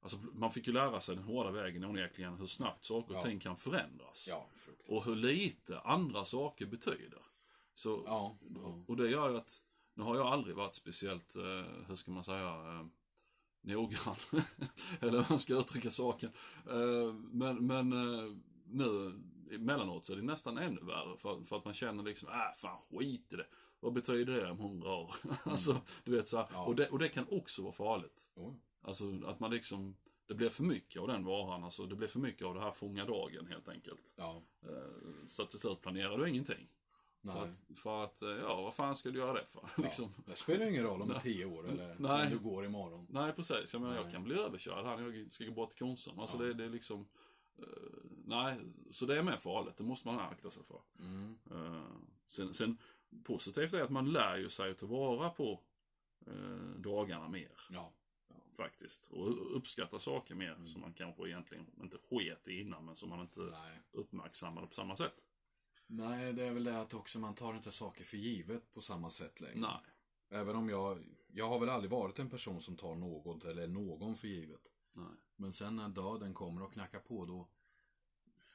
Alltså 0.00 0.18
man 0.32 0.52
fick 0.52 0.66
ju 0.66 0.72
lära 0.72 1.00
sig 1.00 1.14
den 1.16 1.24
hårda 1.24 1.50
vägen 1.50 1.84
onekligen 1.84 2.34
hur 2.36 2.46
snabbt 2.46 2.84
saker 2.84 3.10
och 3.10 3.16
Ja. 3.18 3.22
ting 3.22 3.38
kan 3.40 3.56
förändras. 3.56 4.26
Ja. 4.28 4.48
Och 4.86 5.04
hur 5.04 5.16
lite 5.16 5.80
andra 5.80 6.24
saker 6.24 6.66
betyder. 6.66 7.22
Så, 7.74 8.02
Ja, 8.06 8.38
ja. 8.54 8.84
Och 8.88 8.96
det 8.96 9.08
gör 9.10 9.30
ju 9.30 9.36
att, 9.36 9.62
nu 9.98 10.04
har 10.04 10.16
jag 10.16 10.26
aldrig 10.26 10.56
varit 10.56 10.74
speciellt, 10.74 11.36
eh, 11.36 11.84
hur 11.88 11.96
ska 11.96 12.10
man 12.10 12.24
säga, 12.24 12.48
eh, 12.48 12.86
noggrann. 13.60 14.16
Eller 15.00 15.18
hur 15.18 15.26
man 15.28 15.38
ska 15.38 15.54
uttrycka 15.54 15.90
saken. 15.90 16.30
Eh, 16.70 17.14
men 17.14 17.66
men 17.66 17.92
eh, 17.92 18.32
nu, 18.66 19.12
emellanåt 19.50 20.04
så 20.04 20.12
är 20.12 20.16
det 20.16 20.22
nästan 20.22 20.58
ännu 20.58 20.80
värre. 20.80 21.16
För, 21.18 21.44
för 21.44 21.56
att 21.56 21.64
man 21.64 21.74
känner 21.74 22.02
liksom, 22.02 22.28
äh 22.28 22.56
fan 22.56 22.78
skit 22.90 23.32
i 23.32 23.36
det. 23.36 23.46
Vad 23.80 23.92
betyder 23.92 24.32
det 24.40 24.50
om 24.50 24.58
hundra 24.58 24.94
år? 24.94 25.14
alltså, 25.44 25.80
du 26.04 26.16
vet 26.16 26.28
så 26.28 26.36
här. 26.36 26.46
Ja. 26.52 26.64
Och, 26.64 26.76
det, 26.76 26.88
och 26.88 26.98
det 26.98 27.08
kan 27.08 27.26
också 27.30 27.62
vara 27.62 27.72
farligt. 27.72 28.28
Jo. 28.36 28.60
Alltså 28.82 29.04
att 29.26 29.40
man 29.40 29.50
liksom, 29.50 29.96
det 30.26 30.34
blir 30.34 30.48
för 30.48 30.62
mycket 30.62 31.02
av 31.02 31.08
den 31.08 31.24
varan. 31.24 31.64
Alltså 31.64 31.86
det 31.86 31.94
blir 31.94 32.08
för 32.08 32.20
mycket 32.20 32.46
av 32.46 32.54
det 32.54 32.60
här 32.60 32.72
fånga 32.72 33.04
dagen 33.04 33.46
helt 33.46 33.68
enkelt. 33.68 34.14
Ja. 34.16 34.42
Eh, 34.62 35.26
Så 35.26 35.44
till 35.44 35.58
slut 35.58 35.80
planerar 35.80 36.18
du 36.18 36.28
ingenting. 36.28 36.68
För 37.22 37.28
Nej. 37.34 37.42
att, 37.42 37.78
för 37.78 38.04
att, 38.04 38.22
eh, 38.22 38.28
ja 38.28 38.62
vad 38.62 38.74
fan 38.74 38.96
ska 38.96 39.10
du 39.10 39.18
göra 39.18 39.32
det 39.32 39.46
för? 39.46 39.68
liksom. 39.82 40.14
Ja. 40.16 40.22
Det 40.26 40.36
spelar 40.36 40.66
ingen 40.66 40.84
roll 40.84 41.02
om 41.02 41.08
det 41.08 41.14
är 41.14 41.20
tio 41.20 41.44
år 41.44 41.68
eller 41.68 41.96
Nej. 41.98 42.24
om 42.26 42.30
du 42.30 42.38
går 42.38 42.64
imorgon. 42.64 43.06
Nej 43.10 43.32
precis, 43.32 43.72
jag 43.72 43.82
menar 43.82 43.94
jag 43.94 44.02
Nej. 44.04 44.12
kan 44.12 44.24
bli 44.24 44.34
överkörd 44.34 44.84
här 44.84 44.96
när 44.96 45.10
jag 45.18 45.32
ska 45.32 45.44
gå 45.44 45.52
bort 45.52 45.70
till 45.70 45.78
Konsum. 45.78 46.18
Alltså 46.18 46.36
Ja. 46.36 46.42
det, 46.42 46.54
det 46.54 46.64
är 46.64 46.68
liksom, 46.68 47.08
eh, 47.58 47.64
nej, 48.24 48.56
så 48.90 49.06
det 49.06 49.18
är 49.18 49.22
med 49.22 49.40
farligt, 49.40 49.76
det 49.76 49.84
måste 49.84 50.08
man 50.08 50.18
akta 50.18 50.50
sig 50.50 50.64
för. 50.64 50.80
Mm. 50.98 51.38
Eh, 51.50 51.82
sen, 52.28 52.54
sen 52.54 52.78
positivt 53.24 53.72
är 53.72 53.82
att 53.82 53.90
man 53.90 54.10
lär 54.12 54.36
ju 54.38 54.50
sig 54.50 54.70
att 54.70 54.78
ta 54.78 54.86
vara 54.86 55.30
på 55.30 55.60
eh, 56.26 56.80
dagarna 56.80 57.28
mer. 57.28 57.52
Ja. 57.70 57.92
Faktiskt. 58.56 59.06
Och 59.06 59.56
uppskatta 59.56 59.98
saker 59.98 60.34
mer 60.34 60.52
Mm. 60.52 60.66
som 60.66 60.80
man 60.80 60.92
kanske 60.92 61.28
egentligen 61.28 61.66
inte 61.82 61.98
sket 62.10 62.48
i 62.48 62.60
innan 62.60 62.84
men 62.84 62.96
som 62.96 63.08
man 63.08 63.20
inte 63.20 63.40
Nej. 63.40 63.80
uppmärksammade 63.92 64.66
på 64.66 64.74
samma 64.74 64.96
sätt. 64.96 65.14
Nej, 65.90 66.32
det 66.32 66.44
är 66.46 66.54
väl 66.54 66.64
det 66.64 66.80
att 66.80 66.94
också 66.94 67.18
man 67.18 67.34
tar 67.34 67.54
inte 67.56 67.72
saker 67.72 68.04
för 68.04 68.16
givet 68.16 68.72
på 68.72 68.80
samma 68.80 69.10
sätt 69.10 69.40
längre. 69.40 69.60
Nej. 69.60 69.80
Även 70.28 70.56
om 70.56 70.68
jag, 70.68 71.04
jag 71.28 71.48
har 71.48 71.58
väl 71.60 71.68
aldrig 71.68 71.90
varit 71.90 72.18
en 72.18 72.30
person 72.30 72.60
som 72.60 72.76
tar 72.76 72.94
något 72.94 73.44
eller 73.44 73.66
någon 73.66 74.16
för 74.16 74.28
givet. 74.28 74.72
Nej. 74.92 75.14
Men 75.36 75.52
sen 75.52 75.76
när 75.76 75.88
döden 75.88 76.34
kommer 76.34 76.62
och 76.62 76.72
knackar 76.72 77.00
på 77.00 77.24
då 77.26 77.48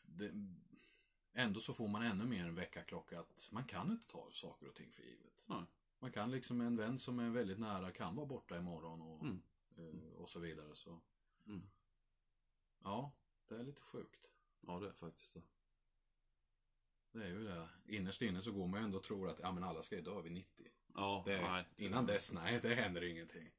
det, 0.05 0.31
Ändå 1.35 1.59
så 1.59 1.73
får 1.73 1.87
man 1.87 2.01
ännu 2.01 2.25
mer 2.25 2.45
en 2.45 2.55
väckarklocka 2.55 3.19
att 3.19 3.49
man 3.51 3.63
kan 3.63 3.91
inte 3.91 4.07
ta 4.07 4.29
saker 4.31 4.67
och 4.67 4.75
ting 4.75 4.91
för 4.91 5.03
givet. 5.03 5.33
Nej. 5.45 5.63
Man 5.99 6.11
kan 6.11 6.31
liksom, 6.31 6.61
en 6.61 6.75
vän 6.77 6.99
som 6.99 7.19
är 7.19 7.29
väldigt 7.29 7.59
nära 7.59 7.91
kan 7.91 8.15
vara 8.15 8.25
borta 8.25 8.57
imorgon 8.57 9.01
och 9.01 9.21
Mm. 9.21 9.41
eh, 9.77 10.13
och 10.13 10.29
så 10.29 10.39
vidare. 10.39 10.75
Så 10.75 11.01
Mm. 11.47 11.61
ja, 12.83 13.11
det 13.47 13.55
är 13.55 13.63
lite 13.63 13.81
sjukt. 13.81 14.31
Ja, 14.61 14.79
det 14.79 14.87
är 14.87 14.93
faktiskt 14.93 15.33
det. 15.33 15.41
Det 17.13 17.23
är 17.23 17.27
ju 17.27 17.43
det. 17.43 17.67
Innerst 17.87 18.21
inne 18.21 18.41
så 18.41 18.51
går 18.51 18.67
man 18.67 18.79
ju 18.79 18.85
ändå 18.85 18.97
och 18.97 19.03
tror 19.03 19.29
att 19.29 19.39
ja, 19.41 19.51
men 19.51 19.63
alla 19.63 19.81
ska 19.81 19.95
ju 19.95 20.01
dö 20.01 20.21
vid 20.21 20.31
90. 20.31 20.65
Ja, 20.95 21.23
Det, 21.25 21.41
nej. 21.41 21.65
innan 21.75 22.05
dess, 22.05 22.33
nej, 22.33 22.59
det 22.63 22.75
händer 22.75 23.03
ingenting. 23.03 23.51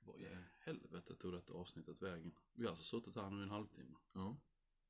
Vad 0.00 0.20
i 0.20 0.26
helvete 0.64 1.14
tog 1.14 1.32
detta 1.32 1.52
avsnittet 1.52 2.02
vägen? 2.02 2.32
Vi 2.54 2.64
har 2.64 2.70
alltså 2.70 2.84
suttit 2.84 3.16
här 3.16 3.30
nu 3.30 3.40
i 3.40 3.42
en 3.42 3.50
halvtimme. 3.50 3.96
Ja, 4.14 4.36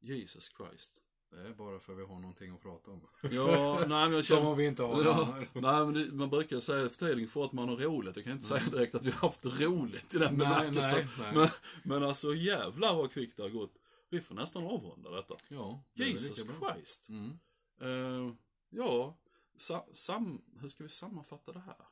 Jesus 0.01 0.53
Christ. 0.57 1.03
det 1.31 1.41
är 1.41 1.55
bara 1.55 1.81
för 1.81 1.93
att 1.93 1.99
vi 1.99 2.03
har 2.05 2.19
någonting 2.19 2.55
att 2.55 2.63
prata 2.63 2.91
om. 2.91 3.07
Ja, 3.23 3.85
nej 3.89 3.89
men 3.89 4.13
jag 4.13 4.25
Som 4.25 4.37
känner... 4.37 4.51
om 4.51 4.59
vi 4.59 4.67
inte 4.67 4.83
har 4.83 5.05
Ja, 5.05 5.35
nej 5.55 5.85
men 5.85 5.95
det, 5.95 6.13
man 6.15 6.31
brukar 6.31 6.61
säga 6.61 6.89
för 6.89 7.27
för 7.27 7.45
att 7.45 7.53
man 7.53 7.69
har 7.69 7.77
roligt. 7.77 8.17
Jag 8.17 8.25
kan 8.25 8.33
inte 8.33 8.47
säga 8.47 8.71
direkt 8.71 8.95
att 8.95 9.05
vi 9.05 9.11
har 9.11 9.29
haft 9.29 9.47
roligt 9.47 10.15
i 10.15 10.19
den 10.19 10.39
bemärkelsen. 10.39 11.09
Men, 11.35 11.49
men 11.85 12.03
alltså 12.05 12.35
jävlar 12.35 12.95
vad 12.95 13.13
kvickt 13.13 13.37
det 13.37 13.43
har 13.43 13.51
gått. 13.51 13.75
Vi 14.11 14.21
får 14.21 14.35
nästan 14.35 14.65
avrunda 14.65 15.11
detta. 15.11 15.35
Ja, 15.49 15.85
det 15.95 16.05
Jesus. 16.05 16.47
Christ. 16.75 17.09
Mm. 17.09 17.39
Eh, 17.81 18.33
ja, 18.71 19.19
sa, 19.57 19.87
sam, 19.93 20.43
hur 20.61 20.69
ska 20.69 20.83
vi 20.83 20.89
sammanfatta 20.89 21.53
det 21.53 21.61
här? 21.61 21.87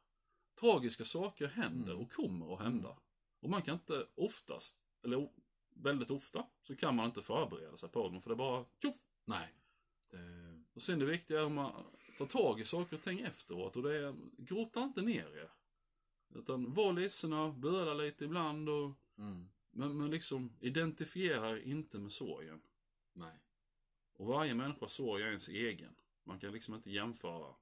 Tragiska 0.61 1.05
saker 1.05 1.47
händer 1.47 1.93
Mm. 1.93 2.05
och 2.05 2.13
kommer 2.13 2.55
att 2.55 2.61
hända. 2.61 2.97
Och 3.41 3.51
man 3.51 3.63
kan 3.63 3.75
inte 3.75 4.07
oftast, 4.15 4.79
eller 5.05 5.29
väldigt 5.75 6.11
ofta, 6.11 6.47
så 6.63 6.77
kan 6.77 6.97
man 6.97 7.07
inte 7.07 7.23
förbereda 7.23 7.77
sig 7.77 7.89
på 7.89 8.09
dem. 8.09 8.21
För 8.23 8.31
det 8.31 8.35
är 8.35 8.37
bara 8.37 8.65
tjoff! 8.83 8.97
Nej. 9.25 9.55
Det, 10.11 10.19
Och 10.75 10.83
sen 10.83 10.99
det 10.99 11.07
viktiga 11.07 11.41
är 11.41 11.47
att 11.47 11.53
man 11.53 11.73
tar 12.19 12.27
tag 12.27 12.61
i 12.61 12.65
saker 12.65 12.97
och 12.97 13.03
ting 13.03 13.21
efteråt. 13.21 13.77
Och 13.77 13.83
det 13.83 13.97
är, 13.97 14.15
grotta 14.39 14.83
inte 14.83 15.03
ner 15.03 15.37
er. 15.37 15.51
Utan 16.35 16.73
var 16.73 16.93
ledsna, 16.93 17.51
böla 17.51 17.95
lite 17.95 18.25
ibland 18.25 18.69
och 18.69 18.93
mm. 19.19 19.49
men, 19.71 19.99
men 19.99 20.11
liksom 20.11 20.53
identifiera 20.61 21.51
er 21.51 21.57
inte 21.57 21.99
med 21.99 22.13
sorgen. 22.13 22.61
Nej. 23.13 23.39
Och 24.17 24.27
varje 24.27 24.55
människas 24.55 24.93
sorg 24.93 25.23
är 25.23 25.27
ens 25.29 25.49
egen. 25.49 25.95
Man 26.25 26.39
kan 26.39 26.53
liksom 26.53 26.75
inte 26.75 26.91
jämföra 26.91 27.55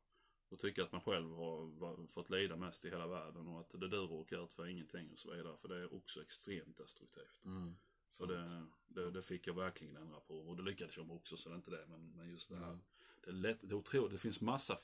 och 0.49 0.59
tycka 0.59 0.83
att 0.83 0.93
man 0.93 1.01
själv 1.01 1.31
har 1.37 2.07
fått 2.07 2.31
lida 2.31 2.57
mest 2.57 2.85
i 2.85 2.91
hela 2.91 3.07
världen 3.07 3.49
och 3.49 3.61
att 3.61 3.71
det 3.71 3.89
du 3.89 3.97
råkar 3.97 4.45
ut 4.45 4.53
för 4.55 4.63
är 4.63 4.69
ingenting 4.69 5.11
och 5.13 5.19
så 5.19 5.35
vidare. 5.35 5.57
För 5.57 5.69
det 5.69 5.77
är 5.77 5.95
också 5.95 6.23
extremt 6.23 6.77
destruktivt. 6.77 7.45
Mm. 7.45 7.77
Så 8.11 8.27
det, 8.27 8.67
det, 8.87 9.11
det 9.11 9.23
fick 9.23 9.47
jag 9.47 9.55
verkligen 9.55 9.97
ändra 9.97 10.21
på 10.21 10.39
och 10.39 10.57
det 10.57 10.63
lyckades 10.63 10.97
jag 10.97 11.07
med 11.07 11.17
också 11.17 11.37
så 11.37 11.49
det 11.49 11.55
är 11.55 11.57
inte 11.57 11.71
det. 11.71 11.87
Men, 11.89 12.13
men 12.17 12.31
just 12.31 12.49
det 12.49 12.57
här. 12.57 12.69
Mm. 12.69 12.81
Det, 13.21 13.31
är 13.31 13.33
lätt, 13.33 13.61
det, 13.61 13.67
är 13.67 13.75
otroligt, 13.75 14.13
det 14.13 14.19
finns 14.19 14.41
massa 14.41 14.79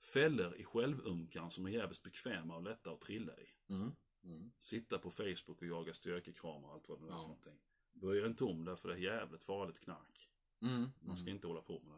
fällor 0.00 0.54
i 0.56 0.64
självömkan 0.64 1.50
som 1.50 1.66
är 1.66 1.70
jävligt 1.70 2.02
bekväma 2.02 2.56
och 2.56 2.62
lätta 2.62 2.90
att 2.90 3.00
trilla 3.00 3.32
i. 3.40 3.72
Mm. 3.72 3.92
Mm. 4.24 4.52
Sitta 4.58 4.98
på 4.98 5.10
Facebook 5.10 5.60
och 5.62 5.66
jaga 5.66 5.94
styrkekramar 5.94 6.68
och 6.68 6.74
allt 6.74 6.88
vad 6.88 6.98
det 6.98 7.04
nu 7.04 7.08
är 7.08 7.12
Ja. 7.12 7.18
för 7.18 7.28
någonting. 7.28 7.58
Er 8.02 8.26
inte 8.26 8.44
om 8.44 8.64
det 8.64 8.76
för 8.76 8.88
det 8.88 8.94
är 8.94 8.98
jävligt 8.98 9.44
farligt 9.44 9.80
knark. 9.80 10.30
Mm. 10.62 10.90
Man 11.00 11.16
ska 11.16 11.30
inte 11.30 11.46
hålla 11.46 11.62
på 11.62 11.72
med 11.80 11.94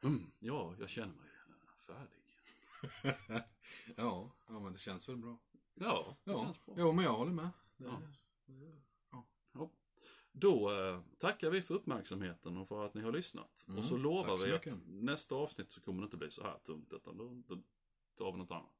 det. 0.00 0.06
Hmm, 0.08 0.32
ja, 0.38 0.74
jag 0.80 0.88
känner 0.88 1.14
mig 1.14 1.28
eh, 1.48 1.86
färdig. 1.86 2.22
ja, 3.96 4.30
ja, 4.48 4.60
men 4.60 4.72
det 4.72 4.78
känns 4.78 5.08
väl 5.08 5.16
bra. 5.16 5.38
Ja, 5.74 6.16
det 6.24 6.30
Ja, 6.30 6.44
känns 6.44 6.64
bra. 6.64 6.74
jo, 6.78 6.92
men 6.92 7.04
jag 7.04 7.12
håller 7.12 7.32
med. 7.32 7.50
Ja. 7.76 8.02
ja. 8.46 9.26
Ja. 9.52 9.70
Då 10.32 10.72
eh, 10.72 11.00
tackar 11.18 11.50
vi 11.50 11.62
för 11.62 11.74
uppmärksamheten 11.74 12.56
och 12.56 12.68
för 12.68 12.86
att 12.86 12.94
ni 12.94 13.02
har 13.02 13.12
lyssnat. 13.12 13.64
Mm, 13.68 13.78
och 13.78 13.84
så 13.84 13.96
lovar 13.96 14.28
tack 14.28 14.40
så 14.40 14.46
vi 14.46 14.52
att 14.52 14.78
nästa 14.86 15.34
avsnitt 15.34 15.70
så 15.72 15.80
kommer 15.80 16.00
det 16.00 16.04
inte 16.04 16.16
bli 16.16 16.30
så 16.30 16.42
här 16.42 16.58
tungt. 16.58 16.92
Utan 16.92 17.16
då, 17.16 17.42
då 17.46 17.62
tar 18.14 18.32
vi 18.32 18.38
något 18.38 18.50
annat 18.50 18.72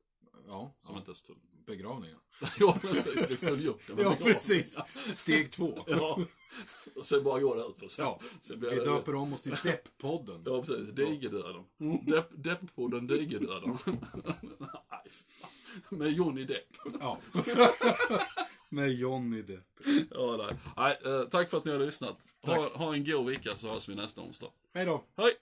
Ja, 0.47 0.75
som 0.83 0.97
inte 0.97 1.11
är 1.11 1.15
så 1.15 1.27
tungt. 1.27 1.45
Begravningar. 1.67 2.19
ja, 2.59 2.79
precis. 2.81 3.31
Vi 3.31 3.37
följer 3.37 3.69
upp 3.71 3.81
det. 3.87 3.95
med 3.95 4.05
Ja, 4.07 4.17
precis. 4.23 4.77
Steg 5.15 5.53
två. 5.53 5.85
Ja, 5.87 6.19
sen 7.03 7.25
bara 7.25 7.41
går 7.41 7.57
det 7.57 7.63
ut 7.63 7.79
för 7.79 7.89
sen. 7.89 8.05
Ja, 8.05 8.21
sen 8.41 8.61
blir 8.61 8.71
Vi 8.71 8.77
det- 8.77 8.85
döper 8.85 9.15
om 9.15 9.33
oss 9.33 9.43
till 9.43 9.53
Depp-podden. 9.53 10.43
Ja, 10.47 10.61
precis. 10.63 10.89
Digerdöden. 10.89 11.65
Depp, 12.07 12.31
Depp-podden 12.33 13.07
Digerdöden. 13.09 13.79
Nej, 14.59 15.11
fan. 15.11 15.51
Med 15.99 16.13
Johnny 16.13 16.45
Depp. 16.45 16.67
Ja. 17.01 17.19
Med 18.69 18.93
Johnny 18.93 19.43
Depp. 19.43 19.67
Ja, 20.11 20.37
nej. 20.37 20.57
nej 20.77 20.99
eh, 21.15 21.23
tack 21.29 21.49
för 21.51 21.57
att 21.59 21.65
ni 21.65 21.73
har 21.73 21.79
lyssnat. 21.79 22.17
Ha, 22.43 22.69
ha 22.75 22.95
en 22.95 23.05
god 23.05 23.27
vecka 23.27 23.57
så 23.57 23.69
hörs 23.69 23.89
vi 23.89 23.95
nästa 23.95 24.21
onsdag. 24.21 24.49
Hej 24.75 24.87
då. 24.87 25.05
Hej! 25.17 25.33